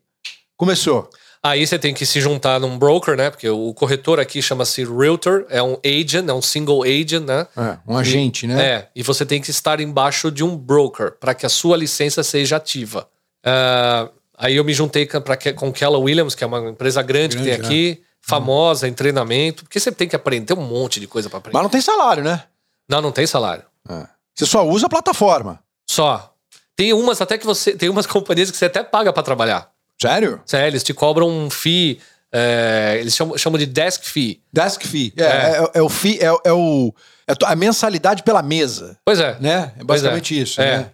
Começou. 0.56 1.08
Aí 1.44 1.66
você 1.66 1.76
tem 1.76 1.92
que 1.92 2.06
se 2.06 2.20
juntar 2.20 2.60
num 2.60 2.78
broker, 2.78 3.16
né? 3.16 3.28
Porque 3.28 3.48
o 3.48 3.74
corretor 3.74 4.20
aqui 4.20 4.40
chama-se 4.40 4.84
realtor, 4.84 5.44
é 5.48 5.60
um 5.60 5.76
agent, 5.84 6.28
é 6.28 6.32
um 6.32 6.40
single 6.40 6.84
agent, 6.84 7.24
né? 7.26 7.48
É, 7.56 7.78
um 7.84 7.96
agente, 7.96 8.46
né? 8.46 8.64
É, 8.64 8.88
e 8.94 9.02
você 9.02 9.26
tem 9.26 9.40
que 9.40 9.50
estar 9.50 9.80
embaixo 9.80 10.30
de 10.30 10.44
um 10.44 10.56
broker 10.56 11.12
para 11.18 11.34
que 11.34 11.44
a 11.44 11.48
sua 11.48 11.76
licença 11.76 12.22
seja 12.22 12.56
ativa. 12.56 13.08
Uh, 13.44 14.08
aí 14.38 14.54
eu 14.54 14.62
me 14.62 14.72
juntei 14.72 15.04
com, 15.04 15.20
pra, 15.20 15.36
com 15.36 15.72
Keller 15.72 16.00
Williams, 16.00 16.36
que 16.36 16.44
é 16.44 16.46
uma 16.46 16.70
empresa 16.70 17.02
grande, 17.02 17.36
grande 17.36 17.50
que 17.50 17.56
tem 17.56 17.66
aqui, 17.66 18.00
é. 18.00 18.06
famosa 18.20 18.86
em 18.86 18.92
treinamento, 18.92 19.64
porque 19.64 19.80
você 19.80 19.90
tem 19.90 20.08
que 20.08 20.14
aprender, 20.14 20.54
tem 20.54 20.56
um 20.56 20.64
monte 20.64 21.00
de 21.00 21.08
coisa 21.08 21.28
para 21.28 21.38
aprender. 21.38 21.54
Mas 21.54 21.62
não 21.64 21.70
tem 21.70 21.80
salário, 21.80 22.22
né? 22.22 22.44
Não, 22.88 23.00
não 23.00 23.10
tem 23.10 23.26
salário. 23.26 23.64
É. 23.88 24.06
Você 24.32 24.46
só 24.46 24.64
usa 24.64 24.86
a 24.86 24.88
plataforma. 24.88 25.58
Só. 25.90 26.32
Tem 26.76 26.92
umas 26.92 27.20
até 27.20 27.36
que 27.36 27.44
você. 27.44 27.76
Tem 27.76 27.88
umas 27.88 28.06
companhias 28.06 28.48
que 28.48 28.56
você 28.56 28.66
até 28.66 28.84
paga 28.84 29.12
para 29.12 29.24
trabalhar. 29.24 29.71
Sério? 30.02 30.40
Sério, 30.44 30.68
eles 30.68 30.82
te 30.82 30.92
cobram 30.92 31.28
um 31.28 31.48
fee. 31.48 32.00
É, 32.32 32.96
eles 32.98 33.14
chamam, 33.14 33.36
chamam 33.36 33.58
de 33.58 33.66
desk 33.66 34.04
fee. 34.04 34.42
Desk 34.52 34.86
fee. 34.86 35.12
É, 35.16 35.22
é. 35.22 35.26
é, 35.26 35.70
é 35.74 35.82
o 35.82 35.88
fee, 35.88 36.18
é, 36.18 36.26
é, 36.44 36.52
o, 36.52 36.92
é 37.26 37.34
a 37.44 37.54
mensalidade 37.54 38.22
pela 38.22 38.42
mesa. 38.42 38.98
Pois 39.04 39.20
é. 39.20 39.36
Né? 39.38 39.72
É 39.78 39.84
basicamente 39.84 40.40
isso. 40.40 40.60
Né? 40.60 40.90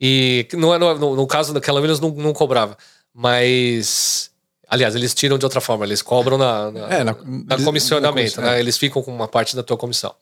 E 0.00 0.46
no, 0.54 0.78
no, 0.78 1.16
no 1.16 1.26
caso 1.26 1.52
daquela 1.52 1.80
Williams 1.80 2.00
não, 2.00 2.10
não 2.10 2.32
cobrava. 2.32 2.76
Mas. 3.14 4.30
Aliás, 4.70 4.94
eles 4.94 5.14
tiram 5.14 5.38
de 5.38 5.46
outra 5.46 5.62
forma, 5.62 5.86
eles 5.86 6.02
cobram 6.02 6.36
na, 6.36 6.70
na, 6.70 6.80
é, 6.90 7.02
na, 7.02 7.16
na 7.24 7.64
comissionamento, 7.64 8.38
na 8.38 8.50
né? 8.50 8.60
Eles 8.60 8.76
ficam 8.76 9.02
com 9.02 9.10
uma 9.10 9.26
parte 9.26 9.56
da 9.56 9.62
tua 9.62 9.78
comissão. 9.78 10.14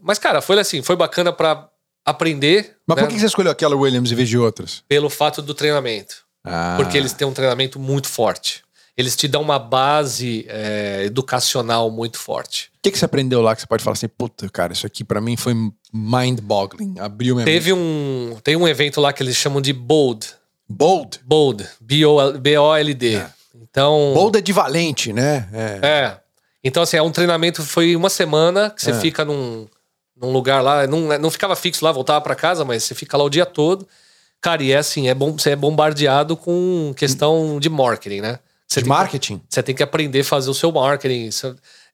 Mas, 0.00 0.18
cara, 0.18 0.40
foi 0.40 0.58
assim, 0.58 0.80
foi 0.82 0.96
bacana 0.96 1.30
para 1.30 1.68
aprender. 2.04 2.76
Mas 2.86 2.96
né? 2.96 3.02
por 3.02 3.10
que 3.10 3.18
você 3.18 3.26
escolheu 3.26 3.52
aquela 3.52 3.76
Williams 3.76 4.10
em 4.10 4.14
vez 4.14 4.30
de 4.30 4.38
outras? 4.38 4.82
Pelo 4.88 5.10
fato 5.10 5.42
do 5.42 5.52
treinamento. 5.52 6.23
Ah. 6.44 6.74
Porque 6.76 6.96
eles 6.96 7.12
têm 7.12 7.26
um 7.26 7.32
treinamento 7.32 7.78
muito 7.78 8.08
forte. 8.08 8.62
Eles 8.96 9.16
te 9.16 9.26
dão 9.26 9.42
uma 9.42 9.58
base 9.58 10.46
é, 10.48 11.02
educacional 11.04 11.90
muito 11.90 12.18
forte. 12.18 12.70
O 12.78 12.82
que, 12.82 12.92
que 12.92 12.98
você 12.98 13.04
aprendeu 13.04 13.42
lá 13.42 13.54
que 13.54 13.62
você 13.62 13.66
pode 13.66 13.82
falar 13.82 13.94
assim, 13.94 14.06
puta, 14.06 14.48
cara, 14.48 14.72
isso 14.72 14.86
aqui 14.86 15.02
para 15.02 15.20
mim 15.20 15.36
foi 15.36 15.54
mind-boggling, 15.92 16.96
abriu 17.00 17.34
minha 17.34 17.44
Teve 17.44 17.72
um, 17.72 18.36
tem 18.44 18.54
um 18.54 18.68
evento 18.68 19.00
lá 19.00 19.12
que 19.12 19.22
eles 19.22 19.36
chamam 19.36 19.60
de 19.60 19.72
Bold. 19.72 20.28
Bold? 20.68 21.20
Bold, 21.24 21.66
B-O-L-D. 21.80 23.16
É. 23.16 23.30
Então... 23.54 24.12
Bold 24.14 24.38
é 24.38 24.40
de 24.40 24.52
valente, 24.52 25.12
né? 25.12 25.48
É. 25.52 25.86
é. 25.86 26.20
Então, 26.62 26.82
assim, 26.82 26.96
é 26.96 27.02
um 27.02 27.10
treinamento, 27.10 27.62
foi 27.62 27.96
uma 27.96 28.08
semana 28.08 28.70
que 28.70 28.80
você 28.80 28.90
é. 28.90 28.94
fica 28.94 29.24
num, 29.24 29.66
num 30.16 30.32
lugar 30.32 30.62
lá, 30.62 30.86
não, 30.86 31.18
não 31.18 31.30
ficava 31.30 31.56
fixo 31.56 31.84
lá, 31.84 31.90
voltava 31.90 32.20
para 32.20 32.34
casa, 32.34 32.64
mas 32.64 32.84
você 32.84 32.94
fica 32.94 33.16
lá 33.16 33.24
o 33.24 33.30
dia 33.30 33.44
todo. 33.44 33.86
Cara, 34.44 34.62
e 34.62 34.72
é 34.72 34.76
assim, 34.76 35.08
é 35.08 35.14
bom, 35.14 35.32
você 35.32 35.52
é 35.52 35.56
bombardeado 35.56 36.36
com 36.36 36.92
questão 36.94 37.58
de 37.58 37.70
marketing, 37.70 38.20
né? 38.20 38.38
Você 38.68 38.82
de 38.82 38.88
marketing? 38.90 39.38
Que, 39.38 39.44
você 39.48 39.62
tem 39.62 39.74
que 39.74 39.82
aprender 39.82 40.20
a 40.20 40.24
fazer 40.24 40.50
o 40.50 40.54
seu 40.54 40.70
marketing. 40.70 41.30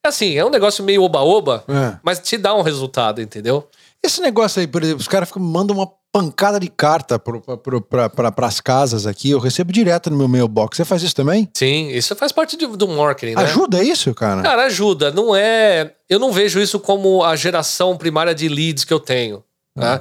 É 0.05 0.09
assim, 0.09 0.37
é 0.37 0.45
um 0.45 0.51
negócio 0.51 0.83
meio 0.83 1.05
oba-oba, 1.05 1.63
é. 1.69 1.97
mas 2.03 2.19
te 2.19 2.37
dá 2.37 2.53
um 2.53 2.63
resultado, 2.63 3.23
entendeu? 3.23 3.69
Esse 4.03 4.21
negócio 4.21 4.59
aí, 4.59 4.67
por 4.67 4.83
exemplo, 4.83 5.01
os 5.01 5.07
caras 5.07 5.31
mandam 5.37 5.77
uma 5.77 5.89
pancada 6.13 6.59
de 6.59 6.67
carta 6.67 7.21
para 7.21 8.47
as 8.49 8.61
casas 8.61 9.07
aqui. 9.07 9.31
Eu 9.31 9.39
recebo 9.39 9.73
direto 9.73 10.11
no 10.11 10.17
meu 10.17 10.27
mailbox. 10.27 10.77
Você 10.77 10.85
faz 10.85 11.05
isso 11.05 11.15
também? 11.15 11.49
Sim, 11.55 11.91
isso 11.91 12.17
faz 12.17 12.33
parte 12.33 12.57
de, 12.57 12.67
do 12.67 12.89
marketing, 12.89 13.37
né? 13.37 13.45
Ajuda 13.45 13.81
isso, 13.81 14.13
cara? 14.13 14.43
Cara, 14.43 14.65
ajuda. 14.65 15.13
Não 15.13 15.37
é. 15.37 15.93
Eu 16.09 16.19
não 16.19 16.33
vejo 16.33 16.59
isso 16.59 16.81
como 16.81 17.23
a 17.23 17.37
geração 17.37 17.97
primária 17.97 18.35
de 18.35 18.49
leads 18.49 18.83
que 18.83 18.93
eu 18.93 18.99
tenho. 18.99 19.45
Né? 19.77 20.01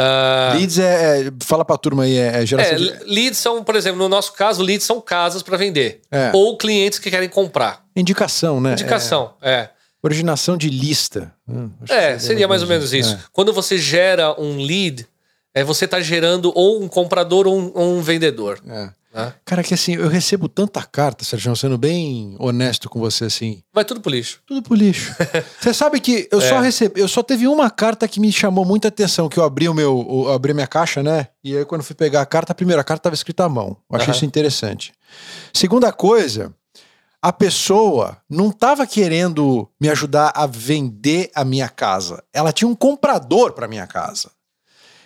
Uh, 0.00 0.56
leads 0.56 0.78
é, 0.78 1.26
é, 1.26 1.32
Fala 1.42 1.62
pra 1.62 1.76
turma 1.76 2.04
aí, 2.04 2.16
é, 2.16 2.42
é 2.42 2.46
geração. 2.46 2.72
É, 2.72 2.76
de... 2.76 3.04
Leads 3.04 3.38
são, 3.38 3.62
por 3.62 3.76
exemplo, 3.76 3.98
no 3.98 4.08
nosso 4.08 4.32
caso, 4.32 4.62
leads 4.62 4.86
são 4.86 5.00
casas 5.00 5.42
para 5.42 5.58
vender. 5.58 6.00
É. 6.10 6.30
Ou 6.32 6.56
clientes 6.56 6.98
que 6.98 7.10
querem 7.10 7.28
comprar. 7.28 7.84
Indicação, 7.94 8.60
né? 8.60 8.72
Indicação, 8.72 9.34
é. 9.42 9.50
é. 9.52 9.70
Originação 10.02 10.56
de 10.56 10.70
lista. 10.70 11.34
Hum, 11.46 11.70
é, 11.88 12.18
seria 12.18 12.48
mais 12.48 12.62
ou 12.62 12.68
menos 12.68 12.94
isso. 12.94 13.14
É. 13.14 13.18
Quando 13.32 13.52
você 13.52 13.76
gera 13.76 14.34
um 14.40 14.56
lead, 14.56 15.06
é 15.52 15.62
você 15.62 15.86
tá 15.86 16.00
gerando 16.00 16.50
ou 16.54 16.82
um 16.82 16.88
comprador 16.88 17.46
ou 17.46 17.58
um, 17.58 17.70
ou 17.74 17.98
um 17.98 18.00
vendedor. 18.00 18.60
É. 18.66 18.88
Né? 19.12 19.34
Cara, 19.44 19.62
que 19.62 19.74
assim, 19.74 19.94
eu 19.94 20.08
recebo 20.08 20.48
tanta 20.48 20.82
carta, 20.82 21.24
Sérgio, 21.24 21.54
sendo 21.56 21.76
bem 21.76 22.36
honesto 22.38 22.88
com 22.88 23.00
você, 23.00 23.24
assim. 23.24 23.62
Vai 23.72 23.84
tudo 23.84 24.00
pro 24.00 24.10
lixo. 24.10 24.40
Tudo 24.46 24.62
pro 24.62 24.74
lixo. 24.74 25.14
você 25.60 25.74
sabe 25.74 26.00
que 26.00 26.28
eu 26.30 26.38
é. 26.38 26.48
só 26.48 26.60
recebi, 26.60 27.00
eu 27.00 27.08
só 27.08 27.22
teve 27.22 27.48
uma 27.48 27.68
carta 27.70 28.06
que 28.06 28.20
me 28.20 28.30
chamou 28.30 28.64
muita 28.64 28.88
atenção, 28.88 29.28
que 29.28 29.38
eu 29.38 29.44
abri 29.44 29.68
o 29.68 29.74
meu, 29.74 30.06
eu 30.08 30.32
abri 30.32 30.54
minha 30.54 30.66
caixa, 30.66 31.02
né? 31.02 31.26
E 31.42 31.56
aí 31.56 31.64
quando 31.64 31.82
fui 31.82 31.96
pegar 31.96 32.20
a 32.20 32.26
carta, 32.26 32.52
a 32.52 32.54
primeira 32.54 32.84
carta 32.84 33.04
tava 33.04 33.14
escrita 33.14 33.44
à 33.44 33.48
mão. 33.48 33.76
Eu 33.90 33.96
achei 33.96 34.08
uhum. 34.08 34.14
isso 34.14 34.24
interessante. 34.24 34.92
Segunda 35.52 35.92
coisa, 35.92 36.54
a 37.20 37.32
pessoa 37.32 38.16
não 38.28 38.48
estava 38.48 38.86
querendo 38.86 39.68
me 39.80 39.88
ajudar 39.90 40.32
a 40.34 40.46
vender 40.46 41.30
a 41.34 41.44
minha 41.44 41.68
casa. 41.68 42.22
Ela 42.32 42.52
tinha 42.52 42.68
um 42.68 42.74
comprador 42.74 43.52
para 43.52 43.68
minha 43.68 43.86
casa. 43.86 44.30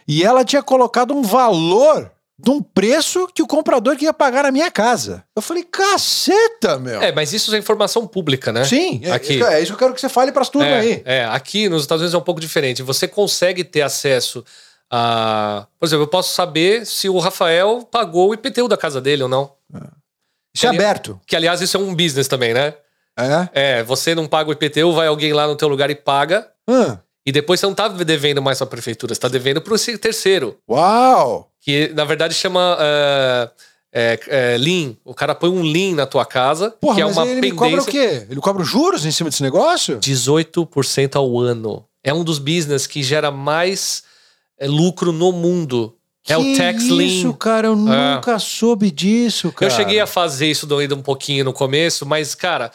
E 0.06 0.22
ela 0.22 0.44
tinha 0.44 0.62
colocado 0.62 1.14
um 1.14 1.22
valor 1.22 2.12
de 2.44 2.50
um 2.50 2.62
preço 2.62 3.26
que 3.34 3.42
o 3.42 3.46
comprador 3.46 3.94
queria 3.94 4.12
pagar 4.12 4.42
na 4.42 4.52
minha 4.52 4.70
casa. 4.70 5.24
Eu 5.34 5.40
falei, 5.40 5.64
caceta, 5.64 6.78
meu. 6.78 7.00
É, 7.02 7.10
mas 7.10 7.32
isso 7.32 7.54
é 7.54 7.58
informação 7.58 8.06
pública, 8.06 8.52
né? 8.52 8.64
Sim, 8.64 9.00
é, 9.02 9.10
aqui. 9.10 9.42
é 9.42 9.60
isso 9.60 9.68
que 9.68 9.74
eu 9.74 9.78
quero 9.78 9.94
que 9.94 10.00
você 10.00 10.08
fale 10.08 10.30
para 10.30 10.42
as 10.42 10.50
turmas 10.50 10.70
é, 10.70 10.78
aí. 10.78 11.02
É, 11.06 11.24
aqui 11.24 11.68
nos 11.68 11.82
Estados 11.82 12.02
Unidos 12.02 12.14
é 12.14 12.18
um 12.18 12.24
pouco 12.24 12.40
diferente. 12.40 12.82
Você 12.82 13.08
consegue 13.08 13.64
ter 13.64 13.80
acesso 13.80 14.44
a. 14.90 15.66
Por 15.80 15.86
exemplo, 15.86 16.04
eu 16.04 16.08
posso 16.08 16.34
saber 16.34 16.86
se 16.86 17.08
o 17.08 17.18
Rafael 17.18 17.88
pagou 17.90 18.28
o 18.28 18.34
IPTU 18.34 18.68
da 18.68 18.76
casa 18.76 19.00
dele 19.00 19.22
ou 19.22 19.28
não. 19.28 19.50
É. 19.74 19.78
Isso 20.54 20.66
é 20.66 20.68
aberto. 20.68 21.18
Que, 21.26 21.34
aliás, 21.34 21.60
isso 21.60 21.76
é 21.76 21.80
um 21.80 21.94
business 21.94 22.28
também, 22.28 22.52
né? 22.52 22.74
É? 23.16 23.78
É, 23.78 23.82
você 23.82 24.14
não 24.14 24.26
paga 24.26 24.50
o 24.50 24.52
IPTU, 24.52 24.92
vai 24.92 25.06
alguém 25.06 25.32
lá 25.32 25.46
no 25.46 25.56
teu 25.56 25.68
lugar 25.68 25.90
e 25.90 25.94
paga. 25.94 26.48
Ah. 26.68 26.98
E 27.26 27.32
depois 27.32 27.58
você 27.58 27.66
não 27.66 27.74
tá 27.74 27.88
devendo 27.88 28.42
mais 28.42 28.58
pra 28.58 28.66
prefeitura, 28.66 29.14
você 29.14 29.20
tá 29.20 29.28
devendo 29.28 29.60
pro 29.60 29.78
terceiro. 29.98 30.58
Uau! 30.68 31.50
Que 31.60 31.88
na 31.94 32.04
verdade 32.04 32.34
chama 32.34 32.76
uh, 32.76 33.50
é, 33.90 34.18
é, 34.26 34.58
Lean. 34.58 34.96
O 35.04 35.14
cara 35.14 35.34
põe 35.34 35.48
um 35.48 35.62
Lean 35.62 35.94
na 35.94 36.04
tua 36.04 36.26
casa, 36.26 36.70
Porra, 36.80 36.96
que 36.96 37.00
é 37.00 37.06
uma 37.06 37.24
ele 37.24 37.40
pendência. 37.40 37.56
cobra 37.56 37.82
o 37.82 37.86
quê? 37.86 38.26
Ele 38.28 38.40
cobra 38.40 38.64
juros 38.64 39.06
em 39.06 39.12
cima 39.12 39.30
desse 39.30 39.42
negócio? 39.42 39.98
18% 40.00 41.14
ao 41.14 41.38
ano. 41.38 41.86
É 42.02 42.12
um 42.12 42.24
dos 42.24 42.38
business 42.38 42.86
que 42.86 43.02
gera 43.02 43.30
mais 43.30 44.02
é, 44.58 44.66
lucro 44.66 45.12
no 45.12 45.32
mundo. 45.32 45.96
Que 46.24 46.32
é 46.32 46.38
o 46.38 46.56
tax 46.56 46.82
isso, 46.82 46.94
lean. 46.94 47.06
Isso, 47.06 47.34
cara, 47.34 47.68
eu 47.68 47.72
é. 47.72 48.14
nunca 48.14 48.38
soube 48.38 48.90
disso, 48.90 49.52
cara. 49.52 49.70
Eu 49.70 49.76
cheguei 49.76 50.00
a 50.00 50.06
fazer 50.06 50.50
isso 50.50 50.66
doido 50.66 50.94
um 50.94 51.02
pouquinho 51.02 51.44
no 51.44 51.52
começo, 51.52 52.04
mas, 52.04 52.34
cara. 52.34 52.72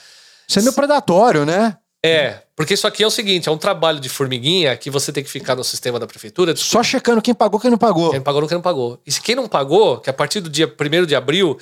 Isso 0.47 0.59
é 0.59 0.62
meio 0.62 0.73
predatório, 0.73 1.45
né? 1.45 1.75
É, 2.03 2.43
porque 2.59 2.73
isso 2.73 2.85
aqui 2.85 3.01
é 3.01 3.07
o 3.07 3.09
seguinte: 3.09 3.47
é 3.47 3.51
um 3.53 3.57
trabalho 3.57 4.01
de 4.01 4.09
formiguinha 4.09 4.75
que 4.75 4.89
você 4.89 5.13
tem 5.13 5.23
que 5.23 5.29
ficar 5.29 5.55
no 5.55 5.63
sistema 5.63 5.97
da 5.97 6.05
prefeitura. 6.05 6.53
Só 6.57 6.83
checando 6.83 7.21
quem 7.21 7.33
pagou 7.33 7.57
quem 7.57 7.71
não 7.71 7.77
pagou. 7.77 8.11
Quem 8.11 8.19
pagou 8.19 8.45
quem 8.45 8.55
não 8.55 8.61
pagou. 8.61 8.99
E 9.07 9.11
se 9.13 9.21
quem 9.21 9.33
não 9.33 9.47
pagou, 9.47 9.99
que 9.99 10.09
a 10.09 10.13
partir 10.13 10.41
do 10.41 10.49
dia 10.49 10.67
1 10.67 11.05
de 11.05 11.15
abril, 11.15 11.57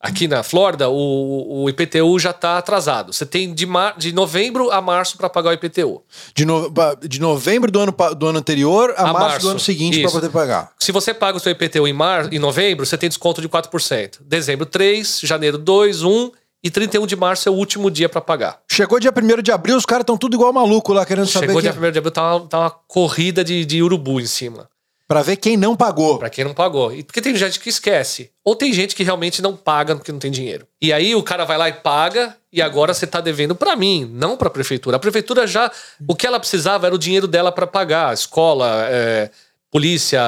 aqui 0.00 0.26
na 0.26 0.42
Flórida, 0.42 0.88
o, 0.88 1.62
o 1.62 1.70
IPTU 1.70 2.18
já 2.18 2.30
está 2.30 2.58
atrasado. 2.58 3.12
Você 3.12 3.24
tem 3.24 3.54
de, 3.54 3.64
mar, 3.64 3.94
de 3.96 4.12
novembro 4.12 4.72
a 4.72 4.80
março 4.80 5.16
para 5.16 5.30
pagar 5.30 5.50
o 5.50 5.52
IPTU. 5.52 6.02
De, 6.34 6.44
no, 6.44 6.68
de 7.00 7.20
novembro 7.20 7.70
do 7.70 7.78
ano, 7.78 7.94
do 8.16 8.26
ano 8.26 8.40
anterior 8.40 8.92
a, 8.96 9.02
a 9.02 9.12
março, 9.12 9.20
março, 9.20 9.46
do 9.46 9.50
ano 9.50 9.60
seguinte 9.60 10.02
para 10.02 10.10
poder 10.10 10.30
pagar. 10.30 10.72
Se 10.80 10.90
você 10.90 11.14
paga 11.14 11.38
o 11.38 11.40
seu 11.40 11.52
IPTU 11.52 11.86
em, 11.86 11.92
mar, 11.92 12.32
em 12.32 12.40
novembro, 12.40 12.84
você 12.84 12.98
tem 12.98 13.08
desconto 13.08 13.40
de 13.40 13.48
4%. 13.48 14.18
Dezembro 14.22 14.66
3, 14.66 15.20
janeiro 15.22 15.56
2, 15.58 16.02
1 16.02 16.32
e 16.62 16.70
31 16.70 17.06
de 17.06 17.16
março 17.16 17.48
é 17.48 17.52
o 17.52 17.54
último 17.54 17.90
dia 17.90 18.08
para 18.08 18.20
pagar. 18.20 18.60
Chegou 18.70 19.00
dia 19.00 19.10
1 19.10 19.42
de 19.42 19.50
abril, 19.50 19.76
os 19.76 19.86
caras 19.86 20.02
estão 20.02 20.16
tudo 20.16 20.34
igual 20.34 20.52
maluco 20.52 20.92
lá, 20.92 21.06
querendo 21.06 21.26
saber. 21.26 21.46
Chegou 21.46 21.62
dia 21.62 21.72
1 21.72 21.92
de 21.92 21.98
abril, 21.98 22.10
tá 22.10 22.36
uma, 22.36 22.46
tá 22.46 22.58
uma 22.58 22.70
corrida 22.70 23.42
de, 23.42 23.64
de 23.64 23.82
urubu 23.82 24.20
em 24.20 24.26
cima. 24.26 24.68
Para 25.08 25.22
ver 25.22 25.36
quem 25.38 25.56
não 25.56 25.74
pagou. 25.74 26.18
Para 26.18 26.30
quem 26.30 26.44
não 26.44 26.54
pagou. 26.54 26.92
E 26.92 27.02
porque 27.02 27.20
tem 27.20 27.34
gente 27.34 27.58
que 27.58 27.68
esquece. 27.68 28.30
Ou 28.44 28.54
tem 28.54 28.72
gente 28.72 28.94
que 28.94 29.02
realmente 29.02 29.42
não 29.42 29.56
paga 29.56 29.96
porque 29.96 30.12
não 30.12 30.20
tem 30.20 30.30
dinheiro. 30.30 30.68
E 30.80 30.92
aí 30.92 31.16
o 31.16 31.22
cara 31.22 31.44
vai 31.44 31.58
lá 31.58 31.68
e 31.68 31.72
paga, 31.72 32.36
e 32.52 32.62
agora 32.62 32.94
você 32.94 33.08
tá 33.08 33.20
devendo 33.20 33.56
para 33.56 33.74
mim, 33.74 34.08
não 34.12 34.36
para 34.36 34.46
a 34.46 34.52
prefeitura. 34.52 34.98
A 34.98 35.00
prefeitura 35.00 35.48
já. 35.48 35.68
O 36.06 36.14
que 36.14 36.26
ela 36.26 36.38
precisava 36.38 36.86
era 36.86 36.94
o 36.94 36.98
dinheiro 36.98 37.26
dela 37.26 37.50
para 37.50 37.66
pagar 37.66 38.14
escola, 38.14 38.86
é, 38.88 39.30
polícia, 39.68 40.22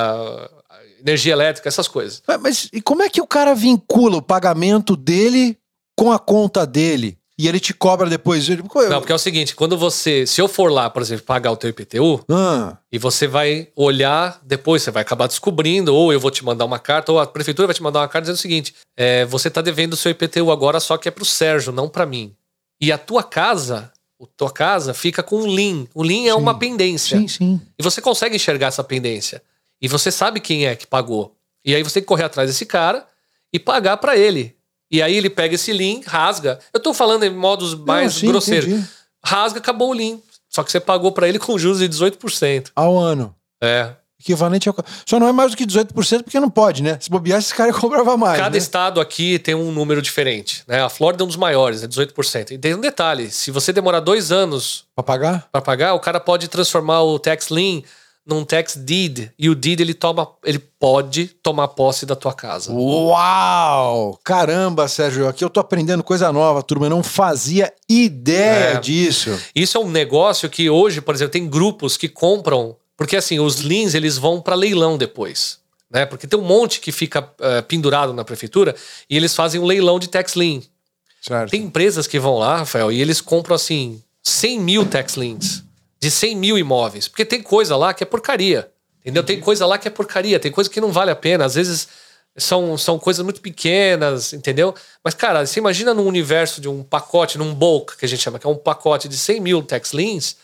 energia 0.99 1.33
elétrica, 1.33 1.69
essas 1.69 1.87
coisas. 1.87 2.21
Mas, 2.27 2.41
mas 2.41 2.69
e 2.73 2.83
como 2.83 3.03
é 3.03 3.09
que 3.09 3.21
o 3.21 3.27
cara 3.27 3.55
vincula 3.55 4.17
o 4.17 4.23
pagamento 4.23 4.97
dele 4.97 5.57
com 6.03 6.11
a 6.11 6.19
conta 6.19 6.67
dele 6.67 7.17
e 7.39 7.47
ele 7.47 7.61
te 7.61 7.73
cobra 7.73 8.11
depois. 8.11 8.45
Não, 8.91 8.99
porque 8.99 9.13
é 9.13 9.15
o 9.15 9.19
seguinte, 9.19 9.55
quando 9.55 9.79
você. 9.79 10.27
Se 10.27 10.41
eu 10.41 10.49
for 10.49 10.71
lá, 10.71 10.91
por 10.91 11.01
exemplo, 11.01 11.25
pagar 11.25 11.53
o 11.53 11.57
teu 11.57 11.71
IPTU, 11.71 12.25
ah. 12.29 12.77
e 12.91 12.99
você 12.99 13.29
vai 13.29 13.69
olhar, 13.77 14.41
depois 14.43 14.83
você 14.83 14.91
vai 14.91 15.03
acabar 15.03 15.29
descobrindo, 15.29 15.95
ou 15.95 16.13
eu 16.13 16.19
vou 16.19 16.31
te 16.33 16.45
mandar 16.45 16.65
uma 16.65 16.81
carta, 16.81 17.13
ou 17.13 17.21
a 17.21 17.27
prefeitura 17.27 17.69
vai 17.69 17.75
te 17.75 17.83
mandar 17.83 18.01
uma 18.01 18.09
carta 18.09 18.23
dizendo 18.23 18.37
o 18.37 18.41
seguinte: 18.41 18.75
é, 18.97 19.25
você 19.27 19.49
tá 19.49 19.63
devendo 19.63 19.93
o 19.93 19.97
seu 19.97 20.11
IPTU 20.11 20.51
agora, 20.51 20.81
só 20.81 20.97
que 20.97 21.07
é 21.07 21.13
pro 21.13 21.25
Sérgio, 21.25 21.73
não 21.73 21.89
para 21.89 22.05
mim. 22.05 22.35
E 22.81 22.91
a 22.91 22.99
tua 22.99 23.23
casa, 23.23 23.93
a 24.21 24.27
tua 24.37 24.51
casa 24.51 24.93
fica 24.93 25.23
com 25.23 25.37
um 25.37 25.47
LIN. 25.47 25.89
O 25.95 26.03
LIN 26.03 26.27
é 26.27 26.35
uma 26.35 26.59
pendência. 26.59 27.17
Sim, 27.17 27.29
sim. 27.29 27.61
E 27.79 27.83
você 27.83 28.01
consegue 28.01 28.35
enxergar 28.35 28.67
essa 28.67 28.83
pendência. 28.83 29.41
E 29.81 29.87
você 29.87 30.11
sabe 30.11 30.41
quem 30.41 30.67
é 30.67 30.75
que 30.75 30.87
pagou. 30.87 31.37
E 31.65 31.77
aí 31.77 31.83
você 31.85 31.95
tem 31.95 32.03
que 32.03 32.09
correr 32.09 32.25
atrás 32.25 32.49
desse 32.49 32.67
cara 32.67 33.07
e 33.53 33.59
pagar 33.61 33.99
para 33.99 34.17
ele. 34.17 34.57
E 34.93 35.01
aí 35.01 35.17
ele 35.17 35.31
pega 35.31 35.55
esse 35.55 35.73
lien, 35.73 36.03
rasga. 36.07 36.59
Eu 36.73 36.79
tô 36.79 36.93
falando 36.93 37.23
em 37.25 37.31
modos 37.31 37.75
mais 37.75 38.13
sim, 38.15 38.27
grosseiros. 38.29 38.69
entendi. 38.69 38.87
Rasga, 39.25 39.59
acabou 39.59 39.91
o 39.91 39.95
lien. 39.95 40.23
Só 40.51 40.63
que 40.63 40.71
você 40.71 40.79
pagou 40.79 41.11
pra 41.13 41.27
ele 41.27 41.39
com 41.39 41.59
juros 41.59 41.79
de 41.79 41.89
18%. 41.89 42.73
Ao 42.77 42.99
ano. 42.99 43.35
É. 43.63 43.93
Equivalente 44.21 44.69
ao. 44.69 44.77
Só 45.09 45.19
não 45.19 45.27
é 45.27 45.33
mais 45.33 45.51
do 45.53 45.57
que 45.57 45.65
18% 45.67 46.23
porque 46.23 46.39
não 46.39 46.51
pode, 46.51 46.83
né? 46.83 46.99
Se 47.01 47.09
bobear, 47.11 47.39
esse 47.39 47.55
cara 47.55 47.73
cobrava 47.75 48.17
mais. 48.19 48.39
Cada 48.39 48.51
né? 48.51 48.59
estado 48.59 49.01
aqui 49.01 49.39
tem 49.39 49.55
um 49.55 49.73
número 49.73 50.03
diferente. 50.03 50.63
Né? 50.69 50.83
A 50.83 50.89
Flórida 50.91 51.23
é 51.23 51.25
um 51.25 51.27
dos 51.27 51.37
maiores, 51.37 51.83
é 51.83 51.89
18%. 51.89 52.51
E 52.53 52.59
tem 52.59 52.75
um 52.75 52.81
detalhe: 52.81 53.31
se 53.31 53.51
você 53.51 53.73
demorar 53.73 54.01
dois 54.01 54.31
anos 54.31 54.85
Pra 54.95 55.03
pagar? 55.03 55.49
para 55.51 55.63
pagar, 55.63 55.95
o 55.95 56.01
cara 56.01 56.21
pode 56.21 56.47
transformar 56.49 57.03
o 57.03 57.19
tax 57.19 57.49
lien 57.49 57.83
num 58.27 58.45
tax 58.45 58.77
deed. 58.77 59.31
E 59.39 59.49
o 59.51 59.55
deed 59.55 59.81
ele 59.81 59.95
toma, 59.95 60.29
ele 60.45 60.59
pode 60.59 61.27
tomar 61.43 61.69
posse 61.69 62.07
da 62.07 62.15
tua 62.15 62.33
casa. 62.33 62.73
Uau! 62.73 64.19
Caramba, 64.25 64.87
Sérgio, 64.89 65.29
aqui 65.29 65.45
eu 65.45 65.51
tô 65.51 65.61
aprendendo 65.61 66.03
coisa 66.03 66.33
nova, 66.33 66.63
turma. 66.63 66.87
Eu 66.87 66.91
não 66.91 67.03
fazia 67.03 67.73
ideia 67.89 68.77
É. 68.77 68.81
disso. 68.81 69.37
Isso 69.55 69.77
é 69.77 69.81
um 69.81 69.91
negócio 69.91 70.49
que 70.49 70.69
hoje, 70.71 71.01
por 71.01 71.15
exemplo, 71.15 71.33
tem 71.33 71.49
grupos 71.49 71.97
que 71.97 72.09
compram, 72.09 72.77
porque 72.97 73.17
assim, 73.17 73.41
os 73.41 73.57
liens 73.61 73.95
eles 73.95 74.17
vão 74.19 74.41
para 74.41 74.55
leilão 74.55 74.97
depois. 74.97 75.59
Né? 75.91 76.07
Porque 76.07 76.27
tem 76.27 76.39
um 76.39 76.45
monte 76.45 76.81
que 76.81 76.91
fica 76.91 77.29
eh, 77.41 77.61
pendurado 77.63 78.15
na 78.15 78.25
prefeitura 78.25 78.75
e 79.11 79.17
eles 79.17 79.35
fazem 79.35 79.61
um 79.61 79.65
leilão 79.67 79.99
de 79.99 80.09
tax 80.09 80.35
lien. 80.35 80.63
Certo. 81.21 81.51
Tem 81.51 81.63
empresas 81.63 82.07
que 82.07 82.19
vão 82.19 82.39
lá, 82.39 82.59
Rafael, 82.59 82.91
e 82.91 83.01
eles 83.01 83.21
compram 83.21 83.55
assim 83.55 84.03
100 84.23 84.61
mil 84.61 84.87
tax 84.87 85.15
liens 85.15 85.63
de 86.03 86.11
100 86.11 86.35
mil 86.35 86.59
imóveis. 86.59 87.07
Porque 87.07 87.25
tem 87.25 87.41
coisa 87.41 87.77
lá 87.77 87.95
que 87.95 88.03
é 88.03 88.07
porcaria. 88.07 88.69
Entendeu? 89.01 89.23
Tem 89.23 89.39
coisa 89.41 89.65
lá 89.65 89.79
que 89.79 89.87
é 89.87 89.91
porcaria, 89.91 90.41
tem 90.41 90.51
coisa 90.51 90.69
que 90.69 90.81
não 90.81 90.91
vale 90.91 91.13
a 91.13 91.17
pena. 91.17 91.45
Às 91.45 91.55
vezes 91.55 91.87
são, 92.37 92.77
são 92.77 92.99
coisas 92.99 93.25
muito 93.25 93.41
pequenas, 93.41 94.33
entendeu? 94.33 94.75
Mas, 95.05 95.15
cara, 95.15 95.47
você 95.47 95.61
imagina 95.61 95.95
num 95.95 96.07
universo 96.07 96.61
de 96.61 96.69
um 96.69 96.83
pacote, 96.83 97.39
num 97.39 97.55
bulk, 97.55 97.97
que 97.97 98.05
a 98.05 98.09
gente 98.09 98.21
chama, 98.21 98.37
que 98.37 98.47
é 98.47 98.51
um 98.51 98.57
pacote 98.57 99.09
de 99.09 99.17
100 99.17 99.41
mil 99.41 99.63
tax 99.63 99.93
liens, 99.93 100.37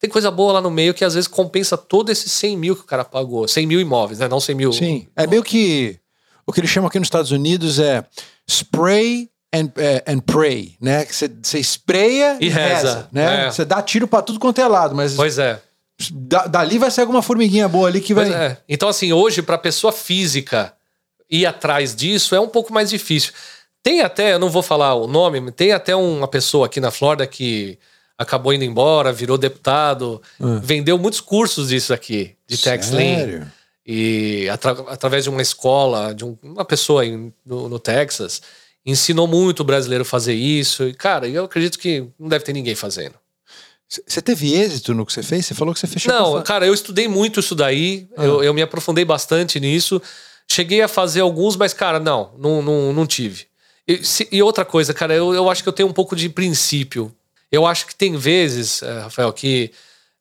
tem 0.00 0.08
coisa 0.08 0.30
boa 0.30 0.54
lá 0.54 0.60
no 0.62 0.70
meio 0.70 0.94
que 0.94 1.04
às 1.04 1.12
vezes 1.12 1.28
compensa 1.28 1.76
todo 1.76 2.10
esses 2.10 2.32
100 2.32 2.56
mil 2.56 2.74
que 2.74 2.82
o 2.82 2.86
cara 2.86 3.04
pagou. 3.04 3.46
100 3.46 3.66
mil 3.66 3.80
imóveis, 3.80 4.20
né? 4.20 4.28
Não 4.28 4.40
100 4.40 4.54
mil. 4.54 4.72
Sim. 4.72 5.06
É 5.14 5.26
meio 5.26 5.42
que. 5.42 5.98
O 6.46 6.52
que 6.52 6.60
eles 6.60 6.70
chamam 6.70 6.88
aqui 6.88 6.98
nos 6.98 7.06
Estados 7.06 7.30
Unidos 7.30 7.78
é 7.78 8.04
spray 8.48 9.30
and, 9.54 9.70
eh, 9.76 10.02
and 10.06 10.18
pray, 10.20 10.74
né? 10.80 11.04
Você, 11.04 11.30
espreia 11.58 12.36
e, 12.40 12.46
E 12.46 12.48
reza, 12.48 12.70
reza, 12.74 13.08
né? 13.12 13.46
é. 13.46 13.50
Você 13.50 13.64
dá 13.64 13.80
tiro 13.80 14.08
pra 14.08 14.20
tudo 14.22 14.38
quanto 14.40 14.60
é 14.60 14.66
lado, 14.66 14.94
mas 14.94 15.14
Pois 15.14 15.38
é. 15.38 15.60
da- 16.10 16.46
dali 16.46 16.78
vai 16.78 16.90
ser 16.90 17.02
alguma 17.02 17.22
formiguinha 17.22 17.68
boa 17.68 17.88
ali 17.88 18.00
que 18.00 18.12
vai. 18.14 18.32
É. 18.32 18.56
Então, 18.68 18.88
assim, 18.88 19.12
hoje, 19.12 19.40
para 19.42 19.56
pessoa 19.56 19.92
física 19.92 20.72
ir 21.30 21.46
atrás 21.46 21.94
disso 21.94 22.34
é 22.34 22.40
um 22.40 22.48
pouco 22.48 22.72
mais 22.72 22.90
difícil. 22.90 23.32
Tem 23.82 24.00
até, 24.00 24.32
eu 24.32 24.38
não 24.38 24.48
vou 24.50 24.62
falar 24.62 24.94
o 24.94 25.06
nome, 25.06 25.50
tem 25.52 25.72
até 25.72 25.94
uma 25.94 26.26
pessoa 26.26 26.66
aqui 26.66 26.80
na 26.80 26.90
Flórida 26.90 27.26
que 27.26 27.78
acabou 28.16 28.52
indo 28.52 28.64
embora, 28.64 29.12
virou 29.12 29.36
deputado, 29.36 30.22
vendeu 30.62 30.96
muitos 30.98 31.20
cursos 31.20 31.68
disso 31.68 31.92
aqui, 31.92 32.34
de 32.46 32.56
tax 32.58 32.90
lien. 32.90 33.42
E 33.86 34.48
atra- 34.48 34.84
através 34.88 35.24
de 35.24 35.30
uma 35.30 35.42
escola, 35.42 36.14
de 36.14 36.24
um- 36.24 36.36
uma 36.42 36.64
pessoa 36.64 37.02
aí 37.02 37.30
no, 37.44 37.68
no 37.68 37.78
Texas, 37.78 38.40
ensinou 38.84 39.26
muito 39.26 39.60
o 39.60 39.64
brasileiro 39.64 40.02
a 40.02 40.04
fazer 40.04 40.34
isso. 40.34 40.84
E, 40.84 40.94
cara, 40.94 41.26
eu 41.28 41.44
acredito 41.44 41.78
que 41.78 42.06
não 42.18 42.28
deve 42.28 42.44
ter 42.44 42.52
ninguém 42.52 42.74
fazendo. 42.74 43.14
Você 44.06 44.20
teve 44.22 44.52
êxito 44.54 44.94
no 44.94 45.04
que 45.06 45.12
você 45.12 45.22
fez? 45.22 45.46
Você 45.46 45.54
falou 45.54 45.72
que 45.72 45.78
você 45.80 45.86
fechou 45.86 46.12
Não, 46.12 46.42
cara, 46.42 46.66
eu 46.66 46.74
estudei 46.74 47.06
muito 47.06 47.38
isso 47.40 47.54
daí, 47.54 48.08
eu, 48.16 48.42
eu 48.42 48.52
me 48.54 48.62
aprofundei 48.62 49.04
bastante 49.04 49.60
nisso. 49.60 50.00
Cheguei 50.50 50.82
a 50.82 50.88
fazer 50.88 51.20
alguns, 51.20 51.54
mas, 51.56 51.72
cara, 51.72 52.00
não, 52.00 52.32
não, 52.38 52.60
não, 52.62 52.92
não 52.92 53.06
tive. 53.06 53.46
E, 53.86 54.04
se- 54.04 54.26
e 54.32 54.42
outra 54.42 54.64
coisa, 54.64 54.92
cara, 54.92 55.14
eu, 55.14 55.32
eu 55.34 55.48
acho 55.50 55.62
que 55.62 55.68
eu 55.68 55.72
tenho 55.72 55.88
um 55.88 55.92
pouco 55.92 56.16
de 56.16 56.28
princípio. 56.28 57.14
Eu 57.52 57.66
acho 57.66 57.86
que 57.86 57.94
tem 57.94 58.16
vezes, 58.16 58.82
eh, 58.82 59.00
Rafael, 59.00 59.32
que, 59.32 59.70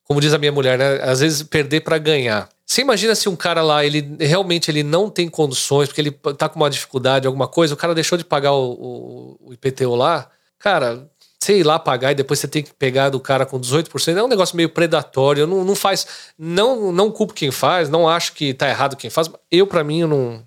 como 0.03 0.21
diz 0.21 0.33
a 0.33 0.37
minha 0.37 0.51
mulher, 0.51 0.77
né? 0.77 1.01
Às 1.01 1.21
vezes 1.21 1.41
perder 1.43 1.81
pra 1.81 1.97
ganhar. 1.97 2.47
Você 2.65 2.81
imagina 2.81 3.13
se 3.13 3.27
um 3.27 3.35
cara 3.35 3.61
lá, 3.61 3.85
ele 3.85 4.15
realmente 4.19 4.71
ele 4.71 4.83
não 4.83 5.09
tem 5.09 5.29
condições, 5.29 5.89
porque 5.89 6.01
ele 6.01 6.11
tá 6.11 6.47
com 6.47 6.59
uma 6.59 6.69
dificuldade, 6.69 7.27
alguma 7.27 7.47
coisa, 7.47 7.73
o 7.73 7.77
cara 7.77 7.93
deixou 7.93 8.17
de 8.17 8.23
pagar 8.23 8.53
o, 8.53 8.71
o, 8.71 9.49
o 9.49 9.53
IPTU 9.53 9.95
lá, 9.95 10.29
cara, 10.57 11.09
sei 11.43 11.61
lá 11.61 11.77
pagar 11.77 12.13
e 12.13 12.15
depois 12.15 12.39
você 12.39 12.47
tem 12.47 12.63
que 12.63 12.73
pegar 12.73 13.09
do 13.09 13.19
cara 13.19 13.45
com 13.45 13.59
18%, 13.59 14.15
é 14.15 14.23
um 14.23 14.29
negócio 14.29 14.55
meio 14.55 14.69
predatório, 14.69 15.45
não, 15.45 15.63
não 15.63 15.75
faz, 15.75 16.07
não, 16.37 16.91
não 16.91 17.11
culpo 17.11 17.33
quem 17.33 17.51
faz, 17.51 17.89
não 17.89 18.07
acho 18.07 18.33
que 18.33 18.53
tá 18.53 18.69
errado 18.69 18.95
quem 18.95 19.09
faz, 19.09 19.29
eu 19.51 19.67
pra 19.67 19.83
mim 19.83 20.05
não, 20.05 20.45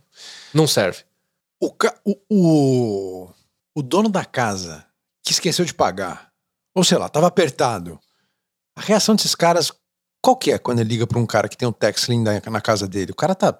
não 0.55 0.66
serve. 0.66 1.05
O, 1.61 1.70
o, 2.31 3.29
o 3.74 3.83
dono 3.83 4.09
da 4.09 4.24
casa 4.24 4.87
que 5.22 5.33
esqueceu 5.33 5.64
de 5.64 5.74
pagar, 5.74 6.31
ou 6.74 6.83
sei 6.83 6.96
lá, 6.96 7.09
tava 7.09 7.26
apertado. 7.26 8.00
A 8.74 8.81
reação 8.81 9.14
desses 9.14 9.35
caras, 9.35 9.72
qual 10.26 10.36
que 10.36 10.50
é 10.50 10.58
quando 10.58 10.80
ele 10.80 10.88
liga 10.88 11.06
pra 11.06 11.20
um 11.20 11.26
cara 11.26 11.48
que 11.48 11.56
tem 11.56 11.68
um 11.68 11.72
tax 11.72 12.08
lien 12.08 12.24
na, 12.50 12.60
casa 12.60 12.88
dele? 12.88 13.12
O 13.12 13.14
cara 13.14 13.32
tá. 13.32 13.56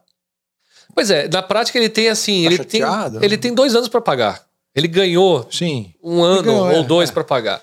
Pois 0.93 1.13
é, 1.13 1.29
na 1.29 1.41
prática 1.41 1.79
ele 1.79 1.89
tem 1.89 2.09
assim, 2.09 2.43
Tá 2.43 2.53
ele, 2.53 2.65
tem, 2.65 2.81
chateado? 2.81 3.25
ele 3.25 3.39
tem 3.39 3.55
dois 3.55 3.77
anos 3.77 3.89
pra 3.89 4.01
pagar, 4.01 4.45
ele 4.75 4.89
ganhou 4.89 5.47
Sim. 5.49 5.95
um 6.03 6.25
ano 6.25 6.43
ganhou, 6.43 6.67
ou 6.67 6.73
é, 6.73 6.83
dois 6.83 7.11
é. 7.11 7.13
pra 7.13 7.23
pagar. 7.23 7.63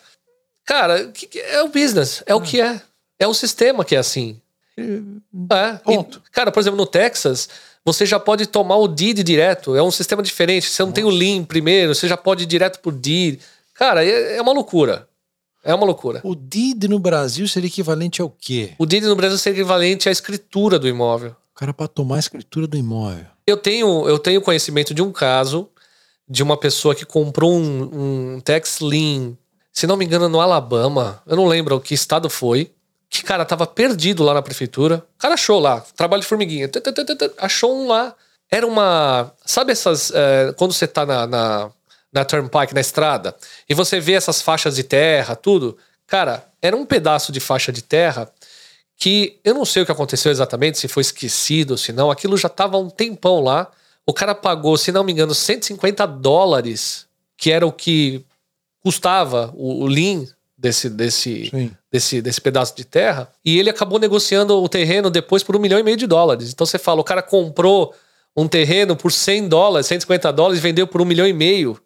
Cara, 0.63 1.11
é 1.35 1.61
o 1.61 1.67
business, 1.67 2.23
é 2.25 2.33
o 2.33 2.39
que 2.39 2.61
é. 2.61 2.81
É 3.19 3.27
o 3.27 3.33
sistema 3.33 3.83
que 3.83 3.93
é 3.93 3.99
assim. 3.99 4.39
É. 4.77 5.73
Ponto. 5.83 6.21
E, 6.25 6.31
cara, 6.31 6.49
por 6.49 6.61
exemplo, 6.61 6.77
no 6.77 6.85
Texas, 6.85 7.49
você 7.83 8.05
já 8.05 8.19
pode 8.21 8.47
tomar 8.47 8.77
o 8.77 8.87
deed 8.87 9.21
direto. 9.21 9.75
É 9.75 9.83
um 9.83 9.91
sistema 9.91 10.23
diferente. 10.23 10.69
Você 10.69 10.81
não 10.81 10.93
tem 10.93 11.03
o 11.03 11.09
lien 11.09 11.43
primeiro, 11.43 11.93
você 11.93 12.07
já 12.07 12.15
pode 12.15 12.43
ir 12.43 12.47
direto 12.47 12.79
pro 12.79 12.91
deed. 12.91 13.41
Cara, 13.73 14.05
é, 14.05 14.37
é 14.37 14.41
uma 14.41 14.53
loucura. 14.53 15.07
É 15.63 15.73
uma 15.73 15.85
loucura. 15.85 16.19
O 16.23 16.35
DID 16.35 16.87
no 16.89 16.99
Brasil 16.99 17.47
seria 17.47 17.67
equivalente 17.67 18.21
ao 18.21 18.29
quê? 18.29 18.73
O 18.77 18.85
deed 18.85 19.03
no 19.05 19.15
Brasil 19.15 19.37
seria 19.37 19.59
equivalente 19.61 20.09
à 20.09 20.11
escritura 20.11 20.77
do 20.77 20.87
imóvel. 20.87 21.35
O 21.55 21.55
cara 21.55 21.73
pra 21.73 21.87
tomar 21.87 22.17
a 22.17 22.19
escritura 22.19 22.67
do 22.67 22.75
imóvel. 22.75 23.25
Eu 23.47 23.55
tenho, 23.57 24.07
eu 24.07 24.19
tenho 24.19 24.41
conhecimento 24.41 24.93
de 24.93 25.01
um 25.01 25.11
caso 25.11 25.69
de 26.27 26.43
uma 26.43 26.57
pessoa 26.57 26.93
que 26.95 27.05
comprou 27.05 27.53
um, 27.53 28.35
um 28.35 28.39
tax 28.41 28.79
lien, 28.81 29.37
se 29.71 29.87
não 29.87 29.95
me 29.95 30.03
engano, 30.05 30.27
no 30.27 30.41
Alabama. 30.41 31.21
Eu 31.25 31.37
não 31.37 31.45
lembro 31.45 31.79
que 31.79 31.93
estado 31.93 32.29
foi. 32.29 32.71
Que, 33.09 33.23
cara, 33.23 33.45
tava 33.45 33.67
perdido 33.67 34.23
lá 34.23 34.33
na 34.33 34.41
prefeitura. 34.41 35.05
O 35.15 35.19
cara 35.19 35.35
achou 35.35 35.59
lá, 35.59 35.81
trabalho 35.95 36.21
de 36.21 36.27
formiguinha. 36.27 36.69
Achou 37.37 37.73
um 37.83 37.87
lá. 37.87 38.15
Era 38.49 38.65
uma. 38.65 39.31
Sabe 39.45 39.71
essas. 39.71 40.11
eh, 40.13 40.53
quando 40.57 40.73
você 40.73 40.87
tá 40.87 41.05
na, 41.05 41.27
na, 41.27 41.71
na 42.13 42.23
Turnpike, 42.23 42.73
na 42.73 42.81
estrada, 42.81 43.35
e 43.67 43.73
você 43.73 43.99
vê 43.99 44.13
essas 44.13 44.41
faixas 44.41 44.75
de 44.75 44.83
terra, 44.83 45.35
tudo. 45.35 45.77
Cara, 46.05 46.45
era 46.61 46.75
um 46.75 46.85
pedaço 46.85 47.31
de 47.31 47.39
faixa 47.39 47.71
de 47.71 47.81
terra 47.81 48.31
que 48.95 49.39
eu 49.43 49.53
não 49.53 49.65
sei 49.65 49.83
o 49.83 49.85
que 49.85 49.91
aconteceu 49.91 50.31
exatamente, 50.31 50.77
se 50.77 50.87
foi 50.87 51.01
esquecido, 51.01 51.77
se 51.77 51.91
não. 51.91 52.11
Aquilo 52.11 52.37
já 52.37 52.47
tava 52.47 52.77
há 52.77 52.79
um 52.79 52.89
tempão 52.89 53.41
lá. 53.41 53.69
O 54.05 54.13
cara 54.13 54.35
pagou, 54.35 54.77
se 54.77 54.91
não 54.91 55.03
me 55.03 55.11
engano, 55.11 55.33
150 55.33 56.05
dólares, 56.05 57.07
que 57.35 57.51
era 57.51 57.65
o 57.65 57.71
que 57.71 58.23
custava 58.81 59.51
o, 59.55 59.83
o 59.83 59.87
lien 59.87 60.27
desse, 60.57 60.89
desse, 60.89 61.49
Sim. 61.49 61.71
desse, 61.91 62.21
desse 62.21 62.39
pedaço 62.39 62.75
de 62.75 62.85
terra. 62.85 63.29
E 63.43 63.57
ele 63.57 63.69
acabou 63.69 63.99
negociando 63.99 64.61
o 64.61 64.69
terreno 64.69 65.09
depois 65.09 65.43
por 65.43 65.55
um 65.55 65.59
milhão 65.59 65.79
e 65.79 65.83
meio 65.83 65.97
de 65.97 66.07
dólares. 66.07 66.51
Então 66.51 66.65
você 66.65 66.77
fala, 66.77 67.01
o 67.01 67.03
cara 67.03 67.21
comprou 67.21 67.93
um 68.35 68.47
terreno 68.47 68.95
por 68.95 69.11
100 69.11 69.47
dólares, 69.47 69.87
150 69.87 70.31
dólares 70.31 70.59
e 70.59 70.61
vendeu 70.61 70.87
por 70.87 71.01
um 71.01 71.05
milhão 71.05 71.27
e 71.27 71.33
meio. 71.33 71.79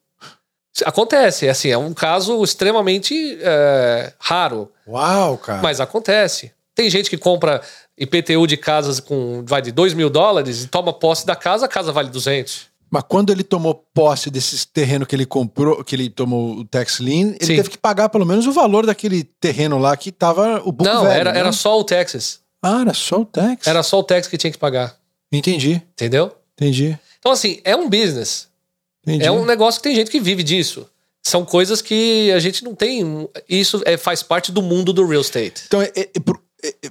Acontece, 0.85 1.47
é 1.47 1.49
assim, 1.49 1.69
é 1.69 1.77
um 1.77 1.93
caso 1.93 2.43
extremamente 2.43 3.37
é, 3.41 4.13
raro. 4.19 4.71
Uau, 4.87 5.37
cara. 5.37 5.61
Mas 5.61 5.79
acontece. 5.79 6.51
Tem 6.75 6.89
gente 6.89 7.09
que 7.09 7.17
compra 7.17 7.61
IPTU 7.97 8.45
de 8.45 8.55
casas 8.57 8.99
com 8.99 9.43
vai 9.45 9.61
de 9.61 9.71
2 9.71 9.93
mil 9.93 10.09
dólares 10.09 10.63
e 10.63 10.67
toma 10.67 10.93
posse 10.93 11.25
da 11.25 11.35
casa, 11.35 11.65
a 11.65 11.69
casa 11.69 11.91
vale 11.91 12.09
200. 12.09 12.67
Mas 12.89 13.03
quando 13.07 13.31
ele 13.31 13.43
tomou 13.43 13.83
posse 13.93 14.29
desses 14.29 14.63
terreno 14.63 15.05
que 15.05 15.13
ele 15.15 15.25
comprou, 15.25 15.83
que 15.83 15.95
ele 15.95 16.09
tomou 16.09 16.57
o 16.57 16.63
tax 16.63 16.99
lien, 16.99 17.35
ele 17.39 17.45
Sim. 17.45 17.55
teve 17.57 17.69
que 17.69 17.77
pagar 17.77 18.07
pelo 18.09 18.25
menos 18.25 18.47
o 18.47 18.51
valor 18.51 18.85
daquele 18.85 19.23
terreno 19.23 19.77
lá 19.77 19.97
que 19.97 20.11
tava 20.11 20.61
o 20.63 20.71
book 20.71 20.87
Não, 20.87 21.03
velho, 21.03 21.19
era, 21.19 21.33
né? 21.33 21.39
era 21.39 21.51
só 21.51 21.77
o 21.77 21.83
Texas. 21.83 22.39
Ah, 22.61 22.81
era 22.81 22.93
só 22.93 23.21
o 23.21 23.25
tax. 23.25 23.67
Era 23.67 23.83
só 23.83 23.99
o 23.99 24.03
tax 24.03 24.27
que 24.27 24.37
tinha 24.37 24.51
que 24.51 24.57
pagar. 24.57 24.95
Entendi, 25.31 25.81
Entendeu? 25.93 26.35
entendi, 26.53 26.97
Então, 27.19 27.31
assim, 27.31 27.59
é 27.63 27.75
um 27.75 27.89
business. 27.89 28.47
Entendi. 29.07 29.25
É 29.25 29.31
um 29.31 29.45
negócio 29.45 29.79
que 29.81 29.87
tem 29.87 29.95
gente 29.95 30.11
que 30.11 30.19
vive 30.19 30.43
disso. 30.43 30.85
São 31.25 31.43
coisas 31.43 31.81
que 31.81 32.31
a 32.31 32.39
gente 32.39 32.63
não 32.63 32.73
tem. 32.75 33.27
Isso 33.49 33.81
é, 33.85 33.97
faz 33.97 34.23
parte 34.23 34.51
do 34.51 34.61
mundo 34.61 34.93
do 34.93 35.05
real 35.05 35.21
estate. 35.21 35.63
Então, 35.67 35.81
é- 35.81 35.91
é- 35.95 36.09
é 36.15 36.19
por, 36.19 36.39
é- 36.63 36.75
é- 36.83 36.89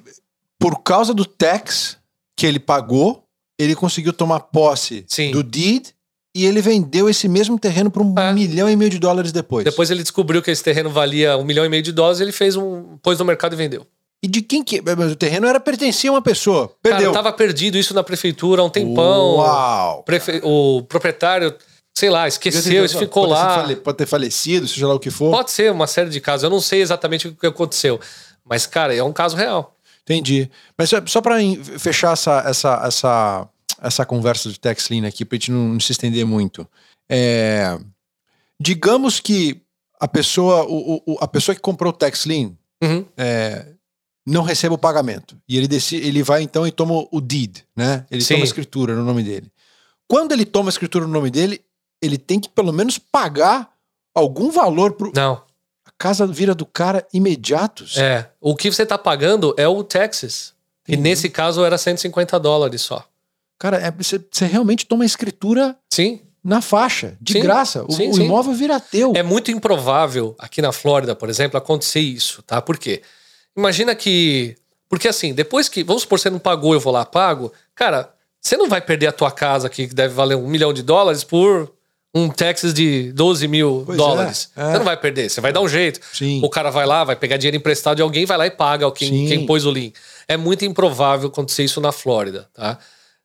por 0.58 0.82
causa 0.82 1.14
do 1.14 1.24
tax 1.24 1.96
que 2.36 2.46
ele 2.46 2.58
pagou, 2.58 3.22
ele 3.58 3.74
conseguiu 3.74 4.12
tomar 4.12 4.40
posse 4.40 5.04
Sim. 5.08 5.30
do 5.30 5.42
deed 5.42 5.86
e 6.34 6.44
ele 6.44 6.60
vendeu 6.60 7.08
esse 7.08 7.26
mesmo 7.28 7.58
terreno 7.58 7.90
por 7.90 8.02
um 8.02 8.12
milhão 8.34 8.68
e 8.68 8.76
meio 8.76 8.90
de 8.90 8.98
dólares 8.98 9.32
depois. 9.32 9.64
Depois 9.64 9.90
ele 9.90 10.02
descobriu 10.02 10.42
que 10.42 10.50
esse 10.50 10.62
terreno 10.62 10.90
valia 10.90 11.38
um 11.38 11.44
milhão 11.44 11.64
e 11.64 11.68
meio 11.70 11.82
de 11.82 11.92
dólares, 11.92 12.20
ele 12.20 12.32
fez 12.32 12.56
um. 12.56 12.98
pôs 13.02 13.18
no 13.18 13.24
mercado 13.24 13.54
e 13.54 13.56
vendeu. 13.56 13.86
E 14.22 14.28
de 14.28 14.42
quem 14.42 14.62
que. 14.62 14.82
Mas 14.82 15.12
o 15.12 15.16
terreno 15.16 15.46
era 15.46 15.58
pertencia 15.60 16.10
a 16.10 16.12
uma 16.14 16.20
pessoa. 16.22 16.68
Cara, 16.68 16.96
Perdeu. 16.96 17.12
tava 17.12 17.32
perdido 17.32 17.78
isso 17.78 17.94
na 17.94 18.02
prefeitura 18.02 18.60
há 18.60 18.64
um 18.66 18.70
tempão. 18.70 19.36
Uau! 19.36 20.02
Prefe- 20.02 20.40
O 20.42 20.82
proprietário 20.82 21.54
sei 21.96 22.10
lá, 22.10 22.28
esqueceu, 22.28 22.84
isso 22.84 22.98
ficou 22.98 23.26
pode 23.28 23.32
lá. 23.40 23.54
fale- 23.62 23.76
Pode 23.76 23.96
ter 23.96 24.06
falecido, 24.06 24.68
seja 24.68 24.86
lá 24.86 24.94
o 24.94 25.00
que 25.00 25.10
for. 25.10 25.30
Pode 25.30 25.50
ser 25.50 25.72
uma 25.72 25.86
série 25.86 26.10
de 26.10 26.20
casos. 26.20 26.44
Eu 26.44 26.50
não 26.50 26.60
sei 26.60 26.82
exatamente 26.82 27.28
o 27.28 27.34
que 27.34 27.46
aconteceu. 27.46 27.98
Mas, 28.44 28.66
cara, 28.66 28.94
é 28.94 29.02
um 29.02 29.12
caso 29.14 29.34
real. 29.36 29.74
Entendi. 30.02 30.50
Mas 30.76 30.90
só, 30.90 30.98
só 31.06 31.20
para 31.22 31.36
fechar 31.78 32.12
essa, 32.12 32.44
essa, 32.46 32.82
essa, 32.86 33.48
essa 33.82 34.04
conversa 34.06 34.50
de 34.50 34.60
tax 34.60 34.88
lien 34.90 35.06
aqui, 35.06 35.24
pra 35.24 35.36
gente 35.36 35.50
não, 35.50 35.68
não 35.70 35.80
se 35.80 35.90
estender 35.92 36.24
muito. 36.26 36.68
É, 37.10 37.78
digamos 38.60 39.18
que 39.20 39.62
a 39.98 40.06
pessoa, 40.06 40.64
o, 40.68 41.02
o- 41.06 41.16
a 41.20 41.26
pessoa 41.26 41.54
que 41.54 41.60
comprou 41.60 41.92
o 41.92 41.96
tax 41.96 42.24
lien 42.26 42.56
Uhum. 42.84 43.06
é, 43.16 43.66
não 44.26 44.42
receba 44.42 44.74
o 44.74 44.78
pagamento. 44.78 45.36
E 45.48 45.56
ele, 45.56 45.66
decide, 45.66 46.06
ele 46.06 46.22
vai 46.22 46.42
então 46.42 46.66
e 46.66 46.70
toma 46.70 47.06
o 47.10 47.20
deed, 47.22 47.58
né? 47.74 48.04
Ele 48.10 48.20
Sim. 48.20 48.34
toma 48.34 48.44
a 48.44 48.46
escritura 48.46 48.94
no 48.94 49.02
nome 49.04 49.22
dele. 49.22 49.50
Quando 50.08 50.32
ele 50.32 50.44
toma 50.44 50.68
a 50.68 50.70
escritura 50.70 51.06
no 51.06 51.12
nome 51.12 51.30
dele, 51.30 51.60
ele 52.06 52.18
tem 52.18 52.38
que 52.40 52.48
pelo 52.48 52.72
menos 52.72 52.98
pagar 52.98 53.70
algum 54.14 54.50
valor 54.50 54.92
pro. 54.92 55.12
Não. 55.14 55.42
A 55.84 55.90
casa 55.98 56.26
vira 56.26 56.54
do 56.54 56.64
cara 56.66 57.06
imediatos. 57.12 57.96
É. 57.98 58.30
O 58.40 58.54
que 58.56 58.70
você 58.70 58.84
tá 58.86 58.96
pagando 58.98 59.54
é 59.56 59.66
o 59.68 59.82
taxes. 59.84 60.54
E 60.88 60.94
Uhum. 60.94 61.02
nesse 61.02 61.28
caso 61.28 61.64
era 61.64 61.76
150 61.76 62.38
dólares 62.38 62.82
só. 62.82 63.04
Cara, 63.58 63.78
é- 63.78 63.90
você, 63.90 64.20
você 64.30 64.46
realmente 64.46 64.86
toma 64.86 65.02
a 65.04 65.06
escritura 65.06 65.76
Sim. 65.92 66.20
na 66.44 66.60
faixa, 66.60 67.16
de 67.20 67.34
Sim. 67.34 67.40
graça. 67.40 67.84
O, 67.88 67.92
Sim, 67.92 68.10
o 68.10 68.14
sim. 68.14 68.24
imóvel 68.24 68.52
vira 68.54 68.78
teu. 68.78 69.12
É 69.16 69.22
muito 69.22 69.50
improvável 69.50 70.34
aqui 70.38 70.60
na 70.62 70.70
Flórida, 70.72 71.16
por 71.16 71.28
exemplo, 71.28 71.56
acontecer 71.58 72.00
isso, 72.00 72.42
tá? 72.42 72.60
Por 72.62 72.78
quê? 72.78 73.02
Imagina 73.56 73.94
que. 73.94 74.56
Porque 74.88 75.08
assim, 75.08 75.34
depois 75.34 75.68
que. 75.68 75.82
Vamos 75.82 76.02
supor, 76.02 76.18
você 76.20 76.30
não 76.30 76.38
pagou, 76.38 76.74
eu 76.74 76.80
vou 76.80 76.92
lá, 76.92 77.04
pago. 77.04 77.52
Cara, 77.74 78.12
você 78.40 78.56
não 78.56 78.68
vai 78.68 78.80
perder 78.80 79.08
a 79.08 79.12
tua 79.12 79.30
casa 79.32 79.66
aqui, 79.66 79.88
que 79.88 79.94
deve 79.94 80.14
valer 80.14 80.36
um 80.36 80.46
milhão 80.46 80.72
de 80.72 80.82
dólares, 80.82 81.24
por 81.24 81.72
um 82.18 82.28
taxes 82.28 82.72
de 82.72 83.12
12 83.12 83.46
mil 83.48 83.82
Pois 83.84 83.98
dólares. 83.98 84.50
é, 84.56 84.60
é. 84.62 84.64
Você 84.72 84.78
não 84.78 84.84
vai 84.84 84.96
perder, 84.96 85.28
você 85.28 85.40
vai 85.40 85.52
dar 85.52 85.60
um 85.60 85.68
jeito. 85.68 86.00
Sim. 86.12 86.40
O 86.42 86.48
cara 86.48 86.70
vai 86.70 86.86
lá, 86.86 87.04
vai 87.04 87.14
pegar 87.16 87.36
dinheiro 87.36 87.56
emprestado 87.56 87.96
de 87.96 88.02
alguém, 88.02 88.24
vai 88.24 88.38
lá 88.38 88.46
e 88.46 88.50
paga 88.50 88.90
quem, 88.90 89.26
quem 89.26 89.44
pôs 89.46 89.66
o 89.66 89.70
link. 89.70 89.94
É 90.26 90.36
muito 90.36 90.64
improvável 90.64 91.28
acontecer 91.28 91.64
isso 91.64 91.80
na 91.80 91.92
Flórida, 91.92 92.48
tá? 92.54 92.78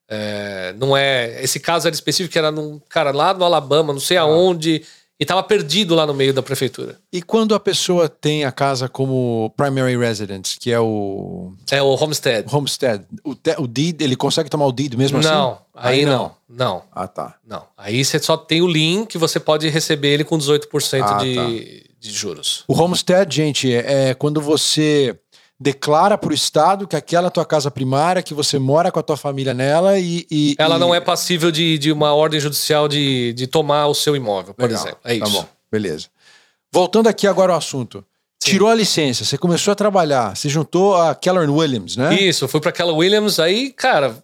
É, 0.09 0.73
não 0.77 0.95
é. 0.97 1.41
Esse 1.41 1.59
caso 1.59 1.87
era 1.87 1.93
específico, 1.95 2.37
era 2.37 2.51
num 2.51 2.81
cara 2.89 3.11
lá 3.11 3.33
no 3.33 3.45
Alabama, 3.45 3.93
não 3.93 3.99
sei 3.99 4.17
Ah. 4.17 4.21
aonde, 4.23 4.83
e 5.22 5.26
tava 5.26 5.43
perdido 5.43 5.93
lá 5.93 6.07
no 6.07 6.15
meio 6.15 6.34
da 6.34 6.41
prefeitura. 6.41 6.97
E 7.13 7.22
quando 7.22 7.53
a 7.53 7.59
pessoa 7.59 8.09
tem 8.09 8.43
a 8.43 8.51
casa 8.51 8.89
como 8.89 9.53
primary 9.55 9.95
residence, 9.95 10.57
que 10.59 10.72
é 10.72 10.80
o 10.80 11.53
É 11.69 11.80
o 11.82 11.89
Homestead. 11.93 12.47
homestead, 12.53 13.05
o, 13.24 13.36
te- 13.36 13.55
o 13.59 13.67
deed, 13.67 14.01
ele 14.01 14.15
consegue 14.15 14.49
tomar 14.49 14.65
o 14.65 14.72
deed 14.72 14.95
mesmo 14.95 15.19
assim? 15.19 15.30
não, 15.30 15.59
aí 15.76 16.05
não. 16.05 16.32
Não, 16.49 16.82
Ah, 16.91 17.07
tá. 17.07 17.36
não. 17.47 17.63
Aí 17.78 18.03
você 18.03 18.17
só 18.19 18.36
tem 18.36 18.61
o 18.63 18.67
link 18.67 19.07
que 19.09 19.17
você 19.19 19.39
pode 19.39 19.69
receber 19.69 20.09
ele 20.09 20.24
com 20.24 20.38
18% 20.38 21.01
Ah, 21.03 21.17
de, 21.24 21.36
tá. 21.36 21.45
de 21.99 22.11
juros. 22.11 22.63
O 22.67 22.74
homestead, 22.74 23.34
gente, 23.34 23.72
é, 23.74 24.09
é 24.09 24.13
quando 24.15 24.41
você 24.41 25.15
declara 25.62 26.18
para 26.18 26.32
o 26.32 26.34
Estado 26.34 26.88
que 26.88 26.95
aquela 26.95 27.28
é 27.28 27.30
a 27.30 27.32
tua 27.32 27.45
casa 27.45 27.70
primária, 27.70 28.24
que 28.24 28.34
você 28.34 28.57
mora 28.57 28.91
com 28.91 28.99
a 28.99 29.03
tua 29.03 29.16
família 29.16 29.53
nela 29.53 29.99
e... 29.99 30.26
e- 30.32 30.55
Ela 30.57 30.78
e- 30.78 30.80
não 30.80 30.93
é 30.95 30.99
passível 30.99 31.51
de, 31.51 31.78
de 31.78 31.91
uma 31.91 32.16
ordem 32.16 32.39
judicial 32.39 32.88
de, 32.88 33.32
de 33.34 33.45
tomar 33.45 33.86
o 33.86 33.93
seu 33.93 34.16
imóvel, 34.16 34.55
por 34.55 34.64
Legal, 34.68 34.82
exemplo. 34.84 34.99
É 35.03 35.20
Tá 35.20 35.26
isso. 35.28 35.34
bom, 35.38 35.47
beleza. 35.72 36.07
Voltando 36.74 37.07
aqui 37.07 37.28
agora 37.28 37.51
ao 37.51 37.57
assunto. 37.59 38.03
Sim. 38.43 38.51
Tirou 38.53 38.70
a 38.70 38.74
licença, 38.74 39.24
você 39.24 39.38
começou 39.38 39.72
a 39.72 39.76
trabalhar, 39.76 40.36
você 40.36 40.49
juntou 40.49 40.95
a 40.95 41.14
Keller 41.14 41.47
Williams, 41.47 41.95
né? 41.95 42.16
Isso, 42.20 42.47
fui 42.47 42.59
para 42.59 42.72
aquela 42.72 42.91
Williams, 42.91 43.39
aí, 43.39 43.72
cara. 43.72 44.16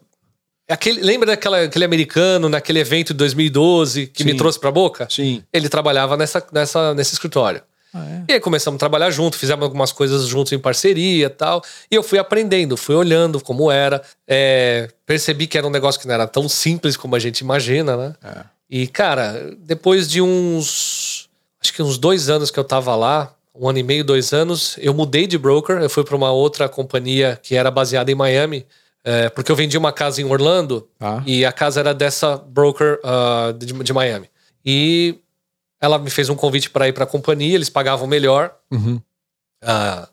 Aquele, 0.67 1.01
lembra 1.01 1.27
daquela, 1.27 1.61
aquele 1.61 1.85
americano 1.85 2.49
naquele 2.49 2.79
evento 2.79 3.09
de 3.13 3.17
2012 3.19 4.07
que 4.07 4.23
Sim. 4.23 4.29
me 4.31 4.35
trouxe 4.35 4.59
pra 4.59 4.71
boca? 4.71 5.07
Sim. 5.09 5.43
Ele 5.53 5.69
trabalhava 5.69 6.17
nessa, 6.17 6.43
nessa, 6.51 6.93
nesse 6.95 7.13
escritório. 7.13 7.61
Ah, 7.97 8.09
é? 8.09 8.23
E 8.29 8.33
aí 8.33 8.39
começamos 8.39 8.77
a 8.77 8.79
trabalhar 8.79 9.09
junto, 9.09 9.37
fizemos 9.37 9.63
algumas 9.63 9.91
coisas 9.91 10.25
juntos 10.27 10.51
em 10.53 10.59
parceria 10.59 11.25
e 11.25 11.29
tal. 11.29 11.63
E 11.89 11.95
eu 11.95 12.03
fui 12.03 12.19
aprendendo, 12.19 12.77
fui 12.77 12.95
olhando 12.95 13.41
como 13.41 13.71
era. 13.71 14.01
É, 14.27 14.89
percebi 15.05 15.47
que 15.47 15.57
era 15.57 15.65
um 15.65 15.69
negócio 15.71 15.99
que 15.99 16.07
não 16.07 16.13
era 16.13 16.27
tão 16.27 16.47
simples 16.47 16.95
como 16.95 17.15
a 17.15 17.19
gente 17.19 17.39
imagina, 17.39 17.95
né? 17.97 18.13
É. 18.23 18.43
E, 18.69 18.87
cara, 18.87 19.55
depois 19.59 20.09
de 20.09 20.21
uns. 20.21 21.29
Acho 21.61 21.73
que 21.73 21.81
uns 21.81 21.97
dois 21.97 22.29
anos 22.29 22.51
que 22.51 22.59
eu 22.59 22.63
tava 22.63 22.95
lá, 22.95 23.33
um 23.55 23.67
ano 23.67 23.79
e 23.79 23.83
meio, 23.83 24.03
dois 24.03 24.31
anos, 24.33 24.75
eu 24.79 24.93
mudei 24.93 25.25
de 25.25 25.37
broker. 25.37 25.77
Eu 25.77 25.89
fui 25.89 26.03
para 26.03 26.15
uma 26.15 26.31
outra 26.31 26.69
companhia 26.69 27.39
que 27.41 27.55
era 27.55 27.71
baseada 27.71 28.11
em 28.11 28.15
Miami, 28.15 28.65
é, 29.03 29.29
porque 29.29 29.51
eu 29.51 29.55
vendi 29.55 29.77
uma 29.77 29.91
casa 29.91 30.21
em 30.21 30.25
Orlando 30.25 30.87
Tá. 30.99 31.23
e 31.25 31.45
a 31.45 31.51
casa 31.51 31.79
era 31.79 31.93
dessa 31.93 32.37
broker 32.37 32.99
ah, 33.03 33.53
de, 33.57 33.71
de 33.73 33.93
Miami. 33.93 34.29
E 34.65 35.15
ela 35.79 35.99
me 35.99 36.09
fez 36.09 36.29
um 36.29 36.35
convite 36.35 36.69
para 36.69 36.87
ir 36.87 36.93
para 36.93 37.03
a 37.03 37.07
companhia, 37.07 37.55
eles 37.55 37.69
pagavam 37.69 38.07
melhor. 38.07 38.55
Uhum. 38.71 38.99
Ah, 39.61 40.09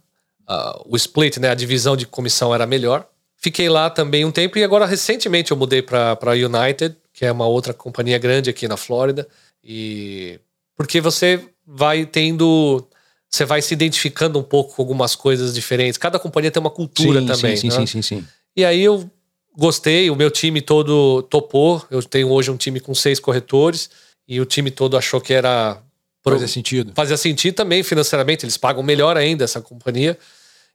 ah, 0.46 0.82
o 0.86 0.96
split, 0.96 1.38
né, 1.38 1.50
a 1.50 1.54
divisão 1.54 1.96
de 1.96 2.06
comissão 2.06 2.54
era 2.54 2.66
melhor. 2.66 3.06
Fiquei 3.36 3.68
lá 3.68 3.90
também 3.90 4.24
um 4.24 4.30
tempo 4.30 4.58
e 4.58 4.64
agora 4.64 4.86
recentemente 4.86 5.50
eu 5.50 5.56
mudei 5.56 5.82
para 5.82 6.18
a 6.20 6.30
United, 6.30 6.96
que 7.12 7.24
é 7.24 7.32
uma 7.32 7.46
outra 7.46 7.74
companhia 7.74 8.18
grande 8.18 8.50
aqui 8.50 8.66
na 8.66 8.76
Flórida. 8.76 9.28
E 9.62 10.40
porque 10.76 11.00
você 11.00 11.40
vai 11.66 12.06
tendo, 12.06 12.86
você 13.30 13.44
vai 13.44 13.62
se 13.62 13.72
identificando 13.74 14.38
um 14.38 14.42
pouco 14.42 14.74
com 14.74 14.82
algumas 14.82 15.14
coisas 15.14 15.54
diferentes. 15.54 15.98
Cada 15.98 16.18
companhia 16.18 16.50
tem 16.50 16.60
uma 16.60 16.70
cultura 16.70 17.20
sim, 17.20 17.26
também. 17.26 17.56
Sim, 17.56 17.68
né? 17.68 17.74
sim, 17.74 17.86
sim, 17.86 18.02
sim. 18.02 18.24
E 18.56 18.64
aí 18.64 18.82
eu 18.82 19.10
gostei, 19.56 20.10
o 20.10 20.16
meu 20.16 20.30
time 20.30 20.60
todo 20.60 21.22
topou. 21.24 21.82
Eu 21.90 22.02
tenho 22.02 22.30
hoje 22.30 22.50
um 22.50 22.56
time 22.56 22.80
com 22.80 22.94
seis 22.94 23.20
corretores 23.20 23.90
e 24.26 24.40
o 24.40 24.44
time 24.44 24.70
todo 24.70 24.96
achou 24.96 25.20
que 25.20 25.32
era 25.34 25.78
pro- 26.22 26.32
Fazia 26.34 26.48
sentido. 26.48 26.92
fazia 26.94 27.16
sentido 27.16 27.54
também 27.54 27.82
financeiramente, 27.82 28.44
eles 28.44 28.56
pagam 28.56 28.82
melhor 28.82 29.16
ainda 29.16 29.44
essa 29.44 29.60
companhia. 29.60 30.18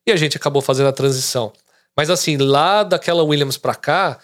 E 0.06 0.12
a 0.12 0.16
gente 0.16 0.38
acabou 0.38 0.62
fazendo 0.62 0.88
a 0.88 0.93
transição. 0.93 1.52
Mas 1.95 2.10
assim, 2.10 2.38
lá 2.38 2.84
daquela 2.84 3.24
Williams 3.24 3.58
pra 3.58 3.76
cá, 3.76 4.18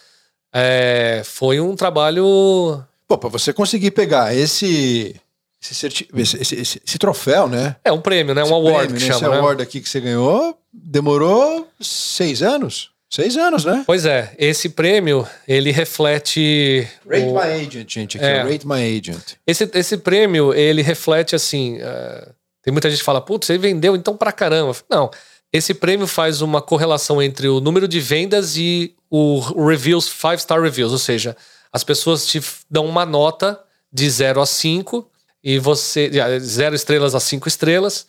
é, 0.53 1.21
foi 1.25 1.59
um 1.59 1.75
trabalho. 1.75 2.81
Pô, 3.07 3.17
pra 3.17 3.29
você 3.29 3.51
conseguir 3.51 3.91
pegar 3.91 4.35
esse 4.35 5.15
esse, 5.61 5.73
certi- 5.75 6.07
esse, 6.15 6.37
esse- 6.41 6.55
esse- 6.55 6.81
esse 6.85 6.97
troféu, 6.99 7.47
né? 7.47 7.75
É 7.83 7.91
um 7.91 7.99
prêmio, 7.99 8.35
né? 8.35 8.41
Um 8.41 8.45
Esse 8.45 8.53
award 8.53 8.77
prêmio, 8.77 8.95
que 8.97 9.03
né? 9.03 9.09
Esse 9.09 9.19
chama. 9.19 9.33
né? 9.35 9.39
award 9.41 9.63
aqui 9.63 9.81
que 9.81 9.89
você 9.89 9.99
ganhou 9.99 10.57
demorou 10.71 11.67
seis 11.81 12.41
anos? 12.43 12.91
Seis 13.09 13.37
anos, 13.37 13.63
né? 13.63 13.83
Pois 13.85 14.05
é, 14.05 14.33
esse 14.37 14.69
prêmio, 14.69 15.27
ele 15.47 15.71
reflete. 15.71 16.87
Rate 17.09 17.25
o- 17.25 17.33
My 17.33 17.65
Agent, 17.65 17.89
gente. 17.93 18.17
Aqui, 18.17 18.25
É. 18.25 18.41
Rate 18.41 18.67
My 18.67 18.97
Agent. 18.97 19.33
Esse, 19.47 19.69
esse 19.73 19.97
prêmio, 19.97 20.53
ele 20.53 20.81
reflete 20.81 21.35
assim. 21.35 21.77
eh, 21.79 22.29
tem 22.63 22.71
muita 22.71 22.89
gente 22.89 22.99
que 22.99 23.05
fala, 23.05 23.21
putz, 23.21 23.45
você 23.47 23.57
vendeu 23.57 23.95
então 23.95 24.17
pra 24.17 24.31
caramba. 24.31 24.75
Não. 24.89 25.09
Esse 25.53 25.73
prêmio 25.73 26.07
faz 26.07 26.41
uma 26.41 26.61
correlação 26.61 27.21
entre 27.21 27.47
o 27.47 27.61
número 27.61 27.87
de 27.87 27.99
vendas 27.99 28.57
e 28.57 28.93
o 29.09 29.39
reviews, 29.65 30.07
five 30.09 30.39
star 30.39 30.61
reviews. 30.61 30.91
Ou 30.91 30.97
seja, 30.97 31.37
as 31.71 31.83
pessoas 31.83 32.25
te 32.27 32.41
dão 32.69 32.85
uma 32.85 33.05
nota 33.05 33.57
de 33.93 34.09
0 34.09 34.41
a 34.41 34.45
5 34.45 35.09
e 35.43 35.57
você. 35.59 36.11
ah, 36.21 36.37
Zero 36.39 36.75
estrelas 36.75 37.15
a 37.15 37.19
5 37.19 37.47
estrelas. 37.47 38.07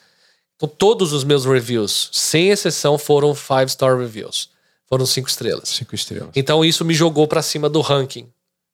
Então, 0.57 0.69
todos 0.69 1.13
os 1.13 1.23
meus 1.23 1.45
reviews, 1.45 2.09
sem 2.13 2.49
exceção, 2.49 2.97
foram 2.99 3.35
five 3.35 3.69
star 3.71 3.97
reviews. 3.97 4.49
Foram 4.89 5.05
cinco 5.07 5.29
estrelas. 5.29 5.69
Cinco 5.69 5.95
estrelas. 5.95 6.31
Então, 6.35 6.65
isso 6.65 6.85
me 6.85 6.95
jogou 6.95 7.27
pra 7.27 7.43
cima 7.43 7.69
do 7.69 7.81
ranking. 7.81 8.29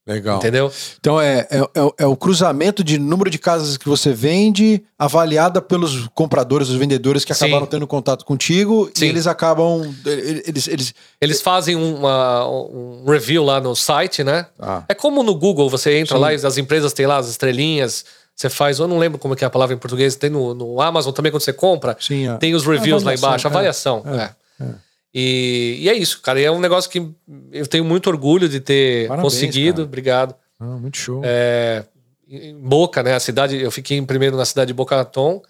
Legal. 0.04 0.38
Entendeu? 0.38 0.68
Então 0.98 1.20
é, 1.20 1.46
é, 1.48 1.58
é 1.74 1.80
o- 1.82 1.94
é 1.96 2.06
o 2.06 2.16
cruzamento 2.16 2.82
de 2.82 2.98
número 2.98 3.30
de 3.30 3.38
casas 3.38 3.76
que 3.76 3.88
você 3.88 4.12
vende, 4.12 4.82
avaliada 4.98 5.62
pelos 5.62 6.08
compradores, 6.08 6.68
os 6.68 6.74
vendedores 6.74 7.24
que 7.24 7.32
Sim. 7.32 7.44
acabaram 7.44 7.66
tendo 7.66 7.86
contato 7.86 8.24
contigo 8.24 8.90
Sim. 8.92 9.04
e 9.04 9.08
eles 9.10 9.28
acabam. 9.28 9.94
Eles, 10.04 10.66
eles, 10.66 10.92
Eles 11.20 11.40
fazem 11.40 11.76
uma- 11.76 12.44
um 12.48 13.04
review 13.06 13.44
lá 13.44 13.60
no 13.60 13.76
site, 13.76 14.24
né? 14.24 14.46
Ah. 14.58 14.82
É 14.88 14.94
como 14.94 15.22
no 15.22 15.36
Google, 15.36 15.70
você 15.70 15.96
entra 15.98 16.16
Sim. 16.16 16.20
lá 16.20 16.32
e 16.32 16.34
as 16.34 16.58
empresas 16.58 16.92
têm 16.92 17.06
lá 17.06 17.18
as 17.18 17.28
estrelinhas, 17.28 18.04
você 18.34 18.50
faz, 18.50 18.80
eu 18.80 18.88
não 18.88 18.98
lembro 18.98 19.20
como 19.20 19.36
que 19.36 19.44
é 19.44 19.46
a 19.46 19.50
palavra 19.50 19.72
em 19.76 19.78
português, 19.78 20.16
tem 20.16 20.30
no, 20.30 20.52
no 20.52 20.80
Amazon 20.82 21.12
também 21.12 21.30
quando 21.30 21.42
você 21.44 21.52
compra, 21.52 21.96
Sim, 22.00 22.26
a- 22.26 22.38
tem 22.38 22.56
os 22.56 22.66
reviews 22.66 23.04
lá 23.04 23.14
embaixo, 23.14 23.46
é, 23.46 23.50
avaliação. 23.50 24.02
é, 24.04 24.30
é. 24.64 24.68
E, 25.14 25.78
e 25.80 25.88
é 25.88 25.94
isso, 25.94 26.20
cara. 26.20 26.40
E 26.40 26.44
é 26.44 26.50
um 26.50 26.60
negócio 26.60 26.90
que 26.90 27.06
eu 27.50 27.66
tenho 27.66 27.84
muito 27.84 28.08
orgulho 28.08 28.48
de 28.48 28.60
ter 28.60 29.08
Parabéns, 29.08 29.32
conseguido. 29.32 29.76
cara. 29.76 29.86
Obrigado. 29.86 30.34
Ah, 30.58 30.64
muito 30.78 30.96
show. 30.96 31.20
É, 31.24 31.84
em 32.28 32.58
Boca, 32.58 33.02
né? 33.02 33.14
A 33.14 33.20
cidade, 33.20 33.60
eu 33.60 33.70
fiquei 33.70 33.98
em 33.98 34.06
primeiro 34.06 34.36
na 34.36 34.44
cidade 34.44 34.68
de 34.68 34.74
Boca 34.74 34.96
Raton. 34.96 35.42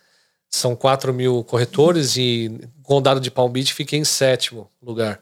São 0.49 0.75
4 0.75 1.15
mil 1.15 1.45
corretores 1.45 2.17
e 2.17 2.61
condado 2.83 3.21
de 3.21 3.31
Palm 3.31 3.51
Beach 3.51 3.73
fiquei 3.73 3.99
em 3.99 4.05
sétimo 4.05 4.69
lugar. 4.83 5.19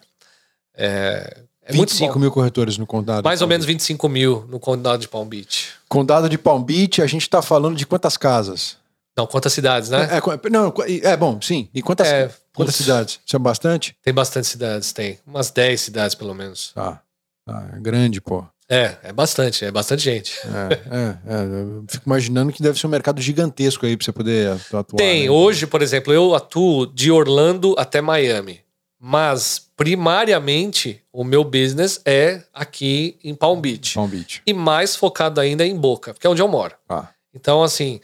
É, 0.75 1.45
é 1.63 1.73
muito 1.75 1.91
25 1.91 2.15
bom. 2.15 2.21
mil 2.21 2.31
corretores 2.33 2.79
no 2.79 2.87
condado. 2.87 3.25
Mais 3.25 3.43
ou 3.43 3.47
menos 3.47 3.65
25 3.65 4.09
mil 4.09 4.45
no 4.49 4.59
condado 4.59 5.01
de 5.01 5.07
Palm 5.07 5.29
Beach. 5.29 5.69
Condado 5.89 6.29
de 6.29 6.37
Palm 6.37 6.63
Beach, 6.63 7.01
a 7.01 7.07
gente 7.07 7.29
tá 7.29 7.41
falando 7.43 7.77
de 7.77 7.87
quantas 7.87 8.17
casas? 8.17 8.77
Não, 9.21 9.27
quantas 9.27 9.53
cidades, 9.53 9.91
né? 9.91 10.09
É, 10.11 10.17
é, 10.17 10.51
não, 10.51 10.73
é 11.03 11.17
bom, 11.17 11.39
sim. 11.43 11.69
E 11.75 11.83
quantas, 11.83 12.09
É, 12.09 12.31
quantas 12.55 12.75
cidades? 12.75 13.21
Isso 13.27 13.37
é 13.37 13.39
bastante? 13.39 13.95
Tem 14.03 14.15
bastante 14.15 14.47
cidades, 14.47 14.93
tem. 14.95 15.19
Umas 15.27 15.51
10 15.51 15.79
cidades, 15.79 16.15
pelo 16.15 16.35
menos. 16.35 16.73
Tá. 16.75 17.03
Tá, 17.45 17.71
é 17.77 17.81
grande, 17.81 18.19
pô. 18.19 18.47
É, 18.67 18.97
é 19.03 19.13
bastante, 19.13 19.63
é 19.63 19.71
bastante 19.71 20.03
gente. 20.03 20.39
É, 20.47 20.75
é, 20.97 21.35
é, 21.35 21.43
eu 21.43 21.85
fico 21.87 22.05
imaginando 22.07 22.51
que 22.51 22.63
deve 22.63 22.79
ser 22.79 22.87
um 22.87 22.91
mercado 22.91 23.21
gigantesco 23.21 23.85
aí 23.85 23.95
pra 23.95 24.05
você 24.07 24.13
poder 24.13 24.53
atuar. 24.53 24.85
Tem, 24.97 25.25
né? 25.25 25.31
hoje, 25.31 25.67
por 25.67 25.83
exemplo, 25.83 26.11
eu 26.13 26.35
atuo 26.35 26.87
de 26.87 27.11
Orlando 27.11 27.75
até 27.77 28.01
Miami. 28.01 28.61
Mas, 28.99 29.67
primariamente, 29.77 31.03
o 31.13 31.25
meu 31.25 31.45
business 31.45 32.01
é 32.07 32.43
aqui 32.55 33.19
em 33.23 33.35
Palm 33.35 33.61
Beach. 33.61 33.95
Palm 33.95 34.09
Beach. 34.09 34.41
E 34.47 34.55
mais 34.55 34.97
focado 34.97 35.41
ainda 35.41 35.67
em 35.67 35.77
Boca, 35.77 36.15
porque 36.15 36.27
é 36.27 36.31
onde 36.31 36.41
eu 36.41 36.49
moro. 36.49 36.75
Ah, 36.89 37.09
Então, 37.35 37.63
assim, 37.63 38.01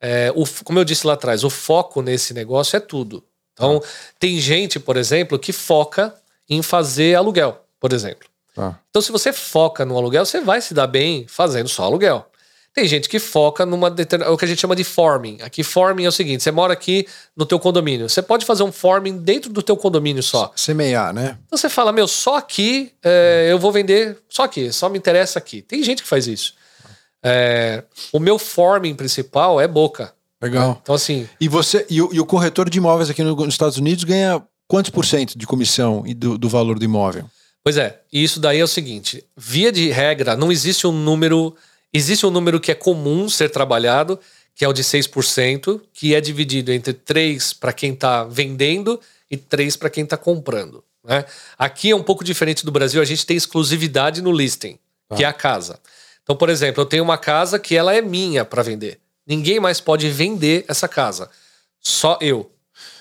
é, 0.00 0.32
o- 0.34 0.44
como 0.64 0.78
eu 0.78 0.84
disse 0.84 1.06
lá 1.06 1.14
atrás, 1.14 1.44
o 1.44 1.50
foco 1.50 2.02
nesse 2.02 2.32
negócio 2.34 2.76
é 2.76 2.80
tudo. 2.80 3.24
Então, 3.52 3.82
tem 4.18 4.38
gente, 4.38 4.78
por 4.78 4.96
exemplo, 4.96 5.38
que 5.38 5.52
foca 5.52 6.14
em 6.48 6.62
fazer 6.62 7.14
aluguel, 7.14 7.60
por 7.80 7.92
exemplo. 7.92 8.28
tá. 8.54 8.78
Então, 8.90 9.02
se 9.02 9.10
você 9.12 9.32
foca 9.32 9.84
no 9.84 9.96
aluguel, 9.96 10.24
você 10.24 10.40
vai 10.40 10.60
se 10.60 10.72
dar 10.74 10.86
bem 10.86 11.26
fazendo 11.28 11.68
só 11.68 11.84
aluguel. 11.84 12.26
Tem 12.74 12.86
gente 12.86 13.08
que 13.08 13.18
foca 13.18 13.64
numa 13.64 13.90
determinada, 13.90 14.30
o 14.34 14.36
que 14.36 14.44
a 14.44 14.48
gente 14.48 14.60
chama 14.60 14.76
de 14.76 14.84
forming. 14.84 15.38
Aqui 15.40 15.62
forming 15.62 16.04
é 16.04 16.08
o 16.08 16.12
seguinte, 16.12 16.42
você 16.42 16.50
mora 16.50 16.74
aqui 16.74 17.06
no 17.34 17.46
teu 17.46 17.58
condomínio. 17.58 18.06
Você 18.08 18.20
pode 18.20 18.44
fazer 18.44 18.62
um 18.64 18.70
forming 18.72 19.16
dentro 19.16 19.50
do 19.50 19.62
teu 19.62 19.78
condomínio 19.78 20.22
só. 20.22 20.52
Semear, 20.54 21.14
né? 21.14 21.38
Então 21.46 21.56
você 21.56 21.70
fala, 21.70 21.90
meu, 21.90 22.06
só 22.06 22.36
aqui 22.36 22.92
é, 23.02 23.48
eu 23.50 23.58
vou 23.58 23.72
vender, 23.72 24.18
só 24.28 24.42
aqui, 24.44 24.70
só 24.70 24.90
me 24.90 24.98
interessa 24.98 25.38
aqui. 25.38 25.62
Tem 25.62 25.82
gente 25.82 26.02
que 26.02 26.08
faz 26.08 26.26
isso. 26.26 26.52
É, 27.28 27.82
o 28.12 28.20
meu 28.20 28.38
forming 28.38 28.94
principal 28.94 29.60
é 29.60 29.66
boca. 29.66 30.14
Legal. 30.40 30.78
Então, 30.80 30.94
assim, 30.94 31.28
E 31.40 31.48
você 31.48 31.84
e 31.90 32.00
o, 32.00 32.14
e 32.14 32.20
o 32.20 32.26
corretor 32.26 32.70
de 32.70 32.78
imóveis 32.78 33.10
aqui 33.10 33.22
no- 33.24 33.34
nos 33.34 33.54
Estados 33.54 33.78
Unidos 33.78 34.04
ganha 34.04 34.40
quantos 34.68 34.90
por 34.90 35.04
cento 35.04 35.36
de 35.36 35.44
comissão 35.46 36.04
e 36.06 36.14
do, 36.14 36.38
do 36.38 36.48
valor 36.48 36.78
do 36.78 36.84
imóvel? 36.84 37.28
Pois 37.64 37.76
é, 37.76 38.00
e 38.12 38.22
isso 38.22 38.38
daí 38.38 38.60
é 38.60 38.64
o 38.64 38.68
seguinte: 38.68 39.24
via 39.36 39.72
de 39.72 39.90
regra, 39.90 40.36
não 40.36 40.52
existe 40.52 40.86
um 40.86 40.92
número. 40.92 41.56
Existe 41.92 42.24
um 42.26 42.30
número 42.30 42.60
que 42.60 42.70
é 42.70 42.74
comum 42.74 43.28
ser 43.28 43.48
trabalhado, 43.48 44.20
que 44.54 44.64
é 44.64 44.68
o 44.68 44.72
de 44.72 44.84
6%, 44.84 45.80
que 45.92 46.14
é 46.14 46.20
dividido 46.20 46.70
entre 46.70 46.92
3 46.92 47.54
para 47.54 47.72
quem 47.72 47.92
está 47.94 48.22
vendendo 48.22 49.00
e 49.30 49.36
3 49.36 49.76
para 49.76 49.88
quem 49.90 50.04
está 50.04 50.16
comprando. 50.16 50.84
Né? 51.02 51.24
Aqui 51.58 51.90
é 51.90 51.96
um 51.96 52.02
pouco 52.02 52.22
diferente 52.22 52.64
do 52.66 52.70
Brasil, 52.70 53.00
a 53.00 53.04
gente 53.04 53.24
tem 53.24 53.36
exclusividade 53.36 54.20
no 54.20 54.30
listing, 54.30 54.78
que 55.16 55.24
é 55.24 55.26
a 55.26 55.32
casa. 55.32 55.78
Então, 56.26 56.34
por 56.34 56.48
exemplo, 56.48 56.82
eu 56.82 56.86
tenho 56.86 57.04
uma 57.04 57.16
casa 57.16 57.56
que 57.56 57.76
ela 57.76 57.94
é 57.94 58.02
minha 58.02 58.44
para 58.44 58.60
vender. 58.60 58.98
Ninguém 59.24 59.60
mais 59.60 59.80
pode 59.80 60.10
vender 60.10 60.64
essa 60.66 60.88
casa. 60.88 61.30
Só 61.80 62.18
eu. 62.20 62.50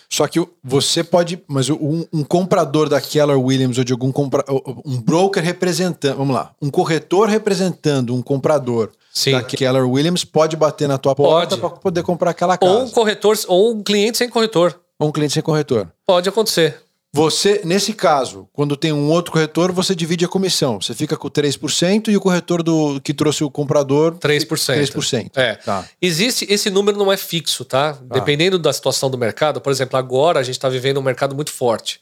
Só 0.08 0.28
que 0.28 0.40
você 0.64 1.04
pode, 1.04 1.42
mas 1.48 1.68
um, 1.68 2.06
um 2.14 2.24
comprador 2.24 2.88
da 2.88 3.02
Keller 3.02 3.40
Williams 3.40 3.80
ou 3.80 3.84
de 3.84 3.92
algum 3.92 4.12
compra, 4.12 4.46
um 4.86 5.02
broker 5.02 5.44
representando, 5.44 6.18
vamos 6.18 6.36
lá, 6.36 6.54
um 6.62 6.70
corretor 6.70 7.28
representando 7.28 8.14
um 8.14 8.22
comprador 8.22 8.92
Sim. 9.12 9.32
da 9.32 9.42
Keller 9.42 9.90
Williams 9.90 10.24
pode 10.24 10.56
bater 10.56 10.88
na 10.88 11.00
tua 11.00 11.16
porta 11.16 11.58
para 11.58 11.72
poder 11.72 12.04
comprar 12.04 12.30
aquela 12.30 12.60
casa. 12.60 12.72
Ou 12.72 12.84
um 12.84 12.90
corretor, 12.92 13.36
ou 13.48 13.74
um 13.74 13.82
cliente 13.82 14.20
sem 14.20 14.30
corretor. 14.30 14.80
Ou 15.00 15.10
um 15.10 15.12
cliente 15.12 15.34
sem 15.34 15.42
corretor. 15.42 15.92
Pode 16.06 16.30
acontecer. 16.30 16.85
Você, 17.16 17.62
nesse 17.64 17.94
caso, 17.94 18.46
quando 18.52 18.76
tem 18.76 18.92
um 18.92 19.10
outro 19.10 19.32
corretor, 19.32 19.72
você 19.72 19.96
divide 19.96 20.26
a 20.26 20.28
comissão. 20.28 20.82
Você 20.82 20.94
fica 20.94 21.16
com 21.16 21.30
3% 21.30 22.10
e 22.10 22.18
o 22.18 22.20
corretor 22.20 22.62
do 22.62 23.00
que 23.00 23.14
trouxe 23.14 23.42
o 23.42 23.50
comprador 23.50 24.16
3%. 24.16 24.46
3%. 24.46 25.32
É. 25.34 25.56
Tá. 25.56 25.88
Existe, 26.02 26.46
esse 26.50 26.70
número 26.70 26.98
não 26.98 27.10
é 27.10 27.16
fixo, 27.16 27.64
tá? 27.64 27.98
Dependendo 28.12 28.60
da 28.60 28.74
situação 28.74 29.10
do 29.10 29.18
mercado, 29.18 29.62
por 29.62 29.72
exemplo, 29.72 29.98
agora 29.98 30.42
a 30.42 30.44
gente 30.44 30.56
está 30.56 30.68
vivendo 30.68 31.00
um 31.00 31.04
mercado 31.04 31.34
muito 31.34 31.54
forte. 31.54 32.02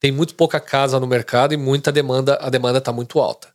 Tem 0.00 0.10
muito 0.10 0.34
pouca 0.34 0.58
casa 0.58 0.98
no 0.98 1.06
mercado 1.06 1.54
e 1.54 1.56
muita 1.56 1.92
demanda, 1.92 2.36
a 2.42 2.50
demanda 2.50 2.78
está 2.78 2.90
muito 2.92 3.20
alta. 3.20 3.46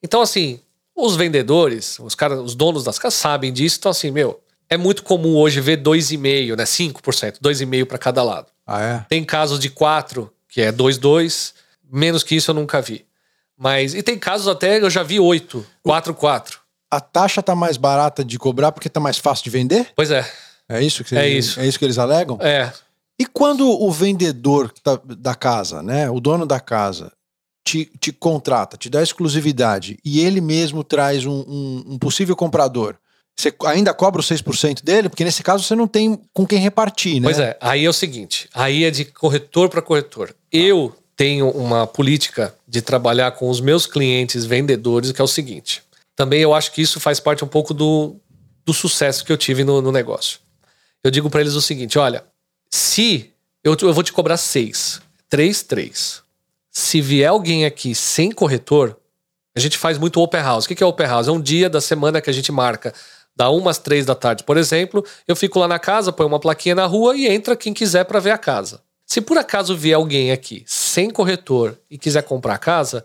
Então, 0.00 0.22
assim, 0.22 0.60
os 0.94 1.16
vendedores, 1.16 1.98
os 1.98 2.14
caras, 2.14 2.38
os 2.38 2.54
donos 2.54 2.84
das 2.84 2.96
casas 2.96 3.18
sabem 3.18 3.52
disso, 3.52 3.78
então 3.80 3.90
assim, 3.90 4.12
meu, 4.12 4.40
é 4.70 4.76
muito 4.76 5.02
comum 5.02 5.34
hoje 5.34 5.60
ver 5.60 5.82
2,5%, 5.82 6.56
né? 6.56 6.64
5%, 6.64 7.40
2,5% 7.42 7.86
para 7.86 7.98
cada 7.98 8.22
lado. 8.22 8.46
Ah, 8.64 8.80
é? 8.80 9.06
Tem 9.08 9.24
casos 9.24 9.58
de 9.58 9.68
4, 9.68 10.30
que 10.54 10.60
é 10.62 10.70
2,2, 10.70 11.52
menos 11.90 12.22
que 12.22 12.36
isso 12.36 12.52
eu 12.52 12.54
nunca 12.54 12.80
vi. 12.80 13.04
Mas 13.58 13.92
e 13.92 14.02
tem 14.04 14.16
casos 14.16 14.46
até 14.46 14.80
eu 14.80 14.88
já 14.88 15.02
vi 15.02 15.18
8, 15.18 15.66
4, 15.82 16.14
4. 16.14 16.60
A 16.90 17.00
taxa 17.00 17.42
tá 17.42 17.56
mais 17.56 17.76
barata 17.76 18.24
de 18.24 18.38
cobrar 18.38 18.70
porque 18.70 18.88
tá 18.88 19.00
mais 19.00 19.18
fácil 19.18 19.42
de 19.44 19.50
vender? 19.50 19.88
Pois 19.96 20.12
é. 20.12 20.24
É 20.68 20.80
isso 20.80 21.02
que, 21.02 21.16
É 21.16 21.28
isso. 21.28 21.58
é 21.58 21.66
isso 21.66 21.76
que 21.78 21.84
eles 21.84 21.98
alegam? 21.98 22.38
É, 22.40 22.72
E 23.18 23.26
quando 23.26 23.68
o 23.68 23.90
vendedor 23.90 24.72
da, 24.84 25.00
da 25.04 25.34
casa, 25.34 25.82
né, 25.82 26.08
o 26.08 26.20
dono 26.20 26.46
da 26.46 26.60
casa, 26.60 27.12
te, 27.66 27.90
te 28.00 28.12
contrata, 28.12 28.76
te 28.76 28.88
dá 28.88 29.02
exclusividade 29.02 29.98
e 30.04 30.20
ele 30.20 30.40
mesmo 30.40 30.84
traz 30.84 31.24
um, 31.26 31.40
um- 31.46 31.84
um 31.94 31.98
possível 31.98 32.36
comprador, 32.36 32.96
você 33.36 33.52
ainda 33.66 33.92
cobra 33.92 34.20
os 34.20 34.28
6% 34.28 34.82
dele? 34.82 35.08
Porque 35.08 35.24
nesse 35.24 35.42
caso 35.42 35.64
você 35.64 35.74
não 35.74 35.88
tem 35.88 36.20
com 36.32 36.46
quem 36.46 36.58
repartir, 36.58 37.20
né? 37.20 37.24
Pois 37.24 37.38
é, 37.38 37.56
aí 37.60 37.84
é 37.84 37.88
o 37.88 37.92
seguinte, 37.92 38.48
aí 38.54 38.84
é 38.84 38.90
de 38.90 39.04
corretor 39.04 39.68
para 39.68 39.82
corretor. 39.82 40.34
Eu 40.52 40.94
tenho 41.16 41.50
uma 41.50 41.86
política 41.86 42.54
de 42.66 42.80
trabalhar 42.80 43.32
com 43.32 43.48
os 43.48 43.60
meus 43.60 43.86
clientes 43.86 44.44
vendedores, 44.44 45.12
que 45.12 45.20
é 45.20 45.24
o 45.24 45.28
seguinte. 45.28 45.82
Também 46.16 46.40
eu 46.40 46.54
acho 46.54 46.72
que 46.72 46.82
isso 46.82 47.00
faz 47.00 47.18
parte 47.18 47.44
um 47.44 47.48
pouco 47.48 47.74
do, 47.74 48.16
do 48.64 48.72
sucesso 48.72 49.24
que 49.24 49.32
eu 49.32 49.36
tive 49.36 49.64
no, 49.64 49.82
no 49.82 49.90
negócio. 49.90 50.38
Eu 51.02 51.10
digo 51.10 51.28
para 51.28 51.40
eles 51.40 51.54
o 51.54 51.60
seguinte: 51.60 51.98
olha, 51.98 52.24
se 52.70 53.30
eu, 53.62 53.76
eu 53.80 53.92
vou 53.92 54.02
te 54.02 54.12
cobrar 54.12 54.36
seis, 54.36 55.00
três, 55.28 55.62
três. 55.62 56.22
Se 56.70 57.00
vier 57.00 57.28
alguém 57.28 57.64
aqui 57.64 57.94
sem 57.94 58.32
corretor, 58.32 58.96
a 59.56 59.60
gente 59.60 59.78
faz 59.78 59.96
muito 59.96 60.20
open 60.20 60.40
house. 60.40 60.64
O 60.64 60.68
que 60.68 60.74
que 60.74 60.82
é 60.82 60.86
open 60.86 61.06
house? 61.06 61.28
É 61.28 61.32
um 61.32 61.40
dia 61.40 61.70
da 61.70 61.80
semana 61.80 62.20
que 62.20 62.28
a 62.28 62.32
gente 62.32 62.50
marca 62.50 62.92
da 63.36 63.50
uma 63.50 63.70
às 63.70 63.78
três 63.78 64.06
da 64.06 64.14
tarde, 64.14 64.44
por 64.44 64.56
exemplo. 64.56 65.04
Eu 65.26 65.34
fico 65.34 65.58
lá 65.58 65.66
na 65.66 65.78
casa, 65.78 66.12
põe 66.12 66.26
uma 66.26 66.40
plaquinha 66.40 66.74
na 66.74 66.86
rua 66.86 67.16
e 67.16 67.26
entra 67.26 67.56
quem 67.56 67.74
quiser 67.74 68.04
para 68.04 68.20
ver 68.20 68.30
a 68.30 68.38
casa. 68.38 68.80
Se 69.06 69.20
por 69.20 69.36
acaso 69.36 69.76
vier 69.76 69.96
alguém 69.96 70.32
aqui 70.32 70.64
sem 70.66 71.10
corretor 71.10 71.78
e 71.90 71.98
quiser 71.98 72.22
comprar 72.22 72.54
a 72.54 72.58
casa, 72.58 73.04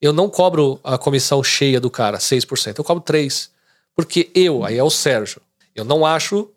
eu 0.00 0.12
não 0.12 0.28
cobro 0.28 0.78
a 0.84 0.98
comissão 0.98 1.42
cheia 1.42 1.80
do 1.80 1.90
cara, 1.90 2.18
6%. 2.18 2.78
Eu 2.78 2.84
cobro 2.84 3.02
3%. 3.02 3.50
Porque 3.94 4.30
eu, 4.32 4.64
aí 4.64 4.78
é 4.78 4.82
o 4.82 4.90
Sérgio, 4.90 5.42
eu 5.74 5.84
não 5.84 6.06
acho 6.06 6.48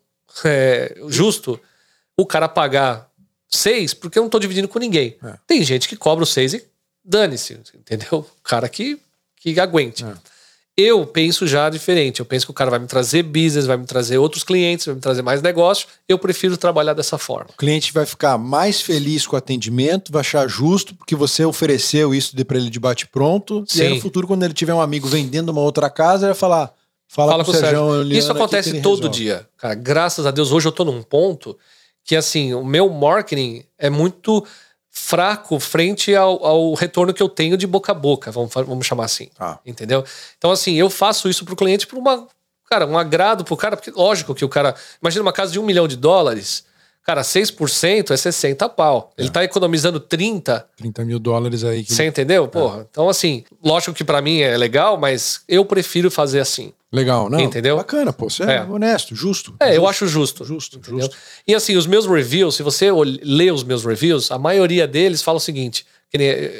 é, 0.45 0.95
justo 1.07 1.59
o 2.15 2.25
cara 2.25 2.47
pagar 2.47 3.09
6 3.49 3.95
porque 3.95 4.19
eu 4.19 4.23
não 4.23 4.29
tô 4.29 4.37
dividindo 4.37 4.67
com 4.67 4.77
ninguém. 4.77 5.17
É. 5.23 5.33
Tem 5.47 5.63
gente 5.63 5.87
que 5.87 5.95
cobra 5.95 6.23
o 6.23 6.27
6 6.27 6.53
e 6.53 6.67
dane-se, 7.03 7.59
entendeu? 7.73 8.19
O 8.19 8.43
cara 8.43 8.69
que, 8.69 8.99
que 9.37 9.59
aguente. 9.59 10.05
É. 10.05 10.13
Eu 10.77 11.05
penso 11.05 11.45
já 11.45 11.69
diferente. 11.69 12.19
Eu 12.21 12.25
penso 12.25 12.45
que 12.45 12.51
o 12.51 12.55
cara 12.55 12.69
vai 12.71 12.79
me 12.79 12.87
trazer 12.87 13.23
business, 13.23 13.65
vai 13.65 13.77
me 13.77 13.85
trazer 13.85 14.17
outros 14.17 14.43
clientes, 14.43 14.85
vai 14.85 14.95
me 14.95 15.01
trazer 15.01 15.21
mais 15.21 15.41
negócio. 15.41 15.87
Eu 16.07 16.17
prefiro 16.17 16.55
trabalhar 16.57 16.93
dessa 16.93 17.17
forma. 17.17 17.49
O 17.53 17.57
cliente 17.57 17.91
vai 17.91 18.05
ficar 18.05 18.37
mais 18.37 18.81
feliz 18.81 19.27
com 19.27 19.35
o 19.35 19.37
atendimento, 19.37 20.11
vai 20.11 20.21
achar 20.21 20.47
justo, 20.47 20.95
porque 20.95 21.15
você 21.15 21.43
ofereceu 21.43 22.15
isso 22.15 22.33
para 22.45 22.57
ele 22.57 22.69
de 22.69 22.79
bate-pronto. 22.79 23.65
E 23.75 23.81
aí 23.81 23.89
no 23.95 24.01
futuro, 24.01 24.25
quando 24.27 24.43
ele 24.43 24.53
tiver 24.53 24.73
um 24.73 24.81
amigo 24.81 25.07
vendendo 25.07 25.49
uma 25.49 25.61
outra 25.61 25.89
casa, 25.89 26.25
ele 26.25 26.33
vai 26.33 26.39
falar: 26.39 26.73
fala, 27.07 27.31
Fala 27.31 27.43
com 27.43 27.51
com 27.51 27.57
o 27.57 27.59
Sérgio. 27.59 28.03
Liana 28.03 28.17
Isso 28.17 28.31
que 28.31 28.37
acontece 28.37 28.81
todo 28.81 28.97
resolve. 28.97 29.17
dia. 29.17 29.47
Cara, 29.57 29.75
graças 29.75 30.25
a 30.25 30.31
Deus, 30.31 30.51
hoje 30.51 30.67
eu 30.67 30.71
tô 30.71 30.85
num 30.85 31.03
ponto 31.03 31.57
que, 32.03 32.15
assim, 32.15 32.53
o 32.53 32.63
meu 32.65 32.89
marketing 32.89 33.63
é 33.77 33.89
muito 33.89 34.45
fraco 34.91 35.57
frente 35.57 36.13
ao, 36.13 36.45
ao 36.45 36.73
retorno 36.73 37.13
que 37.13 37.23
eu 37.23 37.29
tenho 37.29 37.55
de 37.55 37.65
boca 37.65 37.93
a 37.93 37.95
boca, 37.95 38.29
vamos, 38.29 38.53
vamos 38.53 38.85
chamar 38.85 39.05
assim. 39.05 39.29
Tá. 39.37 39.57
Entendeu? 39.65 40.03
Então, 40.37 40.51
assim, 40.51 40.75
eu 40.75 40.89
faço 40.89 41.29
isso 41.29 41.45
pro 41.45 41.55
cliente 41.55 41.87
por 41.87 41.97
uma. 41.97 42.27
Cara, 42.69 42.85
um 42.85 42.97
agrado 42.97 43.43
pro 43.43 43.57
cara, 43.57 43.77
porque 43.77 43.91
lógico 43.91 44.35
que 44.35 44.43
o 44.43 44.49
cara. 44.49 44.75
Imagina 45.01 45.23
uma 45.23 45.33
casa 45.33 45.53
de 45.53 45.59
um 45.59 45.63
milhão 45.63 45.87
de 45.87 45.95
dólares. 45.95 46.65
Cara, 47.03 47.23
6% 47.23 48.11
é 48.11 48.17
60 48.17 48.69
pau. 48.69 49.11
Ele 49.17 49.29
tá 49.29 49.43
economizando 49.43 49.99
30, 49.99 50.65
30 50.77 51.03
mil 51.03 51.17
dólares 51.19 51.63
aí. 51.63 51.83
que- 51.83 51.93
você 51.93 52.05
entendeu? 52.05 52.47
Porra. 52.47 52.87
Então, 52.89 53.09
assim, 53.09 53.43
lógico 53.63 53.93
que 53.93 54.03
pra 54.03 54.21
mim 54.21 54.39
é 54.39 54.55
legal, 54.55 54.97
mas 54.97 55.41
eu 55.47 55.65
prefiro 55.65 56.11
fazer 56.11 56.39
assim. 56.39 56.71
Legal, 56.93 57.29
não? 57.29 57.39
Entendeu? 57.39 57.77
Bacana, 57.77 58.11
pô. 58.11 58.29
Você 58.29 58.43
é, 58.43 58.57
É. 58.57 58.63
honesto, 58.63 59.15
justo. 59.15 59.55
É, 59.61 59.69
eu 59.69 59.75
Justo. 59.75 59.87
acho 59.89 60.07
justo. 60.07 60.45
Justo, 60.45 60.77
entendeu? 60.77 60.99
justo. 61.05 61.15
E 61.47 61.55
assim, 61.55 61.75
os 61.77 61.87
meus 61.87 62.05
reviews, 62.05 62.55
se 62.55 62.63
você 62.63 62.89
lê 63.23 63.49
os 63.49 63.63
meus 63.63 63.83
reviews, 63.85 64.29
a 64.29 64.37
maioria 64.37 64.85
deles 64.85 65.21
fala 65.21 65.37
o 65.37 65.41
seguinte: 65.41 65.85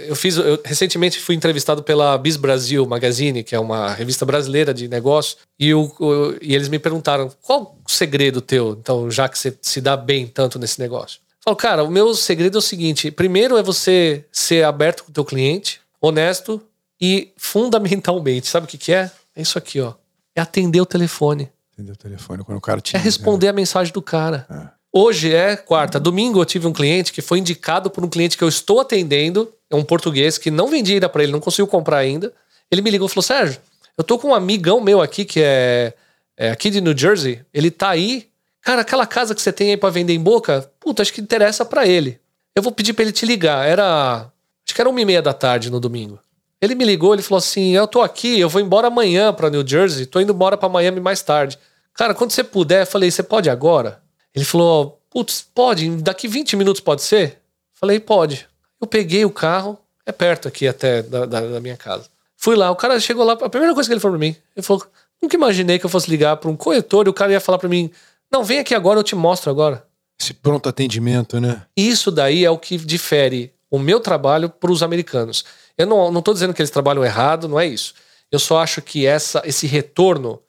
eu 0.07 0.15
fiz, 0.15 0.37
eu 0.37 0.59
recentemente 0.63 1.19
fui 1.19 1.35
entrevistado 1.35 1.83
pela 1.83 2.17
Bis 2.17 2.37
Brasil 2.37 2.85
Magazine, 2.85 3.43
que 3.43 3.53
é 3.53 3.59
uma 3.59 3.93
revista 3.93 4.25
brasileira 4.25 4.73
de 4.73 4.87
negócio, 4.87 5.37
e, 5.59 5.73
o, 5.73 5.93
o- 5.99 6.35
e 6.41 6.55
eles 6.55 6.69
me 6.69 6.79
perguntaram 6.79 7.29
qual 7.41 7.77
o 7.85 7.91
segredo 7.91 8.39
teu, 8.39 8.77
então, 8.79 9.11
já 9.11 9.27
que 9.27 9.37
você 9.37 9.57
se 9.61 9.81
dá 9.81 9.97
bem 9.97 10.25
tanto 10.27 10.57
nesse 10.57 10.79
negócio. 10.79 11.19
Eu 11.39 11.43
falo, 11.45 11.55
cara, 11.57 11.83
o 11.83 11.89
meu 11.91 12.13
segredo 12.13 12.57
é 12.57 12.59
o 12.59 12.61
seguinte: 12.61 13.09
primeiro 13.11 13.57
é 13.57 13.63
você 13.63 14.23
ser 14.31 14.63
aberto 14.63 15.03
com 15.03 15.09
o 15.11 15.13
teu 15.13 15.25
cliente, 15.25 15.81
honesto 15.99 16.61
e 17.01 17.33
fundamentalmente, 17.35 18.47
sabe 18.47 18.65
o 18.65 18.69
que, 18.69 18.77
que 18.77 18.93
é? 18.93 19.11
É 19.35 19.41
isso 19.41 19.57
aqui, 19.57 19.79
ó. 19.81 19.93
É 20.35 20.41
atender 20.41 20.79
o 20.79 20.85
telefone. 20.85 21.49
Entendeu 21.73 21.93
o 21.93 21.97
telefone 21.97 22.43
quando 22.43 22.57
o 22.57 22.61
cara 22.61 22.79
te 22.79 22.95
É 22.95 22.99
responder 22.99 23.47
a 23.47 23.53
mensagem 23.53 23.91
do 23.91 24.01
cara. 24.01 24.45
Hoje 24.93 25.33
é 25.33 25.55
quarta. 25.55 25.97
Domingo 25.99 26.41
eu 26.41 26.45
tive 26.45 26.67
um 26.67 26.73
cliente 26.73 27.13
que 27.13 27.21
foi 27.21 27.39
indicado 27.39 27.89
por 27.89 28.03
um 28.03 28.09
cliente 28.09 28.37
que 28.37 28.43
eu 28.43 28.49
estou 28.49 28.81
atendendo. 28.81 29.49
É 29.69 29.75
um 29.75 29.83
português 29.83 30.37
que 30.37 30.51
não 30.51 30.67
vendi 30.67 30.93
ainda 30.93 31.07
para 31.07 31.23
ele, 31.23 31.31
não 31.31 31.39
conseguiu 31.39 31.65
comprar 31.65 31.97
ainda. 31.97 32.33
Ele 32.69 32.81
me 32.81 32.89
ligou 32.89 33.07
e 33.07 33.09
falou: 33.09 33.23
Sérgio, 33.23 33.61
Eu 33.97 34.03
tô 34.03 34.19
com 34.19 34.29
um 34.29 34.35
amigão 34.35 34.81
meu 34.81 35.01
aqui 35.01 35.23
que 35.23 35.41
é, 35.41 35.93
é 36.35 36.51
aqui 36.51 36.69
de 36.69 36.81
New 36.81 36.97
Jersey. 36.97 37.39
Ele 37.53 37.71
tá 37.71 37.89
aí. 37.89 38.27
Cara, 38.61 38.81
aquela 38.81 39.07
casa 39.07 39.33
que 39.33 39.41
você 39.41 39.53
tem 39.53 39.69
aí 39.69 39.77
pra 39.77 39.89
vender 39.89 40.13
em 40.13 40.19
boca, 40.19 40.69
puta, 40.79 41.01
acho 41.01 41.13
que 41.13 41.21
interessa 41.21 41.63
para 41.63 41.87
ele. 41.87 42.19
Eu 42.53 42.61
vou 42.61 42.71
pedir 42.73 42.91
pra 42.93 43.03
ele 43.03 43.13
te 43.13 43.25
ligar. 43.25 43.65
Era. 43.65 44.29
Acho 44.65 44.75
que 44.75 44.81
era 44.81 44.89
uma 44.89 44.99
e 44.99 45.05
meia 45.05 45.21
da 45.21 45.33
tarde 45.33 45.71
no 45.71 45.79
domingo. 45.79 46.19
Ele 46.61 46.75
me 46.75 46.83
ligou, 46.83 47.13
ele 47.13 47.23
falou 47.23 47.37
assim: 47.37 47.71
Eu 47.71 47.87
tô 47.87 48.01
aqui, 48.01 48.41
eu 48.41 48.49
vou 48.49 48.59
embora 48.59 48.87
amanhã 48.87 49.33
pra 49.33 49.49
New 49.49 49.65
Jersey, 49.65 50.05
tô 50.05 50.19
indo 50.19 50.33
embora 50.33 50.57
pra 50.57 50.67
Miami 50.67 50.99
mais 50.99 51.21
tarde. 51.21 51.57
Cara, 51.93 52.13
quando 52.13 52.31
você 52.31 52.43
puder, 52.43 52.81
eu 52.81 52.87
falei: 52.87 53.09
Você 53.09 53.23
pode 53.23 53.49
agora? 53.49 54.01
Ele 54.35 54.45
falou: 54.45 55.01
Putz, 55.09 55.45
pode, 55.53 55.89
daqui 55.97 56.27
20 56.27 56.55
minutos 56.55 56.81
pode 56.81 57.01
ser? 57.01 57.39
Falei: 57.73 57.99
Pode. 57.99 58.47
Eu 58.79 58.87
peguei 58.87 59.23
o 59.25 59.29
carro, 59.29 59.77
é 60.05 60.11
perto 60.11 60.47
aqui 60.47 60.67
até 60.67 61.03
da, 61.03 61.25
da, 61.25 61.41
da 61.41 61.59
minha 61.59 61.77
casa. 61.77 62.09
Fui 62.35 62.55
lá, 62.55 62.71
o 62.71 62.75
cara 62.75 62.99
chegou 62.99 63.23
lá, 63.23 63.33
a 63.33 63.49
primeira 63.49 63.73
coisa 63.75 63.87
que 63.87 63.93
ele 63.93 63.99
falou 63.99 64.17
pra 64.17 64.27
mim, 64.27 64.35
ele 64.55 64.65
falou: 64.65 64.85
Nunca 65.21 65.35
imaginei 65.35 65.77
que 65.77 65.85
eu 65.85 65.89
fosse 65.89 66.09
ligar 66.09 66.37
pra 66.37 66.49
um 66.49 66.55
corretor 66.55 67.05
e 67.05 67.09
o 67.09 67.13
cara 67.13 67.31
ia 67.31 67.39
falar 67.39 67.59
pra 67.59 67.69
mim: 67.69 67.91
Não, 68.31 68.43
vem 68.43 68.59
aqui 68.59 68.73
agora, 68.73 68.99
eu 68.99 69.03
te 69.03 69.15
mostro 69.15 69.51
agora. 69.51 69.85
Esse 70.19 70.33
pronto 70.33 70.69
atendimento, 70.69 71.39
né? 71.39 71.63
Isso 71.75 72.11
daí 72.11 72.45
é 72.45 72.49
o 72.49 72.57
que 72.57 72.77
difere 72.77 73.53
o 73.69 73.79
meu 73.79 73.99
trabalho 73.99 74.49
para 74.49 74.71
os 74.71 74.83
americanos. 74.83 75.45
Eu 75.77 75.87
não, 75.87 76.11
não 76.11 76.21
tô 76.21 76.33
dizendo 76.33 76.53
que 76.53 76.61
eles 76.61 76.69
trabalham 76.69 77.03
errado, 77.03 77.47
não 77.47 77.59
é 77.59 77.65
isso. 77.65 77.93
Eu 78.31 78.37
só 78.37 78.59
acho 78.59 78.81
que 78.81 79.05
essa, 79.05 79.41
esse 79.45 79.65
retorno 79.65 80.41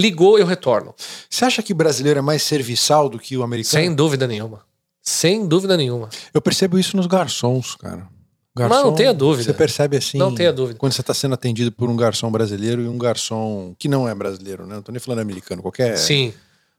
ligou, 0.00 0.38
eu 0.38 0.46
retorno. 0.46 0.94
Você 1.28 1.44
acha 1.44 1.62
que 1.62 1.72
o 1.72 1.76
brasileiro 1.76 2.18
é 2.18 2.22
mais 2.22 2.42
serviçal 2.42 3.08
do 3.08 3.18
que 3.18 3.36
o 3.36 3.42
americano? 3.42 3.84
Sem 3.84 3.94
dúvida 3.94 4.26
nenhuma. 4.26 4.62
Sem 5.02 5.46
dúvida 5.46 5.76
nenhuma. 5.76 6.08
Eu 6.32 6.40
percebo 6.40 6.78
isso 6.78 6.96
nos 6.96 7.06
garçons, 7.06 7.74
cara. 7.74 8.08
Garçom, 8.56 8.74
não, 8.74 8.84
não 8.86 8.94
tenha 8.94 9.14
dúvida. 9.14 9.44
Você 9.44 9.54
percebe 9.54 9.96
assim. 9.96 10.18
Não 10.18 10.34
tenha 10.34 10.52
dúvida. 10.52 10.78
Quando 10.78 10.92
você 10.92 11.00
está 11.00 11.14
sendo 11.14 11.34
atendido 11.34 11.70
por 11.70 11.88
um 11.88 11.96
garçom 11.96 12.30
brasileiro 12.30 12.82
e 12.82 12.88
um 12.88 12.98
garçom 12.98 13.74
que 13.78 13.88
não 13.88 14.08
é 14.08 14.14
brasileiro, 14.14 14.66
né? 14.66 14.74
Não 14.74 14.82
tô 14.82 14.90
nem 14.90 15.00
falando 15.00 15.20
americano, 15.20 15.62
qualquer 15.62 15.96
Sim. 15.96 16.34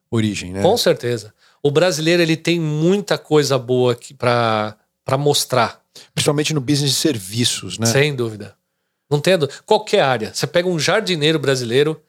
origem, 0.10 0.52
né? 0.52 0.62
Com 0.62 0.76
certeza. 0.78 1.34
O 1.64 1.72
brasileiro 1.72 2.22
ele 2.22 2.36
tem 2.36 2.60
muita 2.60 3.18
coisa 3.18 3.58
boa 3.58 3.98
para 4.18 5.18
mostrar. 5.18 5.82
Principalmente 6.14 6.54
no 6.54 6.62
business 6.62 6.92
de 6.92 6.98
serviços, 6.98 7.78
né? 7.78 7.86
Sem 7.86 8.16
dúvida. 8.16 8.56
Não 9.10 9.20
tem 9.20 9.34
qualquer 9.66 10.02
área. 10.02 10.32
Você 10.34 10.46
pega 10.48 10.68
um 10.68 10.80
jardineiro 10.80 11.40
brasileiro. 11.40 12.02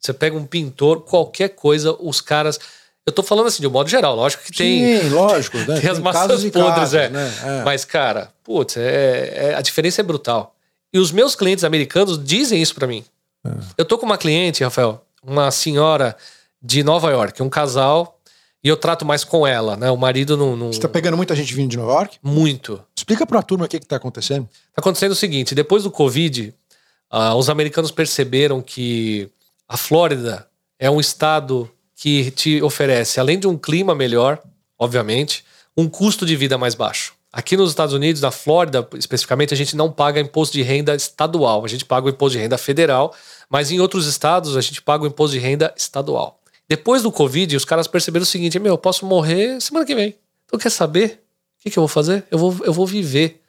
Você 0.00 0.12
pega 0.12 0.36
um 0.36 0.46
pintor, 0.46 1.02
qualquer 1.02 1.50
coisa, 1.50 1.94
os 2.00 2.20
caras. 2.20 2.58
Eu 3.04 3.12
tô 3.12 3.22
falando 3.22 3.46
assim 3.46 3.60
de 3.60 3.66
um 3.66 3.70
modo 3.70 3.88
geral, 3.88 4.16
lógico 4.16 4.44
que 4.44 4.52
tem. 4.52 5.00
Sim, 5.00 5.08
lógico, 5.10 5.58
né? 5.66 5.66
tem, 5.66 5.80
tem 5.80 5.90
as 5.90 5.98
maçãs 5.98 6.42
podres, 6.44 6.52
casos, 6.52 6.94
é. 6.94 7.08
Né? 7.08 7.32
é. 7.44 7.64
Mas, 7.64 7.84
cara, 7.84 8.30
putz, 8.42 8.76
é, 8.76 9.50
é, 9.50 9.54
a 9.54 9.60
diferença 9.60 10.00
é 10.00 10.04
brutal. 10.04 10.54
E 10.92 10.98
os 10.98 11.12
meus 11.12 11.34
clientes 11.34 11.64
americanos 11.64 12.22
dizem 12.22 12.60
isso 12.60 12.74
para 12.74 12.86
mim. 12.86 13.04
É. 13.46 13.50
Eu 13.78 13.84
tô 13.84 13.98
com 13.98 14.06
uma 14.06 14.18
cliente, 14.18 14.64
Rafael, 14.64 15.04
uma 15.22 15.50
senhora 15.50 16.16
de 16.62 16.82
Nova 16.82 17.10
York, 17.10 17.42
um 17.42 17.48
casal 17.48 18.18
e 18.62 18.68
eu 18.68 18.76
trato 18.76 19.06
mais 19.06 19.24
com 19.24 19.46
ela, 19.46 19.76
né? 19.76 19.90
O 19.90 19.96
marido 19.96 20.36
não. 20.36 20.54
não... 20.54 20.72
Você 20.72 20.80
tá 20.80 20.88
pegando 20.88 21.16
muita 21.16 21.34
gente 21.34 21.54
vindo 21.54 21.70
de 21.70 21.76
Nova 21.76 21.92
York? 21.92 22.18
Muito. 22.22 22.82
Explica 22.94 23.26
pra 23.26 23.42
turma 23.42 23.64
o 23.64 23.68
que, 23.68 23.80
que 23.80 23.86
tá 23.86 23.96
acontecendo. 23.96 24.46
Tá 24.74 24.80
acontecendo 24.80 25.12
o 25.12 25.16
seguinte: 25.16 25.54
depois 25.54 25.82
do 25.82 25.90
Covid, 25.90 26.54
uh, 27.12 27.34
os 27.36 27.48
americanos 27.48 27.90
perceberam 27.90 28.60
que 28.60 29.30
a 29.70 29.76
Flórida 29.76 30.48
é 30.80 30.90
um 30.90 30.98
estado 30.98 31.70
que 31.94 32.32
te 32.32 32.60
oferece, 32.60 33.20
além 33.20 33.38
de 33.38 33.46
um 33.46 33.56
clima 33.56 33.94
melhor, 33.94 34.42
obviamente, 34.76 35.44
um 35.76 35.88
custo 35.88 36.26
de 36.26 36.34
vida 36.34 36.58
mais 36.58 36.74
baixo. 36.74 37.14
Aqui 37.32 37.56
nos 37.56 37.70
Estados 37.70 37.94
Unidos, 37.94 38.20
na 38.20 38.32
Flórida 38.32 38.84
especificamente, 38.94 39.54
a 39.54 39.56
gente 39.56 39.76
não 39.76 39.92
paga 39.92 40.18
imposto 40.18 40.54
de 40.54 40.62
renda 40.62 40.96
estadual, 40.96 41.64
a 41.64 41.68
gente 41.68 41.84
paga 41.84 42.08
o 42.08 42.10
imposto 42.10 42.36
de 42.36 42.42
renda 42.42 42.58
federal, 42.58 43.14
mas 43.48 43.70
em 43.70 43.78
outros 43.78 44.08
estados 44.08 44.56
a 44.56 44.60
gente 44.60 44.82
paga 44.82 45.04
o 45.04 45.06
imposto 45.06 45.34
de 45.34 45.38
renda 45.38 45.72
estadual. 45.76 46.40
Depois 46.68 47.04
do 47.04 47.12
Covid, 47.12 47.54
os 47.54 47.64
caras 47.64 47.86
perceberam 47.86 48.24
o 48.24 48.26
seguinte: 48.26 48.58
meu, 48.58 48.72
eu 48.72 48.78
posso 48.78 49.06
morrer 49.06 49.60
semana 49.60 49.86
que 49.86 49.94
vem. 49.94 50.16
Então 50.46 50.58
quer 50.58 50.70
saber? 50.70 51.22
O 51.60 51.62
que, 51.62 51.70
que 51.70 51.78
eu 51.78 51.82
vou 51.82 51.88
fazer? 51.88 52.24
Eu 52.28 52.38
vou, 52.38 52.56
eu 52.64 52.72
vou 52.72 52.88
viver. 52.88 53.40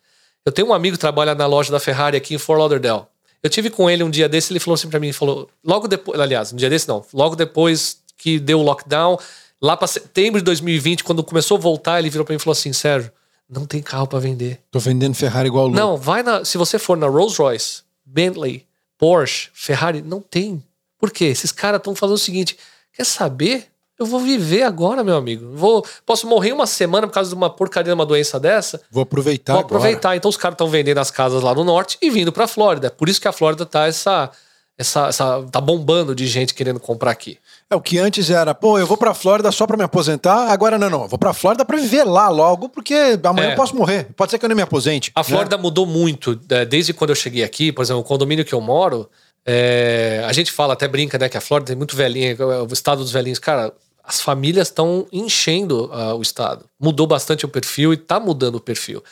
Eu 0.46 0.52
tenho 0.52 0.68
um 0.68 0.74
amigo 0.74 0.98
que 0.98 1.02
trabalha 1.02 1.34
na 1.34 1.48
loja 1.48 1.72
da 1.72 1.80
Ferrari 1.80 2.16
aqui 2.16 2.36
em 2.36 2.38
Fort 2.38 2.60
Lauderdale. 2.60 3.06
Eu 3.44 3.50
tive 3.50 3.70
com 3.70 3.90
ele 3.90 4.04
um 4.04 4.10
dia 4.10 4.30
desse, 4.30 4.52
ele 4.52 4.60
falou 4.60 4.76
assim 4.76 4.90
para 4.90 5.00
mim, 5.00 5.12
falou, 5.12 5.50
logo 5.64 5.88
depois, 5.88 6.20
aliás, 6.20 6.54
um 6.54 6.56
dia 6.56 6.70
desse 6.70 6.88
não, 6.88 7.04
logo 7.14 7.36
depois 7.36 7.98
que 8.18 8.40
deu 8.40 8.60
o 8.60 8.64
lockdown, 8.64 9.18
lá 9.62 9.76
para 9.76 9.88
setembro 9.88 10.40
de 10.40 10.46
2020, 10.46 11.04
quando 11.04 11.24
começou 11.24 11.58
a 11.58 11.60
voltar, 11.60 12.00
ele 12.00 12.10
virou 12.10 12.24
para 12.24 12.34
mim 12.34 12.38
e 12.38 12.40
falou 12.40 12.54
assim, 12.54 12.72
Sérgio, 12.72 13.12
não 13.50 13.66
tem 13.66 13.82
carro 13.82 14.08
para 14.08 14.20
vender. 14.20 14.60
Tô 14.70 14.80
vendendo 14.80 15.16
Ferrari 15.16 15.48
igual 15.48 15.66
louco. 15.66 15.80
Não, 15.80 15.98
vai 15.98 16.22
na, 16.22 16.46
se 16.46 16.58
você 16.58 16.78
for 16.78 16.96
na 16.96 17.08
Rolls 17.08 17.42
Royce, 17.42 17.82
Bentley, 18.06 18.66
Porsche, 18.98 19.50
Ferrari, 19.54 20.02
não 20.02 20.22
tem. 20.22 20.64
Por 21.00 21.10
quê? 21.10 21.26
Esses 21.26 21.52
caras 21.52 21.80
estão 21.80 21.96
fazendo 21.96 22.16
o 22.16 22.20
seguinte, 22.20 22.56
Quer 22.94 23.06
saber? 23.06 23.68
Eu 24.02 24.06
vou 24.08 24.20
viver 24.20 24.64
agora, 24.64 25.04
meu 25.04 25.16
amigo. 25.16 25.56
Vou, 25.56 25.86
posso 26.04 26.26
morrer 26.26 26.52
uma 26.52 26.66
semana 26.66 27.06
por 27.06 27.14
causa 27.14 27.30
de 27.30 27.36
uma 27.36 27.52
porcaria 27.52 27.92
de 27.92 27.94
uma 27.94 28.04
doença 28.04 28.40
dessa? 28.40 28.82
Vou 28.90 29.04
aproveitar. 29.04 29.54
Vou 29.54 29.62
aproveitar. 29.62 30.10
Agora. 30.10 30.18
Então 30.18 30.28
os 30.28 30.38
caras 30.38 30.56
estão 30.56 30.68
vendendo 30.68 30.98
as 30.98 31.12
casas 31.12 31.44
lá 31.44 31.54
no 31.54 31.64
norte 31.64 32.00
e 32.02 32.10
vindo 32.10 32.32
para 32.32 32.48
Flórida. 32.48 32.90
Por 32.90 33.08
isso 33.08 33.22
que 33.22 33.28
a 33.28 33.32
Flórida 33.32 33.64
tá 33.64 33.86
essa, 33.86 34.32
essa, 34.76 35.10
essa 35.10 35.44
tá 35.52 35.62
bombando 35.62 36.16
de 36.16 36.26
gente 36.26 36.56
querendo 36.56 36.80
comprar 36.80 37.12
aqui. 37.12 37.38
É 37.70 37.76
o 37.76 37.80
que 37.80 38.00
antes 38.00 38.32
era, 38.32 38.56
pô, 38.56 38.80
eu 38.80 38.88
vou 38.88 38.98
pra 38.98 39.14
Flórida 39.14 39.52
só 39.52 39.68
pra 39.68 39.78
me 39.78 39.84
aposentar, 39.84 40.52
agora 40.52 40.80
não, 40.80 40.90
não, 40.90 41.04
eu 41.04 41.08
vou 41.08 41.20
pra 41.20 41.32
Flórida 41.32 41.64
pra 41.64 41.78
viver 41.78 42.04
lá 42.04 42.28
logo, 42.28 42.70
porque 42.70 43.20
amanhã 43.24 43.50
é. 43.50 43.52
eu 43.52 43.56
posso 43.56 43.76
morrer, 43.76 44.08
pode 44.18 44.32
ser 44.32 44.40
que 44.40 44.46
eu 44.46 44.50
nem 44.50 44.56
me 44.56 44.64
aposente. 44.64 45.12
A 45.14 45.20
né? 45.20 45.24
Flórida 45.24 45.60
mudou 45.60 45.86
muito, 45.86 46.42
é, 46.50 46.66
desde 46.66 46.92
quando 46.92 47.12
eu 47.12 47.16
cheguei 47.16 47.44
aqui, 47.44 47.72
por 47.72 47.84
exemplo, 47.84 48.02
o 48.02 48.04
condomínio 48.04 48.44
que 48.44 48.54
eu 48.54 48.60
moro, 48.60 49.08
é, 49.46 50.24
a 50.26 50.34
gente 50.34 50.52
fala, 50.52 50.74
até 50.74 50.88
brinca, 50.88 51.18
né, 51.18 51.30
que 51.30 51.38
a 51.38 51.42
Flórida 51.42 51.68
tem 51.68 51.76
muito 51.76 51.96
velhinho, 51.96 52.36
o 52.70 52.74
estado 52.74 53.00
dos 53.00 53.12
velhinhos. 53.12 53.40
Cara, 53.40 53.74
as 54.04 54.22
famílias 54.22 54.68
estão 54.68 55.08
enchendo 55.12 55.86
uh, 55.86 56.16
o 56.16 56.22
estado. 56.22 56.66
Mudou 56.80 57.08
bastante 57.08 57.46
o 57.46 57.50
perfil 57.50 57.94
e 57.94 57.96
está 57.96 58.20
mudando 58.20 58.56
o 58.56 58.60
perfil. 58.60 59.04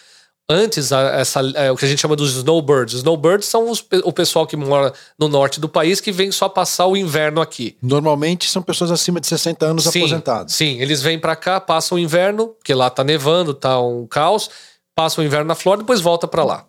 Antes, 0.52 0.92
a, 0.92 1.20
essa, 1.20 1.42
é, 1.56 1.72
o 1.72 1.78
que 1.78 1.86
a 1.86 1.88
gente 1.88 2.00
chama 2.00 2.16
dos 2.16 2.36
snowbirds. 2.38 2.96
Os 2.96 3.00
snowbirds 3.02 3.48
são 3.48 3.70
os, 3.70 3.86
o 4.04 4.12
pessoal 4.12 4.48
que 4.48 4.58
mora 4.58 4.92
no 5.18 5.28
norte 5.28 5.60
do 5.60 5.70
país 5.70 6.02
que 6.02 6.12
vem 6.12 6.32
só 6.32 6.50
passar 6.50 6.88
o 6.88 6.98
inverno 6.98 7.40
aqui. 7.40 7.78
Normalmente 7.82 8.50
são 8.50 8.62
pessoas 8.62 8.90
acima 8.90 9.20
de 9.20 9.28
60 9.28 9.66
anos 9.66 9.84
sim, 9.84 10.00
aposentadas. 10.00 10.54
Sim, 10.54 10.82
eles 10.82 11.04
vêm 11.04 11.20
para 11.20 11.36
cá, 11.36 11.62
passam 11.62 11.98
o 11.98 12.00
inverno, 12.00 12.48
porque 12.48 12.74
lá 12.74 12.90
tá 12.90 13.04
nevando, 13.04 13.54
tá 13.54 13.80
um 13.80 14.08
caos, 14.08 14.50
passam 14.96 15.24
o 15.24 15.28
inverno 15.28 15.46
na 15.46 15.56
Flórida, 15.56 15.84
depois 15.84 16.02
volta 16.02 16.28
para 16.28 16.44
lá 16.44 16.66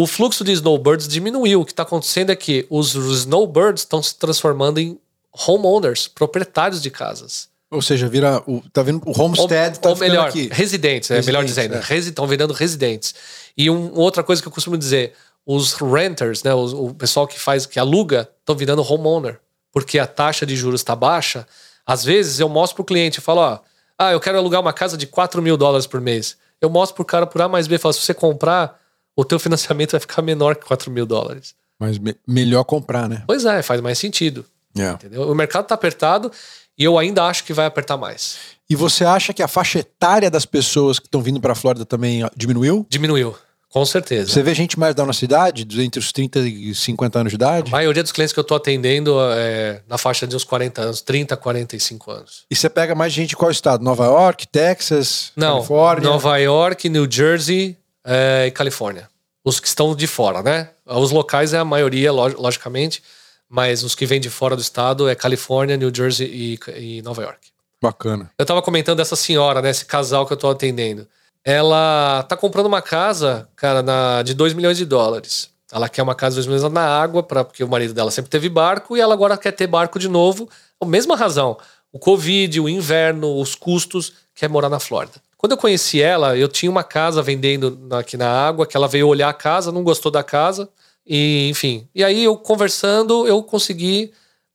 o 0.00 0.06
fluxo 0.06 0.42
de 0.42 0.52
snowbirds 0.52 1.06
diminuiu. 1.06 1.60
O 1.60 1.64
que 1.64 1.72
está 1.72 1.82
acontecendo 1.82 2.30
é 2.30 2.36
que 2.36 2.66
os 2.70 2.94
snowbirds 2.94 3.82
estão 3.82 4.02
se 4.02 4.16
transformando 4.16 4.80
em 4.80 4.98
homeowners, 5.32 6.08
proprietários 6.08 6.82
de 6.82 6.90
casas. 6.90 7.48
Ou 7.70 7.80
seja, 7.80 8.08
vira 8.08 8.42
o, 8.48 8.62
tá 8.72 8.82
vendo 8.82 9.00
o 9.06 9.22
homestead 9.22 9.76
ou, 9.76 9.80
tá 9.80 9.88
ou 9.90 9.96
melhor, 9.96 10.28
aqui. 10.28 10.48
residentes, 10.50 11.10
é 11.10 11.22
melhor 11.22 11.44
dizendo, 11.44 11.76
é. 11.76 11.96
estão 11.96 12.26
virando 12.26 12.52
residentes. 12.52 13.14
E 13.56 13.70
um, 13.70 13.92
outra 13.94 14.24
coisa 14.24 14.42
que 14.42 14.48
eu 14.48 14.52
costumo 14.52 14.76
dizer, 14.76 15.12
os 15.46 15.74
renters, 15.74 16.42
né, 16.42 16.52
o, 16.52 16.86
o 16.86 16.94
pessoal 16.94 17.28
que 17.28 17.38
faz 17.38 17.66
que 17.66 17.78
aluga, 17.78 18.28
estão 18.40 18.56
virando 18.56 18.82
homeowner, 18.82 19.38
porque 19.72 20.00
a 20.00 20.06
taxa 20.06 20.44
de 20.44 20.56
juros 20.56 20.80
está 20.80 20.96
baixa. 20.96 21.46
Às 21.86 22.04
vezes 22.04 22.40
eu 22.40 22.48
mostro 22.48 22.76
para 22.76 22.82
o 22.82 22.86
cliente, 22.86 23.18
eu 23.18 23.22
falo, 23.22 23.40
ó, 23.40 23.60
ah, 23.96 24.12
eu 24.12 24.18
quero 24.18 24.38
alugar 24.38 24.60
uma 24.60 24.72
casa 24.72 24.96
de 24.96 25.06
4 25.06 25.40
mil 25.40 25.56
dólares 25.56 25.86
por 25.86 26.00
mês. 26.00 26.36
Eu 26.60 26.70
mostro 26.70 26.96
para 26.96 27.02
o 27.02 27.06
cara 27.06 27.26
por 27.26 27.40
A 27.40 27.48
mais 27.48 27.68
B, 27.68 27.78
falo, 27.78 27.92
se 27.92 28.00
você 28.00 28.14
comprar 28.14 28.80
o 29.14 29.24
teu 29.24 29.38
financiamento 29.40 29.92
vai 29.92 30.00
ficar 30.00 30.22
menor 30.22 30.56
que 30.56 30.64
4 30.64 30.90
mil 30.90 31.06
dólares. 31.06 31.54
Mas 31.78 31.98
me 31.98 32.16
melhor 32.26 32.64
comprar, 32.64 33.08
né? 33.08 33.22
Pois 33.26 33.44
é, 33.44 33.62
faz 33.62 33.80
mais 33.80 33.98
sentido. 33.98 34.44
Yeah. 34.76 34.96
Entendeu? 34.96 35.30
O 35.30 35.34
mercado 35.34 35.64
está 35.64 35.74
apertado 35.74 36.30
e 36.78 36.84
eu 36.84 36.98
ainda 36.98 37.24
acho 37.24 37.44
que 37.44 37.52
vai 37.52 37.66
apertar 37.66 37.96
mais. 37.96 38.36
E 38.68 38.76
você 38.76 39.04
acha 39.04 39.32
que 39.32 39.42
a 39.42 39.48
faixa 39.48 39.80
etária 39.80 40.30
das 40.30 40.44
pessoas 40.44 40.98
que 40.98 41.06
estão 41.06 41.20
vindo 41.20 41.40
para 41.40 41.52
a 41.52 41.56
Flórida 41.56 41.84
também 41.84 42.22
diminuiu? 42.36 42.86
Diminuiu. 42.88 43.36
Com 43.68 43.84
certeza. 43.86 44.32
Você 44.32 44.42
vê 44.42 44.52
gente 44.52 44.78
mais 44.78 44.96
da 44.96 45.04
nossa 45.04 45.24
idade, 45.24 45.64
entre 45.80 46.00
os 46.00 46.10
30 46.10 46.40
e 46.40 46.74
50 46.74 47.20
anos 47.20 47.30
de 47.30 47.36
idade? 47.36 47.68
A 47.68 47.70
maioria 47.70 48.02
dos 48.02 48.10
clientes 48.10 48.32
que 48.32 48.38
eu 48.38 48.42
estou 48.42 48.56
atendendo 48.56 49.16
é 49.32 49.80
na 49.88 49.96
faixa 49.96 50.26
de 50.26 50.34
uns 50.34 50.42
40 50.42 50.82
anos, 50.82 51.00
30, 51.00 51.36
45 51.36 52.10
anos. 52.10 52.44
E 52.50 52.56
você 52.56 52.68
pega 52.68 52.96
mais 52.96 53.12
gente 53.12 53.30
de 53.30 53.36
qual 53.36 53.50
estado? 53.50 53.84
Nova 53.84 54.06
York, 54.06 54.48
Texas, 54.48 55.30
Não, 55.36 55.56
Califórnia? 55.58 56.10
Nova 56.10 56.36
York, 56.38 56.88
New 56.88 57.06
Jersey 57.08 57.76
é, 58.04 58.46
e 58.48 58.50
Califórnia 58.50 59.08
os 59.44 59.58
que 59.58 59.66
estão 59.66 59.94
de 59.94 60.06
fora, 60.06 60.42
né? 60.42 60.70
Os 60.86 61.10
locais 61.10 61.52
é 61.52 61.58
a 61.58 61.64
maioria, 61.64 62.12
logicamente, 62.12 63.02
mas 63.50 63.82
os 63.82 63.96
que 63.96 64.06
vêm 64.06 64.20
de 64.20 64.30
fora 64.30 64.54
do 64.54 64.62
estado 64.62 65.08
é 65.08 65.14
Califórnia, 65.16 65.76
New 65.76 65.90
Jersey 65.92 66.28
e, 66.28 66.58
e 66.76 67.02
Nova 67.02 67.22
York. 67.22 67.48
Bacana. 67.82 68.30
Eu 68.38 68.46
tava 68.46 68.62
comentando 68.62 69.00
essa 69.00 69.16
senhora, 69.16 69.60
né? 69.60 69.70
Esse 69.70 69.84
casal 69.84 70.24
que 70.24 70.32
eu 70.32 70.36
tô 70.36 70.48
atendendo. 70.48 71.08
Ela 71.44 72.22
tá 72.28 72.36
comprando 72.36 72.66
uma 72.66 72.80
casa, 72.80 73.48
cara, 73.56 73.82
na, 73.82 74.22
de 74.22 74.34
2 74.34 74.52
milhões 74.52 74.76
de 74.78 74.84
dólares. 74.84 75.50
Ela 75.72 75.88
quer 75.88 76.02
uma 76.02 76.14
casa 76.14 76.34
de 76.34 76.46
2 76.46 76.46
milhões 76.46 76.72
na 76.72 76.86
água, 76.86 77.22
pra, 77.22 77.42
porque 77.42 77.64
o 77.64 77.68
marido 77.68 77.92
dela 77.92 78.10
sempre 78.12 78.30
teve 78.30 78.48
barco 78.48 78.96
e 78.96 79.00
ela 79.00 79.14
agora 79.14 79.36
quer 79.36 79.52
ter 79.52 79.66
barco 79.66 79.98
de 79.98 80.08
novo. 80.08 80.48
A 80.80 80.86
mesma 80.86 81.16
razão. 81.16 81.58
O 81.92 81.98
Covid, 81.98 82.60
o 82.60 82.68
inverno, 82.68 83.40
os 83.40 83.56
custos, 83.56 84.12
quer 84.32 84.48
morar 84.48 84.68
na 84.68 84.78
Flórida. 84.78 85.14
Quando 85.36 85.52
eu 85.52 85.58
conheci 85.58 86.00
ela, 86.00 86.36
eu 86.36 86.46
tinha 86.46 86.70
uma 86.70 86.84
casa 86.84 87.20
vendendo 87.20 87.80
aqui 87.92 88.16
na 88.16 88.28
água, 88.28 88.66
que 88.66 88.76
ela 88.76 88.86
veio 88.86 89.08
olhar 89.08 89.28
a 89.28 89.34
casa, 89.34 89.72
não 89.72 89.82
gostou 89.82 90.12
da 90.12 90.22
casa 90.22 90.68
E, 91.12 91.48
enfim. 91.50 91.88
E 91.92 92.04
aí 92.04 92.22
eu 92.22 92.36
conversando, 92.36 93.26
eu 93.26 93.42
consegui. 93.42 94.12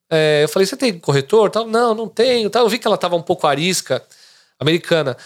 é, 0.10 0.44
eu 0.44 0.50
falei, 0.50 0.66
você 0.66 0.78
tem 0.78 0.98
corretor? 0.98 1.50
Tal, 1.52 1.68
não, 1.68 1.94
não 1.94 2.08
tenho. 2.08 2.50
Tal. 2.50 2.64
Eu 2.64 2.70
vi 2.70 2.80
que 2.80 2.88
ela 2.88 2.98
tava 2.98 3.18
um 3.18 3.22
pouco 3.22 3.46
arisca, 3.46 4.02
americana. 4.58 5.18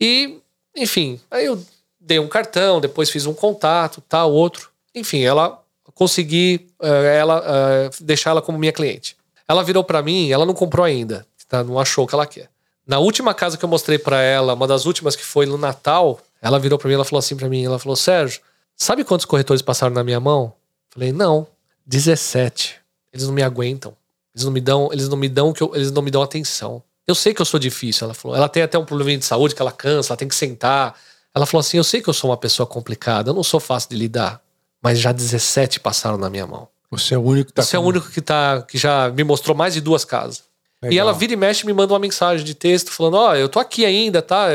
E, 0.00 0.38
enfim, 0.74 1.20
aí 1.30 1.44
eu 1.44 1.62
dei 2.00 2.18
um 2.18 2.28
cartão, 2.28 2.80
depois 2.80 3.10
fiz 3.10 3.26
um 3.26 3.34
contato, 3.34 4.02
tal, 4.08 4.32
outro. 4.32 4.70
Enfim, 4.94 5.20
ela 5.22 5.62
consegui 5.94 6.66
é, 6.80 7.18
ela, 7.18 7.44
é, 7.46 7.90
deixar 8.00 8.30
ela 8.30 8.40
como 8.40 8.58
minha 8.58 8.72
cliente. 8.72 9.14
Ela 9.46 9.62
virou 9.62 9.84
para 9.84 10.00
mim, 10.00 10.30
ela 10.32 10.46
não 10.46 10.54
comprou 10.54 10.86
ainda, 10.86 11.26
tá? 11.46 11.62
não 11.62 11.78
achou 11.78 12.04
o 12.04 12.08
que 12.08 12.14
ela 12.14 12.26
quer. 12.26 12.48
Na 12.86 12.98
última 12.98 13.34
casa 13.34 13.58
que 13.58 13.64
eu 13.64 13.68
mostrei 13.68 13.98
para 13.98 14.22
ela, 14.22 14.54
uma 14.54 14.66
das 14.66 14.86
últimas 14.86 15.14
que 15.14 15.24
foi 15.24 15.44
no 15.44 15.58
Natal, 15.58 16.18
ela 16.40 16.58
virou 16.58 16.78
para 16.78 16.88
mim, 16.88 16.94
ela 16.94 17.04
falou 17.04 17.18
assim 17.18 17.36
para 17.36 17.48
mim, 17.50 17.64
ela 17.64 17.78
falou: 17.78 17.96
"Sérgio, 17.96 18.40
sabe 18.74 19.04
quantos 19.04 19.26
corretores 19.26 19.60
passaram 19.60 19.94
na 19.94 20.02
minha 20.02 20.18
mão?" 20.18 20.54
Falei: 20.90 21.12
"Não, 21.12 21.46
17. 21.86 22.76
Eles 23.12 23.26
não 23.26 23.32
me 23.32 23.42
aguentam. 23.42 23.96
Eles 24.34 24.44
não 24.44 24.52
me 24.52 24.60
dão, 24.60 24.88
eles 24.92 25.08
não 25.08 25.16
me 25.16 25.28
dão 25.28 25.52
que 25.52 25.62
eu, 25.62 25.74
eles 25.74 25.90
não 25.90 26.02
me 26.02 26.10
dão 26.10 26.22
atenção. 26.22 26.82
Eu 27.06 27.14
sei 27.14 27.34
que 27.34 27.40
eu 27.40 27.46
sou 27.46 27.58
difícil", 27.58 28.04
ela 28.04 28.14
falou. 28.14 28.36
Ela 28.36 28.48
tem 28.48 28.62
até 28.62 28.78
um 28.78 28.84
problema 28.84 29.18
de 29.18 29.24
saúde 29.24 29.54
que 29.54 29.62
ela 29.62 29.72
cansa, 29.72 30.12
ela 30.12 30.16
tem 30.16 30.28
que 30.28 30.34
sentar. 30.34 30.94
Ela 31.34 31.46
falou 31.46 31.60
assim: 31.60 31.76
"Eu 31.76 31.84
sei 31.84 32.00
que 32.00 32.08
eu 32.08 32.14
sou 32.14 32.30
uma 32.30 32.36
pessoa 32.36 32.66
complicada, 32.66 33.30
eu 33.30 33.34
não 33.34 33.42
sou 33.42 33.60
fácil 33.60 33.90
de 33.90 33.96
lidar, 33.96 34.40
mas 34.82 34.98
já 34.98 35.12
17 35.12 35.80
passaram 35.80 36.18
na 36.18 36.30
minha 36.30 36.46
mão. 36.46 36.68
Você 36.90 37.14
é 37.14 37.18
o 37.18 37.22
único 37.22 37.48
que 37.48 37.54
tá 37.54 37.62
Você 37.62 37.76
é 37.76 37.78
o 37.78 37.82
único 37.82 38.10
que 38.10 38.20
tá 38.20 38.62
que 38.62 38.76
já 38.76 39.08
me 39.10 39.22
mostrou 39.24 39.56
mais 39.56 39.74
de 39.74 39.80
duas 39.80 40.04
casas." 40.04 40.50
E 40.82 40.88
Legal. 40.88 41.08
ela 41.08 41.18
vira 41.18 41.34
e 41.34 41.36
mexe 41.36 41.62
e 41.62 41.66
me 41.66 41.74
manda 41.74 41.92
uma 41.92 41.98
mensagem 41.98 42.44
de 42.44 42.54
texto 42.54 42.90
falando: 42.90 43.14
Ó, 43.18 43.34
eu 43.34 43.48
tô 43.48 43.58
aqui 43.58 43.84
ainda, 43.84 44.22
tá? 44.22 44.46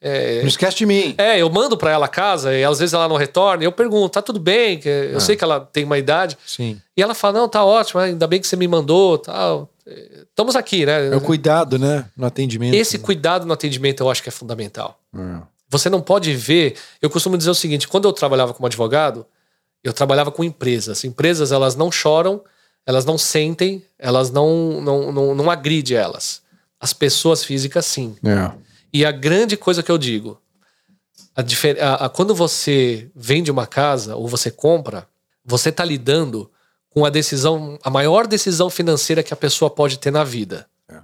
É, 0.00 0.40
Não 0.42 0.48
esquece 0.48 0.76
de 0.76 0.86
mim. 0.86 1.14
é, 1.18 1.40
eu 1.42 1.50
mando 1.50 1.76
pra 1.76 1.90
ela 1.90 2.06
a 2.06 2.08
casa 2.08 2.54
e 2.56 2.62
às 2.64 2.78
vezes 2.78 2.92
ela 2.94 3.08
não 3.08 3.16
retorna. 3.16 3.64
E 3.64 3.66
eu 3.66 3.72
pergunto: 3.72 4.10
tá 4.10 4.22
tudo 4.22 4.38
bem? 4.38 4.80
Eu 4.84 5.16
Ah. 5.16 5.20
sei 5.20 5.34
que 5.36 5.42
ela 5.42 5.60
tem 5.60 5.84
uma 5.84 5.98
idade. 5.98 6.38
Sim. 6.46 6.80
E 6.96 7.02
ela 7.02 7.14
fala: 7.14 7.40
não, 7.40 7.48
tá 7.48 7.64
ótimo, 7.64 8.00
ainda 8.00 8.26
bem 8.26 8.40
que 8.40 8.46
você 8.46 8.54
me 8.56 8.68
mandou, 8.68 9.18
tal. 9.18 9.68
É, 9.86 10.24
Estamos 10.28 10.54
aqui, 10.54 10.86
né? 10.86 11.08
É 11.08 11.16
o 11.16 11.20
cuidado, 11.20 11.78
né? 11.78 12.04
No 12.16 12.26
atendimento. 12.26 12.74
Esse 12.74 12.98
cuidado 12.98 13.44
no 13.44 13.52
atendimento 13.52 14.00
eu 14.02 14.08
acho 14.10 14.22
que 14.22 14.28
é 14.28 14.32
fundamental. 14.32 15.00
É. 15.16 15.40
Você 15.68 15.90
não 15.90 16.00
pode 16.00 16.32
ver. 16.34 16.76
Eu 17.02 17.10
costumo 17.10 17.36
dizer 17.36 17.50
o 17.50 17.54
seguinte: 17.54 17.88
quando 17.88 18.06
eu 18.06 18.12
trabalhava 18.12 18.54
como 18.54 18.66
advogado, 18.66 19.26
eu 19.82 19.92
trabalhava 19.92 20.30
com 20.30 20.44
empresas. 20.44 21.02
Empresas, 21.04 21.50
elas 21.50 21.74
não 21.74 21.90
choram, 21.90 22.40
elas 22.86 23.04
não 23.04 23.18
sentem, 23.18 23.84
elas 23.98 24.30
não, 24.30 24.80
não, 24.80 25.10
não, 25.12 25.34
não 25.34 25.50
agridem 25.50 25.96
elas. 25.96 26.40
As 26.80 26.92
pessoas 26.92 27.42
físicas, 27.42 27.84
sim. 27.84 28.14
É. 28.24 28.52
E 28.92 29.04
a 29.04 29.12
grande 29.12 29.56
coisa 29.56 29.82
que 29.82 29.90
eu 29.90 29.98
digo, 29.98 30.40
a 31.36 31.42
a- 31.80 32.06
a- 32.06 32.08
quando 32.08 32.34
você 32.34 33.10
vende 33.14 33.50
uma 33.50 33.66
casa 33.66 34.16
ou 34.16 34.26
você 34.28 34.50
compra, 34.50 35.06
você 35.44 35.68
está 35.68 35.84
lidando 35.84 36.50
com 36.90 37.04
a 37.04 37.10
decisão, 37.10 37.78
a 37.82 37.90
maior 37.90 38.26
decisão 38.26 38.70
financeira 38.70 39.22
que 39.22 39.32
a 39.32 39.36
pessoa 39.36 39.70
pode 39.70 39.98
ter 39.98 40.10
na 40.10 40.24
vida. 40.24 40.66
É. 40.88 41.00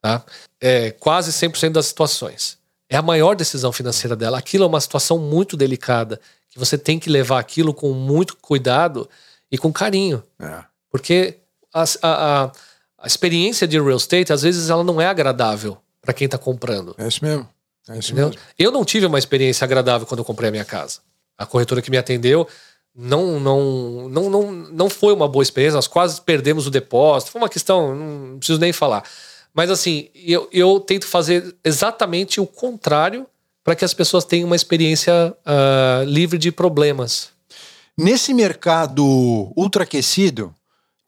Tá? 0.00 0.24
É 0.60 0.90
quase 0.92 1.32
100% 1.32 1.72
das 1.74 1.86
situações. 1.86 2.58
É 2.88 2.96
a 2.96 3.02
maior 3.02 3.36
decisão 3.36 3.70
financeira 3.70 4.16
dela. 4.16 4.38
Aquilo 4.38 4.64
é 4.64 4.66
uma 4.66 4.80
situação 4.80 5.18
muito 5.18 5.56
delicada, 5.56 6.20
que 6.48 6.58
você 6.58 6.76
tem 6.76 6.98
que 6.98 7.08
levar 7.08 7.38
aquilo 7.38 7.72
com 7.72 7.92
muito 7.92 8.36
cuidado 8.38 9.08
e 9.52 9.56
com 9.58 9.72
carinho. 9.72 10.22
É. 10.40 10.64
Porque 10.90 11.38
a, 11.72 11.82
a, 11.82 11.86
a- 12.44 12.52
a 13.02 13.06
experiência 13.06 13.66
de 13.68 13.80
real 13.80 13.96
estate, 13.96 14.32
às 14.32 14.42
vezes, 14.42 14.68
ela 14.68 14.82
não 14.84 15.00
é 15.00 15.06
agradável 15.06 15.78
para 16.10 16.14
quem 16.14 16.24
está 16.24 16.36
comprando. 16.36 16.94
É 16.98 17.06
isso 17.06 17.24
mesmo. 17.24 17.48
É 17.88 17.96
isso 17.96 18.12
Entendeu? 18.12 18.30
mesmo. 18.30 18.42
Eu 18.58 18.72
não 18.72 18.84
tive 18.84 19.06
uma 19.06 19.18
experiência 19.18 19.64
agradável 19.64 20.06
quando 20.06 20.18
eu 20.18 20.24
comprei 20.24 20.48
a 20.48 20.50
minha 20.50 20.64
casa. 20.64 20.98
A 21.38 21.46
corretora 21.46 21.80
que 21.80 21.90
me 21.90 21.96
atendeu 21.96 22.48
não, 22.94 23.38
não, 23.38 24.08
não, 24.08 24.28
não, 24.28 24.52
não 24.52 24.90
foi 24.90 25.14
uma 25.14 25.28
boa 25.28 25.42
experiência. 25.42 25.76
Nós 25.76 25.86
quase 25.86 26.20
perdemos 26.20 26.66
o 26.66 26.70
depósito. 26.70 27.30
Foi 27.30 27.40
uma 27.40 27.48
questão, 27.48 27.94
não 27.94 28.38
preciso 28.38 28.58
nem 28.58 28.72
falar. 28.72 29.04
Mas 29.54 29.70
assim, 29.70 30.08
eu, 30.14 30.48
eu 30.52 30.80
tento 30.80 31.06
fazer 31.06 31.54
exatamente 31.64 32.40
o 32.40 32.46
contrário 32.46 33.26
para 33.62 33.76
que 33.76 33.84
as 33.84 33.94
pessoas 33.94 34.24
tenham 34.24 34.46
uma 34.46 34.56
experiência 34.56 35.34
ah, 35.46 36.02
livre 36.06 36.38
de 36.38 36.50
problemas. 36.50 37.30
Nesse 37.96 38.34
mercado 38.34 39.04
ultraaquecido, 39.56 40.52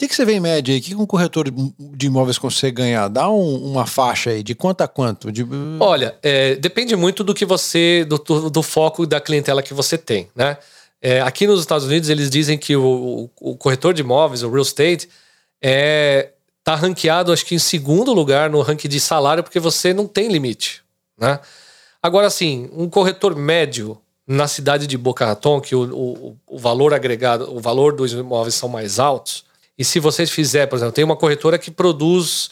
que, 0.02 0.08
que 0.08 0.14
você 0.16 0.24
vê 0.24 0.32
em 0.34 0.40
média 0.40 0.74
aí? 0.74 0.80
O 0.80 0.82
que 0.82 0.94
um 0.94 1.06
corretor 1.06 1.46
de 1.50 2.06
imóveis 2.06 2.36
consegue 2.38 2.76
ganhar? 2.76 3.08
Dá 3.08 3.30
um- 3.30 3.64
uma 3.70 3.86
faixa 3.86 4.30
aí, 4.30 4.42
de 4.42 4.54
quanto 4.54 4.80
a 4.82 4.88
quanto? 4.88 5.30
De... 5.30 5.46
Olha, 5.80 6.16
é, 6.22 6.56
depende 6.56 6.94
muito 6.96 7.22
do 7.22 7.32
que 7.32 7.44
você, 7.44 8.04
do, 8.04 8.18
do- 8.50 8.62
foco 8.62 9.06
da 9.06 9.20
clientela 9.20 9.62
que 9.62 9.72
você 9.72 9.96
tem, 9.96 10.28
né? 10.34 10.56
É, 11.00 11.20
aqui 11.20 11.46
nos 11.46 11.60
Estados 11.60 11.86
Unidos 11.86 12.08
eles 12.08 12.28
dizem 12.30 12.56
que 12.58 12.74
o, 12.76 13.30
o- 13.40 13.52
o 13.52 13.56
corretor 13.56 13.92
de 13.94 14.02
imóveis, 14.02 14.42
o 14.42 14.50
real 14.50 14.62
estate, 14.62 15.08
é, 15.60 16.30
tá 16.64 16.74
ranqueado 16.74 17.32
acho 17.32 17.44
que 17.46 17.54
em 17.54 17.58
segundo 17.58 18.12
lugar 18.12 18.50
no 18.50 18.60
ranking 18.60 18.88
de 18.88 19.00
salário 19.00 19.42
porque 19.42 19.58
você 19.60 19.92
não 19.94 20.06
tem 20.06 20.28
limite, 20.28 20.82
né? 21.18 21.38
Agora 22.02 22.26
assim, 22.26 22.68
um 22.72 22.88
corretor 22.88 23.36
médio 23.36 23.96
na 24.26 24.46
cidade 24.48 24.86
de 24.86 24.96
Boca 24.98 25.24
Raton, 25.26 25.60
que 25.60 25.74
o, 25.74 25.82
o, 25.92 26.36
o 26.48 26.58
valor 26.58 26.94
agregado, 26.94 27.52
o 27.54 27.60
valor 27.60 27.94
dos 27.94 28.12
imóveis 28.12 28.54
são 28.54 28.68
mais 28.68 28.98
altos, 28.98 29.44
e 29.78 29.84
se 29.84 29.98
vocês 30.00 30.30
fizer, 30.30 30.66
por 30.66 30.76
exemplo, 30.76 30.92
tem 30.92 31.04
uma 31.04 31.16
corretora 31.16 31.58
que 31.58 31.70
produz 31.70 32.50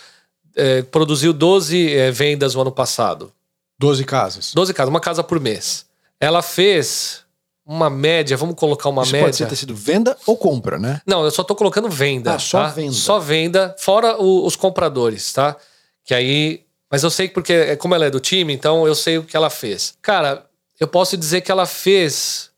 é, 0.57 0.83
produziu 0.83 1.33
12 1.33 1.95
é, 1.95 2.11
vendas 2.11 2.55
no 2.55 2.62
ano 2.62 2.73
passado. 2.73 3.33
12 3.79 4.05
casas. 4.05 4.53
12 4.53 4.75
casas, 4.75 4.91
uma 4.91 5.01
casa 5.01 5.23
por 5.23 5.39
mês. 5.41 5.87
Ela 6.18 6.43
fez 6.43 7.23
uma 7.64 7.89
média, 7.89 8.37
vamos 8.37 8.57
colocar 8.57 8.89
uma 8.89 9.03
Isso 9.03 9.12
pode 9.12 9.23
média. 9.23 9.33
ser 9.39 9.47
ter 9.47 9.57
sido 9.57 9.75
venda 9.75 10.16
ou 10.27 10.37
compra, 10.37 10.79
né? 10.79 11.01
Não, 11.07 11.25
eu 11.25 11.31
só 11.31 11.43
tô 11.45 11.55
colocando 11.55 11.89
venda. 11.89 12.35
Ah, 12.35 12.39
só 12.39 12.64
tá? 12.64 12.68
venda. 12.68 12.93
Só 12.93 13.18
venda, 13.18 13.75
fora 13.79 14.21
o- 14.21 14.45
os 14.45 14.57
compradores, 14.57 15.33
tá? 15.33 15.57
Que 16.05 16.12
aí. 16.14 16.64
Mas 16.91 17.05
eu 17.05 17.11
sei 17.11 17.29
que 17.29 17.35
porque, 17.35 17.53
é, 17.53 17.77
como 17.77 17.95
ela 17.95 18.07
é 18.07 18.11
do 18.11 18.18
time, 18.18 18.53
então 18.53 18.87
eu 18.87 18.95
sei 18.95 19.16
o 19.18 19.23
que 19.23 19.37
ela 19.37 19.49
fez. 19.49 19.95
Cara, 20.03 20.45
eu 20.81 20.89
posso 20.89 21.16
dizer 21.16 21.41
que 21.43 21.51
ela 21.53 21.64
fez 21.64 22.49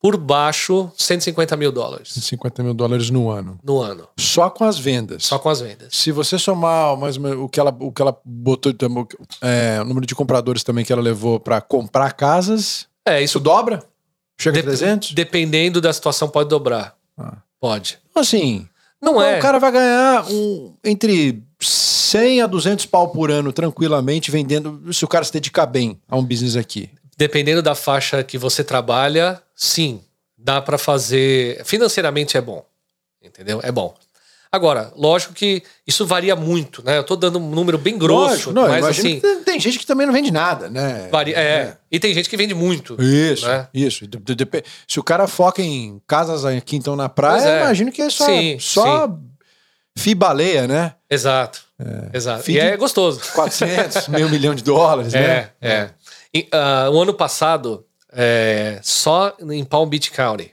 por 0.00 0.16
baixo 0.16 0.90
150 0.96 1.56
mil 1.56 1.72
dólares 1.72 2.12
50 2.14 2.62
mil 2.62 2.72
dólares 2.74 3.10
no 3.10 3.28
ano. 3.30 3.58
no 3.64 3.80
ano. 3.80 4.08
Só 4.18 4.48
com 4.48 4.64
as 4.64 4.78
vendas. 4.78 5.24
Só 5.24 5.38
com 5.38 5.48
as 5.48 5.60
vendas. 5.60 5.88
Se 5.90 6.12
você 6.12 6.38
somar 6.38 6.96
mais 6.96 7.16
menos 7.18 7.38
o 7.40 7.48
que 7.48 7.58
ela, 7.58 7.74
o 7.80 7.90
que 7.90 8.00
ela 8.00 8.16
botou, 8.24 8.72
é, 9.42 9.78
o 9.80 9.84
número 9.84 10.06
de 10.06 10.14
compradores 10.14 10.62
também 10.62 10.84
que 10.84 10.92
ela 10.92 11.02
levou 11.02 11.40
para 11.40 11.60
comprar 11.60 12.12
casas, 12.12 12.86
É, 13.04 13.20
isso 13.22 13.40
dobra? 13.40 13.82
Chega 14.40 14.58
a 14.58 14.62
Dep- 14.62 14.66
300? 14.76 15.12
dependendo 15.12 15.80
da 15.80 15.92
situação, 15.92 16.28
pode 16.28 16.48
dobrar. 16.48 16.94
Ah. 17.18 17.38
Pode. 17.60 17.98
Assim, 18.14 18.68
Não 19.02 19.14
Então, 19.14 19.22
é. 19.22 19.38
O 19.38 19.42
cara 19.42 19.58
vai 19.58 19.72
ganhar 19.72 20.24
um, 20.30 20.74
entre 20.84 21.42
100 21.60 22.42
a 22.42 22.46
200 22.46 22.86
pau 22.86 23.08
por 23.08 23.30
ano 23.32 23.52
tranquilamente 23.52 24.30
vendendo, 24.30 24.92
se 24.92 25.04
o 25.04 25.08
cara 25.08 25.24
se 25.24 25.32
dedicar 25.32 25.66
bem 25.66 26.00
a 26.08 26.16
um 26.16 26.24
business 26.24 26.54
aqui. 26.56 26.88
Dependendo 27.16 27.60
da 27.62 27.74
faixa 27.74 28.22
que 28.22 28.38
você 28.38 28.62
trabalha, 28.62 29.42
sim, 29.58 30.00
dá 30.38 30.62
pra 30.62 30.78
fazer. 30.78 31.60
Financeiramente 31.64 32.36
é 32.36 32.40
bom. 32.40 32.64
Entendeu? 33.20 33.60
É 33.64 33.72
bom. 33.72 33.92
Agora, 34.50 34.90
lógico 34.96 35.34
que 35.34 35.62
isso 35.86 36.06
varia 36.06 36.34
muito, 36.34 36.82
né? 36.82 36.96
Eu 36.96 37.04
tô 37.04 37.16
dando 37.16 37.38
um 37.38 37.50
número 37.50 37.76
bem 37.76 37.98
grosso, 37.98 38.30
Lógico, 38.50 38.52
não, 38.52 38.66
mas 38.68 38.82
assim, 38.86 39.20
tem, 39.20 39.42
tem 39.42 39.60
gente 39.60 39.78
que 39.78 39.84
também 39.84 40.06
não 40.06 40.12
vende 40.14 40.30
nada, 40.30 40.70
né? 40.70 41.08
varia, 41.12 41.36
é. 41.36 41.76
E 41.92 42.00
tem 42.00 42.14
gente 42.14 42.30
que 42.30 42.36
vende 42.36 42.54
muito. 42.54 42.96
Isso, 43.02 43.46
né? 43.46 43.68
isso. 43.74 44.06
De- 44.06 44.16
de- 44.16 44.34
depe- 44.34 44.64
Se 44.86 44.98
o 44.98 45.02
cara 45.02 45.26
foca 45.28 45.60
em 45.60 46.00
casas 46.06 46.46
aqui 46.46 46.76
então 46.76 46.96
na 46.96 47.10
praia, 47.10 47.46
é. 47.46 47.60
imagino 47.64 47.92
que 47.92 48.00
é 48.00 48.08
só, 48.08 48.24
Sim, 48.24 48.56
só 48.58 49.18
fibaleia, 49.96 50.66
né? 50.66 50.94
Exato. 51.10 51.60
Exato. 52.14 52.42
Feed- 52.44 52.56
E 52.56 52.60
é 52.60 52.76
gostoso. 52.76 53.20
400, 53.34 54.08
meio 54.08 54.30
milhão 54.30 54.54
de 54.54 54.62
dólares, 54.62 55.12
né? 55.14 55.50
É, 55.60 55.68
é. 55.68 55.90
E, 56.32 56.48
ah, 56.52 56.88
o 56.90 57.00
ano 57.02 57.12
passado, 57.12 57.84
é, 58.12 58.80
só 58.82 59.34
em 59.50 59.64
Palm 59.64 59.88
Beach 59.88 60.10
County, 60.10 60.52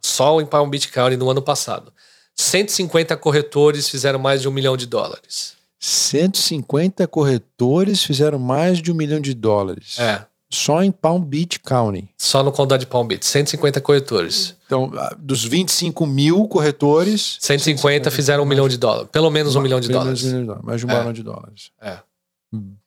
só 0.00 0.40
em 0.40 0.46
Palm 0.46 0.68
Beach 0.68 0.88
County 0.88 1.16
no 1.16 1.30
ano 1.30 1.42
passado, 1.42 1.92
150 2.34 3.16
corretores 3.16 3.88
fizeram 3.88 4.18
mais 4.18 4.40
de 4.42 4.48
um 4.48 4.52
milhão 4.52 4.76
de 4.76 4.86
dólares. 4.86 5.54
150 5.78 7.06
corretores 7.08 8.02
fizeram 8.04 8.38
mais 8.38 8.78
de 8.80 8.92
um 8.92 8.94
milhão 8.94 9.20
de 9.20 9.34
dólares. 9.34 9.98
É, 9.98 10.24
Só 10.50 10.82
em 10.82 10.92
Palm 10.92 11.22
Beach 11.24 11.58
County. 11.60 12.08
só 12.18 12.42
no 12.42 12.52
condado 12.52 12.80
de 12.80 12.86
Palm 12.86 13.06
Beach, 13.06 13.24
150 13.26 13.80
corretores. 13.80 14.54
Então, 14.66 14.90
dos 15.18 15.44
25 15.44 16.06
mil 16.06 16.46
corretores. 16.46 17.36
150 17.40 18.10
fizeram 18.10 18.44
um 18.44 18.46
milhão 18.46 18.68
de 18.68 18.76
dólares, 18.78 19.08
pelo 19.10 19.30
menos 19.30 19.56
um 19.56 19.60
milhão 19.60 19.80
de 19.80 19.88
menos 19.88 20.02
dólares. 20.04 20.22
um 20.22 20.26
milhão 20.26 20.40
de 20.40 20.46
dólares, 20.46 20.66
Mais 20.66 20.80
de 20.80 20.86
um 20.86 20.90
É. 20.90 20.98
milhão 20.98 21.12
de 21.12 21.22
dólares. 21.22 21.70
É. 21.80 21.98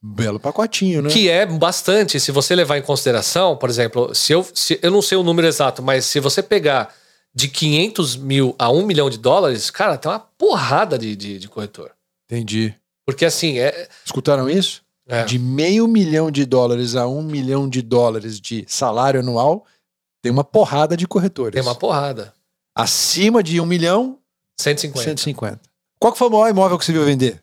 Belo 0.01 0.39
pacotinho, 0.39 1.01
né? 1.01 1.09
Que 1.09 1.28
é 1.28 1.45
bastante, 1.45 2.20
se 2.20 2.32
você 2.32 2.55
levar 2.55 2.78
em 2.78 2.84
consideração, 2.84 3.57
por 3.57 3.70
exemplo, 3.70 4.13
se 4.13 4.32
eu, 4.32 4.45
se, 4.53 4.80
eu 4.82 4.91
não 4.91 5.01
sei 5.01 5.18
o 5.18 5.24
número 5.24 5.47
exato, 5.47 5.82
mas 5.82 6.05
se 6.05 6.20
você 6.20 6.43
pegar 6.43 6.93
de 7.34 7.47
500 7.47 8.16
mil 8.16 8.55
a 8.59 8.70
1 8.70 8.86
milhão 8.86 9.09
de 9.09 9.18
dólares, 9.18 9.72
cara, 9.72 9.97
tem 9.97 10.11
uma 10.11 10.20
porrada 10.20 10.97
de, 10.97 11.16
de, 11.16 11.39
de 11.39 11.49
corretor. 11.49 11.91
Entendi. 12.30 12.76
Porque 13.05 13.26
assim, 13.26 13.59
é, 13.59 13.88
Escutaram 14.05 14.49
isso? 14.49 14.84
é. 15.07 15.24
De 15.24 15.38
meio 15.38 15.88
milhão 15.88 16.32
de 16.32 16.45
dólares 16.45 16.95
a 16.95 17.07
um 17.07 17.22
milhão 17.22 17.70
de 17.70 17.82
dólares 17.82 18.39
de 18.39 18.66
salário 18.68 19.20
anual, 19.20 19.66
tem 20.22 20.32
uma 20.32 20.43
porrada 20.43 20.97
de 20.97 21.07
corretores. 21.07 21.53
tem 21.53 21.61
uma 21.61 21.76
porrada. 21.76 22.34
Acima 22.76 23.43
de 23.43 23.59
1 23.59 23.66
milhão, 23.66 24.20
150. 24.59 25.03
150. 25.09 25.61
Qual 25.99 26.11
que 26.11 26.20
foi 26.20 26.28
o 26.28 26.32
maior 26.32 26.49
imóvel 26.49 26.78
que 26.78 26.86
você 26.86 26.91
viu 26.91 27.05
vender? 27.05 27.41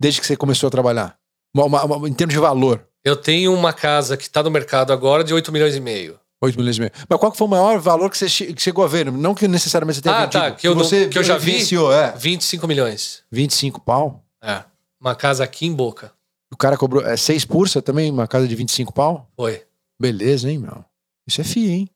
Desde 0.00 0.20
que 0.20 0.26
você 0.26 0.36
começou 0.36 0.66
a 0.68 0.70
trabalhar? 0.70 1.18
Uma- 1.54 1.84
uma- 1.84 2.08
em 2.08 2.12
termos 2.12 2.34
de 2.34 2.40
valor. 2.40 2.84
Eu 3.04 3.16
tenho 3.16 3.52
uma 3.52 3.72
casa 3.72 4.16
que 4.16 4.22
está 4.24 4.42
no 4.42 4.50
mercado 4.50 4.92
agora 4.92 5.22
de 5.24 5.34
8 5.34 5.50
milhões 5.52 5.74
e 5.76 5.80
meio. 5.80 6.18
8 6.40 6.56
milhões 6.58 6.76
e 6.76 6.80
meio. 6.80 6.92
Mas 7.08 7.18
qual 7.20 7.32
foi 7.34 7.46
o 7.46 7.50
maior 7.50 7.78
valor 7.78 8.08
que 8.10 8.16
você 8.18 8.28
chegou 8.28 8.84
a 8.84 8.88
ver? 8.88 9.10
Não 9.12 9.34
que 9.34 9.46
necessariamente 9.46 9.96
você 9.98 10.02
tenha 10.02 10.14
Ah, 10.16 10.20
vendido. 10.20 10.40
tá, 10.42 10.50
que 10.52 10.66
eu 10.66 10.74
não- 10.74 10.82
você 10.84 11.08
que 11.08 11.18
eu 11.18 11.22
já 11.24 11.36
vi? 11.38 11.52
é. 11.92 12.12
25 12.16 12.66
milhões. 12.66 13.22
25 13.30 13.80
pau. 13.80 14.24
É. 14.42 14.62
Uma 15.00 15.14
casa 15.14 15.44
aqui 15.44 15.66
em 15.66 15.72
Boca. 15.74 16.12
O 16.52 16.56
cara 16.56 16.76
cobrou. 16.76 17.04
É 17.04 17.16
6 17.16 17.44
pursa 17.44 17.80
também, 17.82 18.10
uma 18.10 18.26
casa 18.28 18.46
de 18.48 18.54
25 18.54 18.92
pau? 18.92 19.28
Foi. 19.36 19.62
Beleza, 20.00 20.50
hein, 20.50 20.58
meu? 20.58 20.84
Isso 21.26 21.40
é 21.40 21.44
FII, 21.44 21.70
hein? 21.70 21.90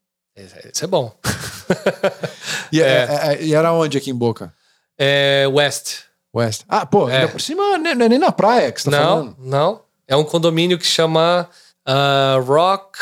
Isso 0.73 0.83
é 0.83 0.87
bom. 0.87 1.13
E, 2.71 2.79
É. 2.81 2.85
é- 2.85 3.33
é- 3.33 3.43
e 3.43 3.53
era 3.53 3.71
onde 3.73 3.97
aqui 3.97 4.09
em 4.11 4.15
Boca? 4.15 4.53
É 4.97 5.45
West. 5.51 5.99
West. 6.37 6.61
Ah, 6.67 6.85
pô, 6.85 7.09
É. 7.09 7.17
ainda 7.17 7.27
por 7.29 7.41
cima 7.41 7.77
não 7.77 7.91
é 7.91 8.09
nem 8.09 8.19
na 8.19 8.31
praia 8.31 8.71
que 8.71 8.81
você 8.81 8.89
tá 8.91 8.97
não, 8.97 9.05
falando. 9.05 9.35
não. 9.39 9.81
É 10.07 10.15
um 10.15 10.23
condomínio 10.23 10.77
que 10.77 10.85
chama 10.85 11.49
ah, 11.85 12.37
Rock, 12.45 12.97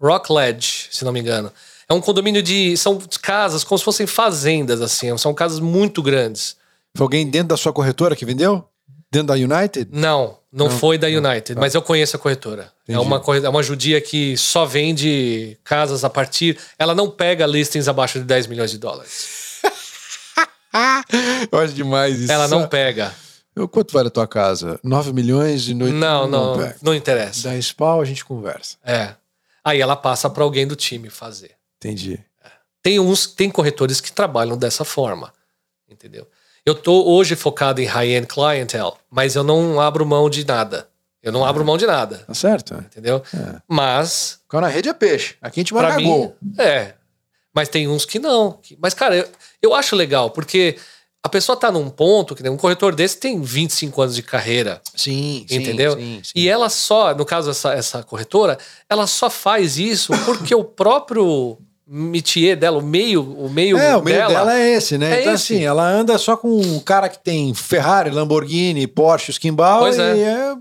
Rock 0.00 0.32
Ledge, 0.32 0.88
se 0.90 1.04
não 1.04 1.12
me 1.12 1.20
engano. 1.20 1.52
É 1.88 1.92
um 1.94 2.00
condomínio 2.00 2.42
de. 2.42 2.76
São 2.76 3.00
casas 3.20 3.64
como 3.64 3.78
se 3.78 3.84
fossem 3.84 4.06
fazendas, 4.06 4.80
assim. 4.80 5.16
São 5.18 5.34
casas 5.34 5.58
muito 5.58 6.02
grandes. 6.02 6.56
Foi 6.96 7.04
alguém 7.04 7.26
dentro 7.28 7.48
da 7.48 7.56
sua 7.56 7.72
corretora 7.72 8.14
que 8.14 8.24
vendeu? 8.24 8.64
Dentro 9.12 9.28
da 9.28 9.34
United? 9.34 9.88
Não, 9.92 10.38
não, 10.52 10.68
Não, 10.68 10.70
foi 10.70 10.96
da 10.96 11.08
United, 11.08 11.58
mas 11.58 11.74
eu 11.74 11.82
conheço 11.82 12.14
a 12.14 12.18
corretora. 12.18 12.72
É 12.86 12.96
uma, 12.98 13.20
é 13.44 13.48
uma 13.48 13.62
judia 13.62 14.00
que 14.00 14.36
só 14.36 14.64
vende 14.64 15.56
casas 15.64 16.04
a 16.04 16.10
partir. 16.10 16.56
Ela 16.78 16.94
não 16.94 17.10
pega 17.10 17.44
listings 17.44 17.88
abaixo 17.88 18.20
de 18.20 18.24
10 18.24 18.46
milhões 18.46 18.70
de 18.70 18.78
dólares. 18.78 19.39
Eu 21.50 21.58
acho 21.58 21.74
demais 21.74 22.18
isso. 22.20 22.32
Ela 22.32 22.48
não 22.48 22.66
pega. 22.68 23.12
Eu- 23.54 23.68
Quanto 23.68 23.92
vale 23.92 24.08
a 24.08 24.10
tua 24.10 24.26
casa? 24.26 24.78
9 24.82 25.12
milhões 25.12 25.68
e 25.68 25.74
noite? 25.74 25.92
Não, 25.94 26.26
não, 26.28 26.56
pega. 26.58 26.76
não 26.82 26.94
interessa. 26.94 27.48
10 27.48 27.72
pau, 27.72 28.00
a 28.00 28.04
gente 28.04 28.24
conversa. 28.24 28.76
É. 28.84 29.14
Aí 29.64 29.80
ela 29.80 29.96
passa 29.96 30.30
para 30.30 30.42
alguém 30.44 30.66
do 30.66 30.76
time 30.76 31.10
fazer. 31.10 31.52
Entendi. 31.78 32.18
Tem 32.82 32.98
uns, 32.98 33.26
tem 33.26 33.50
corretores 33.50 34.00
que 34.00 34.10
trabalham 34.10 34.56
dessa 34.56 34.84
forma, 34.84 35.32
entendeu? 35.88 36.26
Eu 36.64 36.74
tô 36.74 37.06
hoje 37.10 37.36
focado 37.36 37.80
em 37.80 37.84
high-end 37.84 38.26
clientele, 38.26 38.92
mas 39.10 39.34
eu 39.36 39.42
não 39.44 39.78
abro 39.80 40.06
mão 40.06 40.30
de 40.30 40.46
nada. 40.46 40.88
Eu 41.22 41.30
não 41.32 41.44
abro 41.44 41.62
mão 41.64 41.76
de 41.76 41.86
nada, 41.86 42.18
Tá 42.26 42.32
certo? 42.32 42.74
entendeu? 42.74 43.22
É. 43.34 43.60
Mas 43.68 44.40
Quando 44.48 44.62
na 44.62 44.68
rede 44.68 44.88
é 44.88 44.94
peixe. 44.94 45.34
Aqui 45.42 45.60
a 45.60 45.62
gente 45.62 45.74
marca 45.74 45.96
mim, 45.98 46.04
gol. 46.04 46.36
é. 46.58 46.94
Mas 47.60 47.68
tem 47.68 47.86
uns 47.86 48.06
que 48.06 48.18
não. 48.18 48.58
Mas, 48.80 48.94
cara, 48.94 49.14
eu, 49.14 49.28
eu 49.60 49.74
acho 49.74 49.94
legal, 49.94 50.30
porque 50.30 50.78
a 51.22 51.28
pessoa 51.28 51.54
tá 51.58 51.70
num 51.70 51.90
ponto 51.90 52.34
que 52.34 52.42
nem 52.42 52.50
um 52.50 52.56
corretor 52.56 52.94
desse 52.94 53.18
tem 53.18 53.42
25 53.42 54.00
anos 54.00 54.14
de 54.14 54.22
carreira. 54.22 54.80
Sim, 54.96 55.44
sim. 55.46 55.56
Entendeu? 55.56 55.92
Sim, 55.92 56.20
sim. 56.24 56.32
E 56.34 56.48
ela 56.48 56.70
só, 56.70 57.14
no 57.14 57.26
caso, 57.26 57.50
essa, 57.50 57.74
essa 57.74 58.02
corretora, 58.02 58.56
ela 58.88 59.06
só 59.06 59.28
faz 59.28 59.76
isso 59.76 60.10
porque 60.24 60.54
o 60.54 60.64
próprio 60.64 61.58
métier 61.92 62.54
dela, 62.56 62.78
o 62.78 62.82
meio, 62.82 63.20
o 63.20 63.50
meio, 63.50 63.76
É, 63.76 63.96
o 63.96 64.02
meio 64.02 64.16
dela, 64.16 64.32
dela 64.32 64.58
é 64.58 64.74
esse, 64.74 64.96
né? 64.96 65.16
é 65.16 65.20
então, 65.22 65.34
esse. 65.34 65.54
assim, 65.54 65.64
ela 65.64 65.84
anda 65.84 66.16
só 66.18 66.36
com 66.36 66.48
um 66.48 66.78
cara 66.78 67.08
que 67.08 67.18
tem 67.18 67.52
Ferrari, 67.52 68.10
Lamborghini, 68.10 68.86
Porsche, 68.86 69.32
Skimbal. 69.32 69.80
Pois 69.80 69.98
e 69.98 70.00
é. 70.00 70.04
é, 70.04 70.54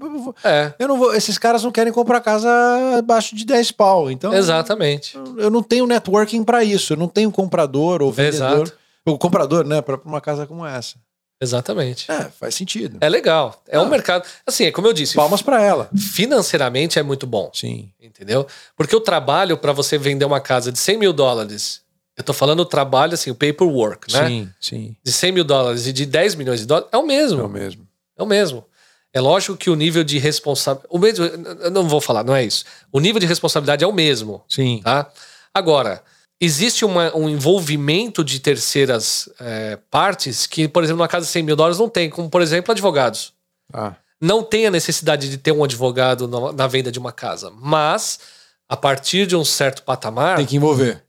É, 0.44 0.74
eu 0.80 0.88
não 0.88 0.98
vou, 0.98 1.14
esses 1.14 1.38
caras 1.38 1.64
não 1.64 1.72
querem 1.72 1.94
comprar 1.94 2.20
casa 2.22 2.50
abaixo 2.98 3.36
de 3.36 3.46
10 3.46 3.72
pau. 3.74 4.10
Então, 4.10 4.34
exatamente. 4.34 5.16
eu 5.38 5.52
não 5.52 5.62
tenho 5.62 5.86
networking 5.86 6.44
pra 6.44 6.64
isso. 6.64 6.94
Eu 6.94 6.98
não 6.98 7.08
tenho 7.08 7.32
comprador 7.32 8.02
ou 8.02 8.12
vendedor. 8.12 8.64
Exato. 8.64 8.74
O 9.06 9.18
comprador, 9.18 9.66
né? 9.66 9.82
Pra 9.82 10.00
uma 10.04 10.20
casa 10.22 10.48
como 10.48 10.66
essa. 10.66 10.96
Exatamente. 11.42 12.12
É, 12.12 12.26
faz 12.26 12.56
sentido. 12.56 12.98
É 13.00 13.08
legal. 13.08 13.62
É 13.68 13.80
um 13.80 13.84
Ah. 13.84 13.90
mercado. 13.90 14.28
Assim, 14.46 14.66
é 14.66 14.72
como 14.72 14.88
eu 14.88 14.94
disse, 14.94 15.16
Palmas 15.16 15.42
pra 15.42 15.62
ela. 15.62 15.90
financeiramente 15.98 17.00
é 17.00 17.04
muito 17.04 17.26
bom. 17.26 17.50
Sim. 17.54 17.90
Entendeu? 18.02 18.46
Porque 18.76 18.96
o 18.96 19.00
trabalho 19.00 19.58
para 19.58 19.72
você 19.72 19.98
vender 19.98 20.26
uma 20.26 20.42
casa 20.42 20.72
de 20.72 20.78
100 20.80 20.98
mil 20.98 21.14
dólares, 21.14 21.82
eu 22.18 22.24
tô 22.24 22.34
falando 22.34 22.60
o 22.60 22.66
trabalho, 22.66 23.14
assim, 23.14 23.32
o 23.32 23.36
paperwork, 23.36 24.12
né? 24.12 24.28
Sim, 24.28 24.50
sim. 24.60 24.96
De 25.02 25.12
100 25.12 25.32
mil 25.32 25.44
dólares 25.46 25.88
e 25.88 25.94
de 25.94 26.06
10 26.06 26.36
milhões 26.36 26.60
de 26.60 26.66
dólares, 26.66 26.90
é 26.92 26.98
o 26.98 27.06
mesmo. 27.06 27.40
É 27.42 27.44
o 27.46 27.50
mesmo. 27.50 27.88
É 28.18 28.24
o 28.24 28.26
mesmo. 28.26 28.66
É 29.14 29.22
lógico 29.22 29.58
que 29.58 29.70
o 29.70 29.76
nível 29.76 30.04
de 30.04 30.20
responsabilidade. 30.20 30.94
O 30.94 31.00
mesmo. 31.00 31.26
Eu 31.26 31.72
não 31.72 31.88
vou 31.88 32.02
falar, 32.02 32.24
não 32.24 32.36
é 32.36 32.44
isso. 32.44 32.66
O 32.92 33.00
nível 33.00 33.20
de 33.20 33.26
responsabilidade 33.26 33.84
é 33.84 33.88
o 33.88 33.94
mesmo, 33.94 34.44
Sim. 34.48 34.82
tá? 34.84 35.10
Agora, 35.54 36.04
existe 36.40 36.86
uma- 36.86 37.16
um 37.16 37.28
envolvimento 37.30 38.24
de 38.24 38.40
terceiras 38.40 39.28
é, 39.40 39.78
partes 39.90 40.46
que, 40.46 40.68
por 40.68 40.84
exemplo, 40.84 40.98
numa 41.00 41.08
casa 41.08 41.26
de 41.26 41.32
100 41.32 41.44
mil 41.44 41.56
dólares 41.56 41.80
não 41.80 41.90
tem, 41.90 42.10
como, 42.10 42.30
por 42.30 42.42
exemplo, 42.42 42.72
advogados. 42.72 43.34
Ah, 43.74 43.94
Não 44.22 44.44
tem 44.44 44.66
a 44.68 44.72
necessidade 44.72 45.30
de 45.30 45.38
ter 45.38 45.52
um 45.54 45.64
advogado 45.64 46.28
na, 46.28 46.52
na 46.52 46.68
venda 46.68 46.92
de 46.92 47.00
uma 47.00 47.12
casa, 47.12 47.50
mas 47.56 48.20
a 48.68 48.76
partir 48.76 49.26
de 49.26 49.36
um 49.36 49.46
certo 49.46 49.84
patamar, 49.84 50.38
tem 50.38 50.46
que 50.46 50.56
envolver. 50.58 51.02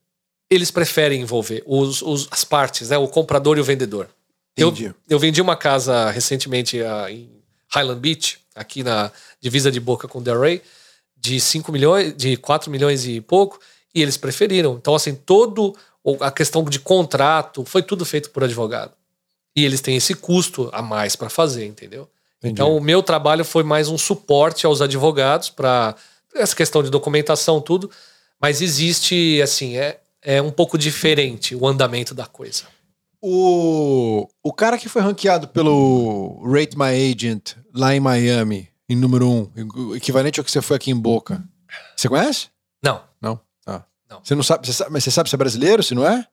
eles 0.50 0.70
preferem 0.70 1.20
envolver 1.20 1.62
os, 1.66 2.02
os- 2.02 2.28
as 2.30 2.44
partes, 2.44 2.90
né? 2.90 2.98
O 2.98 3.08
comprador 3.08 3.58
e 3.58 3.60
o 3.60 3.64
vendedor. 3.64 4.08
Eu, 4.56 4.68
Entendi. 4.68 4.94
eu 5.08 5.18
vendi 5.18 5.40
uma 5.40 5.56
casa 5.56 6.10
recentemente 6.10 6.80
ah, 6.82 7.06
em 7.10 7.28
Highland 7.72 8.00
Beach, 8.00 8.38
aqui 8.54 8.82
na 8.82 9.10
divisa 9.40 9.70
de 9.72 9.80
Boca 9.80 10.06
com 10.08 10.22
Delray, 10.22 10.62
de 11.16 11.40
5 11.40 11.70
milhões, 11.72 12.14
de 12.16 12.36
4 12.36 12.70
milhões 12.70 13.06
e 13.06 13.20
pouco, 13.20 13.58
e 13.94 14.02
eles 14.02 14.16
preferiram. 14.16 14.74
Então, 14.74 14.94
assim, 14.94 15.14
todo 15.14 15.74
a 16.20 16.30
questão 16.30 16.64
de 16.64 16.78
contrato 16.78 17.64
foi 17.64 17.82
tudo 17.82 18.04
feito 18.04 18.30
por 18.30 18.44
advogado. 18.44 18.92
E 19.54 19.64
eles 19.64 19.80
têm 19.80 19.96
esse 19.96 20.14
custo 20.14 20.70
a 20.72 20.80
mais 20.80 21.16
para 21.16 21.28
fazer, 21.28 21.66
entendeu? 21.66 22.08
Entendi. 22.38 22.52
Então, 22.52 22.76
o 22.76 22.80
meu 22.80 23.02
trabalho 23.02 23.44
foi 23.44 23.62
mais 23.62 23.88
um 23.88 23.98
suporte 23.98 24.64
aos 24.64 24.80
advogados 24.80 25.50
para 25.50 25.94
essa 26.34 26.56
questão 26.56 26.82
de 26.82 26.90
documentação, 26.90 27.60
tudo. 27.60 27.90
Mas 28.40 28.62
existe, 28.62 29.40
assim, 29.42 29.76
é, 29.76 30.00
é 30.22 30.40
um 30.40 30.50
pouco 30.50 30.78
diferente 30.78 31.54
o 31.54 31.66
andamento 31.66 32.14
da 32.14 32.24
coisa. 32.24 32.64
O, 33.20 34.26
o 34.42 34.52
cara 34.52 34.78
que 34.78 34.88
foi 34.88 35.02
ranqueado 35.02 35.48
pelo 35.48 36.42
Rate 36.46 36.78
My 36.78 37.12
Agent 37.12 37.54
lá 37.74 37.94
em 37.94 38.00
Miami, 38.00 38.70
em 38.88 38.96
número 38.96 39.28
um, 39.28 39.94
equivalente 39.94 40.40
ao 40.40 40.44
que 40.44 40.50
você 40.50 40.62
foi 40.62 40.76
aqui 40.76 40.90
em 40.90 40.96
Boca. 40.96 41.44
Você 41.94 42.08
conhece? 42.08 42.48
Não, 42.82 43.02
Não. 43.20 43.38
Não. 44.10 44.20
Você 44.24 44.34
não 44.34 44.42
sabe, 44.42 44.66
você 44.66 44.72
sabe, 44.72 44.90
mas 44.92 45.04
você 45.04 45.10
sabe 45.10 45.28
se 45.28 45.34
é 45.34 45.38
brasileiro, 45.38 45.82
se 45.82 45.94
não 45.94 46.06
é? 46.06 46.26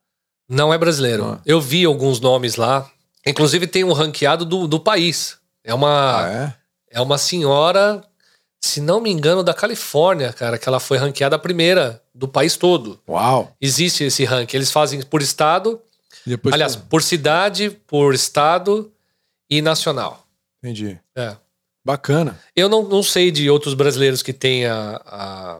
não 0.50 0.74
é 0.74 0.78
brasileiro. 0.78 1.26
Ah. 1.26 1.42
Eu 1.46 1.60
vi 1.62 1.84
alguns 1.86 2.20
nomes 2.20 2.56
lá. 2.56 2.90
Inclusive, 3.26 3.68
tem 3.68 3.84
um 3.84 3.92
ranqueado 3.92 4.46
do, 4.46 4.66
do 4.68 4.80
país. 4.80 5.38
É 5.64 5.74
uma, 5.74 6.24
Ah, 6.26 6.30
é? 6.32 6.54
é 6.98 7.02
uma 7.02 7.18
senhora, 7.18 8.02
se 8.64 8.80
não 8.80 9.02
me 9.02 9.12
engano, 9.12 9.44
da 9.44 9.54
Califórnia, 9.54 10.32
cara, 10.32 10.58
que 10.58 10.68
ela 10.70 10.80
foi 10.80 10.98
ranqueada 10.98 11.36
a 11.36 11.40
primeira 11.40 12.02
do 12.16 12.28
país 12.28 12.56
todo. 12.56 12.98
Uau. 13.08 13.54
Existe 13.60 14.06
esse 14.06 14.24
ranking. 14.24 14.56
Eles 14.56 14.72
fazem 14.72 15.02
por 15.02 15.22
estado, 15.22 15.82
depois 16.26 16.54
aliás, 16.54 16.76
por 16.78 17.04
cidade, 17.04 17.70
por 17.86 18.14
estado 18.14 18.90
e 19.50 19.62
nacional. 19.62 20.26
Entendi. 20.64 20.98
É. 21.16 21.36
Bacana. 21.86 22.40
Eu 22.56 22.68
não, 22.70 22.84
não 22.84 23.04
sei 23.04 23.32
de 23.32 23.50
outros 23.50 23.74
brasileiros 23.74 24.22
que 24.24 24.32
tenha 24.34 25.02
a- 25.06 25.60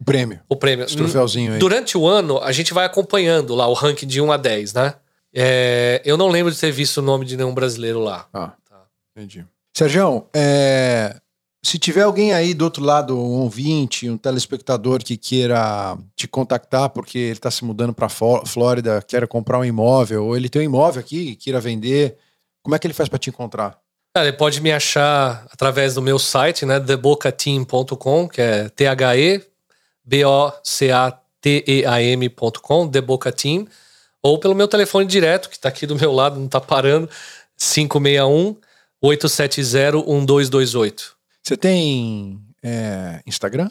O 0.00 0.04
prêmio. 0.04 0.40
o 0.48 0.56
prêmio. 0.56 0.84
Esse 0.84 0.96
troféuzinho 0.96 1.52
aí. 1.54 1.58
Durante 1.58 1.96
o 1.96 2.06
ano, 2.06 2.38
a 2.38 2.52
gente 2.52 2.74
vai 2.74 2.84
acompanhando 2.84 3.54
lá 3.54 3.66
o 3.66 3.72
ranking 3.74 4.06
de 4.06 4.20
1 4.20 4.32
a 4.32 4.36
10, 4.36 4.74
né? 4.74 4.94
É, 5.32 6.00
eu 6.04 6.16
não 6.16 6.28
lembro 6.28 6.52
de 6.52 6.58
ter 6.58 6.70
visto 6.70 6.98
o 6.98 7.02
nome 7.02 7.24
de 7.24 7.36
nenhum 7.36 7.54
brasileiro 7.54 8.00
lá. 8.00 8.26
Ah, 8.32 8.52
Tá. 8.68 8.82
entendi. 9.16 9.44
Sérgio, 9.76 10.26
é, 10.34 11.16
se 11.64 11.78
tiver 11.78 12.02
alguém 12.02 12.32
aí 12.32 12.54
do 12.54 12.64
outro 12.64 12.84
lado, 12.84 13.16
um 13.18 13.40
ouvinte, 13.40 14.08
um 14.08 14.16
telespectador 14.18 15.02
que 15.02 15.16
queira 15.16 15.96
te 16.14 16.28
contactar 16.28 16.90
porque 16.90 17.18
ele 17.18 17.32
está 17.32 17.50
se 17.50 17.64
mudando 17.64 17.92
para 17.94 18.08
Flórida, 18.08 19.02
quer 19.06 19.26
comprar 19.26 19.58
um 19.58 19.64
imóvel, 19.64 20.26
ou 20.26 20.36
ele 20.36 20.48
tem 20.48 20.62
um 20.62 20.64
imóvel 20.66 21.00
aqui 21.00 21.30
e 21.30 21.36
queira 21.36 21.60
vender, 21.60 22.16
como 22.62 22.76
é 22.76 22.78
que 22.78 22.86
ele 22.86 22.94
faz 22.94 23.08
para 23.08 23.18
te 23.18 23.30
encontrar? 23.30 23.78
Cara, 24.14 24.28
ele 24.28 24.36
pode 24.36 24.60
me 24.60 24.70
achar 24.70 25.44
através 25.50 25.94
do 25.94 26.02
meu 26.02 26.20
site, 26.20 26.64
né? 26.64 26.78
thebocateam.com, 26.78 28.28
que 28.28 28.40
é 28.40 28.68
T-H-E-B-O-C-A-T-E-A-M.com, 30.08 32.88
thebocateam, 32.88 33.66
ou 34.22 34.38
pelo 34.38 34.54
meu 34.54 34.68
telefone 34.68 35.06
direto, 35.06 35.50
que 35.50 35.58
tá 35.58 35.68
aqui 35.68 35.86
do 35.86 35.96
meu 35.96 36.12
lado, 36.12 36.38
não 36.38 36.48
tá 36.48 36.60
parando, 36.60 37.08
561 37.56 38.56
870 39.02 39.98
1228. 39.98 41.16
Você 41.42 41.56
tem 41.56 42.40
é, 42.62 43.20
Instagram? 43.26 43.68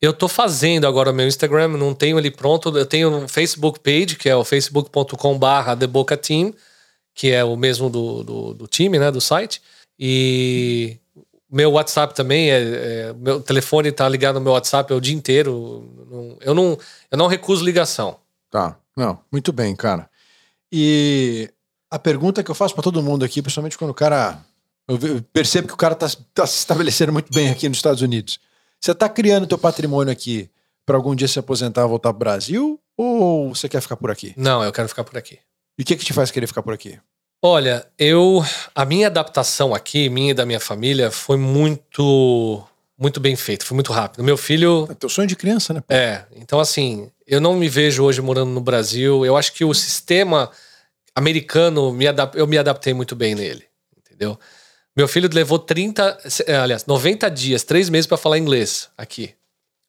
Eu 0.00 0.12
tô 0.12 0.26
fazendo 0.26 0.86
agora 0.88 1.12
meu 1.12 1.28
Instagram, 1.28 1.68
não 1.68 1.94
tenho 1.94 2.18
ele 2.18 2.32
pronto. 2.32 2.76
Eu 2.76 2.84
tenho 2.84 3.08
um 3.08 3.28
Facebook 3.28 3.78
page, 3.78 4.16
que 4.16 4.28
é 4.28 4.34
o 4.34 4.44
facebook.com 4.44 5.38
barra 5.38 5.76
TheBocaTeam, 5.76 6.52
que 7.14 7.30
é 7.30 7.44
o 7.44 7.56
mesmo 7.56 7.88
do, 7.88 8.24
do, 8.24 8.54
do 8.54 8.66
time, 8.66 8.98
né, 8.98 9.12
do 9.12 9.20
site. 9.20 9.62
E 9.96 10.98
meu 11.52 11.72
WhatsApp 11.72 12.14
também, 12.14 12.50
é, 12.50 12.62
é- 12.62 13.12
meu 13.12 13.40
telefone 13.40 13.92
tá 13.92 14.08
ligado 14.08 14.36
no 14.36 14.40
meu 14.40 14.52
WhatsApp 14.52 14.90
é 14.92 14.96
o 14.96 15.00
dia 15.00 15.14
inteiro. 15.14 16.38
Eu, 16.40 16.54
não, 16.54 16.78
eu 17.10 17.18
não 17.18 17.26
recuso 17.26 17.64
ligação. 17.64 18.16
Tá. 18.50 18.76
Não, 18.96 19.18
muito 19.30 19.52
bem, 19.52 19.76
cara. 19.76 20.08
E 20.70 21.50
a 21.90 21.98
pergunta 21.98 22.42
que 22.42 22.50
eu 22.50 22.54
faço 22.54 22.74
para 22.74 22.82
todo 22.82 23.02
mundo 23.02 23.24
aqui, 23.24 23.42
principalmente 23.42 23.76
quando 23.76 23.90
o 23.90 23.94
cara. 23.94 24.38
Eu 24.88 24.98
percebo 25.32 25.68
que 25.68 25.74
o 25.74 25.76
cara 25.76 25.94
está 25.94 26.08
tá 26.34 26.46
se 26.46 26.58
estabelecendo 26.58 27.12
muito 27.12 27.32
bem 27.32 27.50
aqui 27.50 27.68
nos 27.68 27.78
Estados 27.78 28.02
Unidos. 28.02 28.40
Você 28.80 28.92
está 28.92 29.08
criando 29.08 29.46
teu 29.46 29.58
patrimônio 29.58 30.12
aqui 30.12 30.50
para 30.84 30.96
algum 30.96 31.14
dia 31.14 31.28
se 31.28 31.38
aposentar 31.38 31.84
e 31.84 31.88
voltar 31.88 32.12
para 32.12 32.16
o 32.16 32.18
Brasil? 32.18 32.80
Ou 32.96 33.54
você 33.54 33.68
quer 33.68 33.80
ficar 33.80 33.96
por 33.96 34.10
aqui? 34.10 34.34
Não, 34.36 34.64
eu 34.64 34.72
quero 34.72 34.88
ficar 34.88 35.04
por 35.04 35.16
aqui. 35.16 35.38
E 35.78 35.82
o 35.82 35.84
que, 35.84 35.96
que 35.96 36.04
te 36.04 36.12
faz 36.12 36.30
querer 36.30 36.46
ficar 36.46 36.62
por 36.62 36.74
aqui? 36.74 36.98
Olha, 37.44 37.84
eu. 37.98 38.40
A 38.72 38.84
minha 38.84 39.08
adaptação 39.08 39.74
aqui, 39.74 40.08
minha 40.08 40.30
e 40.30 40.34
da 40.34 40.46
minha 40.46 40.60
família, 40.60 41.10
foi 41.10 41.36
muito. 41.36 42.62
Muito 42.96 43.18
bem 43.18 43.34
feito, 43.34 43.64
foi 43.66 43.74
muito 43.74 43.92
rápido. 43.92 44.22
Meu 44.22 44.36
filho. 44.36 44.86
É 44.88 44.94
teu 44.94 45.08
sonho 45.08 45.26
de 45.26 45.34
criança, 45.34 45.74
né? 45.74 45.82
É. 45.88 46.22
Então, 46.36 46.60
assim, 46.60 47.10
eu 47.26 47.40
não 47.40 47.56
me 47.56 47.68
vejo 47.68 48.04
hoje 48.04 48.22
morando 48.22 48.52
no 48.52 48.60
Brasil. 48.60 49.26
Eu 49.26 49.36
acho 49.36 49.52
que 49.54 49.64
o 49.64 49.74
sistema 49.74 50.52
americano, 51.16 51.92
me 51.92 52.04
eu 52.34 52.46
me 52.46 52.56
adaptei 52.56 52.94
muito 52.94 53.16
bem 53.16 53.34
nele. 53.34 53.64
Entendeu? 53.98 54.38
Meu 54.96 55.08
filho 55.08 55.28
levou 55.32 55.58
30. 55.58 56.16
Eh, 56.46 56.54
aliás, 56.54 56.86
90 56.86 57.28
dias, 57.28 57.64
três 57.64 57.88
meses 57.88 58.06
para 58.06 58.16
falar 58.16 58.38
inglês 58.38 58.88
aqui, 58.96 59.34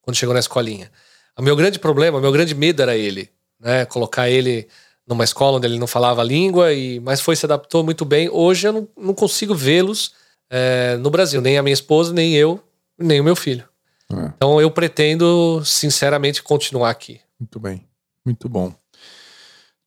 quando 0.02 0.18
chegou 0.18 0.34
na 0.34 0.40
escolinha. 0.40 0.92
O 1.38 1.44
meu 1.44 1.56
grande 1.56 1.78
problema, 1.78 2.18
o 2.18 2.22
meu 2.22 2.32
grande 2.32 2.56
medo 2.56 2.82
era 2.82 2.98
ele, 2.98 3.30
né? 3.60 3.86
Colocar 3.86 4.28
ele 4.28 4.68
numa 5.08 5.24
escola 5.24 5.58
onde 5.58 5.68
ele 5.68 5.80
não 5.80 5.88
falava 5.88 6.22
a 6.22 6.24
língua, 6.24 6.74
e, 6.74 7.00
mas 7.00 7.22
foi, 7.22 7.36
se 7.36 7.46
adaptou 7.46 7.84
muito 7.84 8.06
bem. 8.06 8.30
Hoje 8.30 8.68
eu 8.68 8.74
não, 8.74 8.88
não 8.98 9.14
consigo 9.14 9.54
vê-los 9.54 10.14
é, 10.50 10.98
no 10.98 11.10
Brasil, 11.10 11.42
nem 11.42 11.58
a 11.58 11.64
minha 11.64 11.74
esposa, 11.74 12.14
nem 12.14 12.34
eu, 12.34 12.62
nem 12.98 13.20
o 13.20 13.24
meu 13.24 13.36
filho. 13.36 13.68
É. 14.12 14.32
Então 14.36 14.62
eu 14.62 14.72
pretendo, 14.72 15.64
sinceramente, 15.66 16.42
continuar 16.42 16.90
aqui. 16.90 17.20
Muito 17.40 17.60
bem, 17.60 17.86
muito 18.26 18.48
bom. 18.48 18.74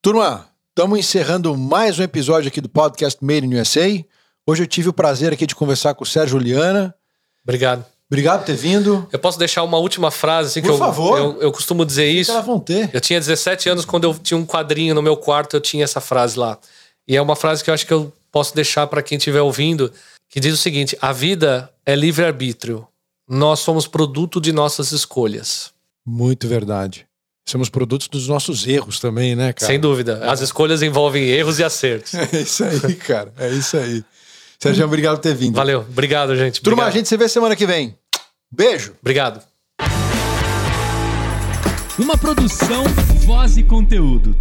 Turma, 0.03 0.49
estamos 0.69 0.99
encerrando 0.99 1.57
mais 1.57 1.99
um 1.99 2.03
episódio 2.03 2.49
aqui 2.49 2.61
do 2.61 2.69
podcast 2.69 3.25
Made 3.25 3.47
in 3.47 3.55
USA. 3.55 4.05
Hoje 4.47 4.63
eu 4.63 4.67
tive 4.67 4.89
o 4.89 4.93
prazer 4.93 5.33
aqui 5.33 5.47
de 5.47 5.55
conversar 5.55 5.95
com 5.95 6.05
o 6.05 6.07
Sérgio 6.07 6.39
Juliana. 6.39 6.95
Obrigado. 7.43 7.85
Obrigado 8.11 8.41
por 8.41 8.47
ter 8.47 8.57
vindo. 8.57 9.07
Eu 9.13 9.19
posso 9.19 9.39
deixar 9.39 9.65
uma 9.65 9.79
última 9.79 10.11
frase, 10.11 10.51
assim, 10.51 10.61
por 10.61 10.69
que 10.69 10.75
eu, 10.75 10.79
favor. 10.79 11.19
Eu, 11.19 11.43
eu 11.43 11.53
costumo 11.53 11.85
dizer 11.85 12.07
isso. 12.07 12.31
Elas 12.31 12.47
vão 12.47 12.61
ter. 12.61 12.89
Eu 12.93 13.01
tinha 13.01 13.19
17 13.19 13.69
anos 13.69 13.85
quando 13.85 14.05
eu 14.05 14.15
tinha 14.15 14.39
um 14.39 14.47
quadrinho 14.47 14.95
no 14.95 15.03
meu 15.03 15.17
quarto, 15.17 15.57
eu 15.57 15.61
tinha 15.61 15.83
essa 15.83 16.01
frase 16.01 16.39
lá. 16.39 16.59
E 17.09 17.17
é 17.17 17.23
uma 17.23 17.35
frase 17.35 17.65
que 17.65 17.71
eu 17.71 17.75
acho 17.75 17.87
que 17.87 17.93
eu 17.93 18.13
posso 18.31 18.55
deixar 18.55 18.87
para 18.87 19.03
quem 19.03 19.19
estiver 19.19 19.41
ouvindo, 19.41 19.93
que 20.29 20.39
diz 20.39 20.55
o 20.55 20.57
seguinte: 20.57 20.97
a 21.01 21.13
vida 21.13 21.71
é 21.85 21.97
livre-arbítrio. 21.97 22.87
Nós 23.29 23.59
somos 23.59 23.89
produto 23.89 24.41
de 24.41 24.53
nossas 24.53 24.93
escolhas. 24.93 25.73
Muito 26.07 26.47
verdade. 26.47 27.07
Somos 27.49 27.69
produtos 27.69 28.09
dos 28.09 28.27
nossos 28.27 28.67
erros 28.67 28.99
também, 28.99 29.37
né, 29.37 29.53
cara? 29.53 29.71
Sem 29.71 29.79
dúvida. 29.79 30.31
As 30.31 30.41
escolhas 30.41 30.83
envolvem 30.83 31.25
erros 31.25 31.59
e 31.59 31.65
acertos. 31.65 32.13
É 32.33 32.41
isso 32.41 32.65
aí, 32.65 32.95
cara. 32.95 33.33
É 33.37 33.51
isso 33.51 33.77
aí. 33.77 34.05
Sérgio, 34.59 34.85
obrigado 34.85 35.17
por 35.17 35.23
ter 35.23 35.35
vindo. 35.35 35.55
Valeu. 35.55 35.81
Obrigado, 35.81 36.35
gente. 36.37 36.61
Turma, 36.61 36.83
obrigado. 36.83 36.95
a 36.95 36.97
gente 36.97 37.09
se 37.09 37.17
vê 37.17 37.29
semana 37.29 37.55
que 37.55 37.67
vem. 37.67 37.97
Beijo. 38.51 38.95
Obrigado. 39.01 39.41
Uma 41.99 42.17
produção, 42.17 42.85
voz 43.25 43.57
e 43.57 43.63
conteúdo. 43.63 44.37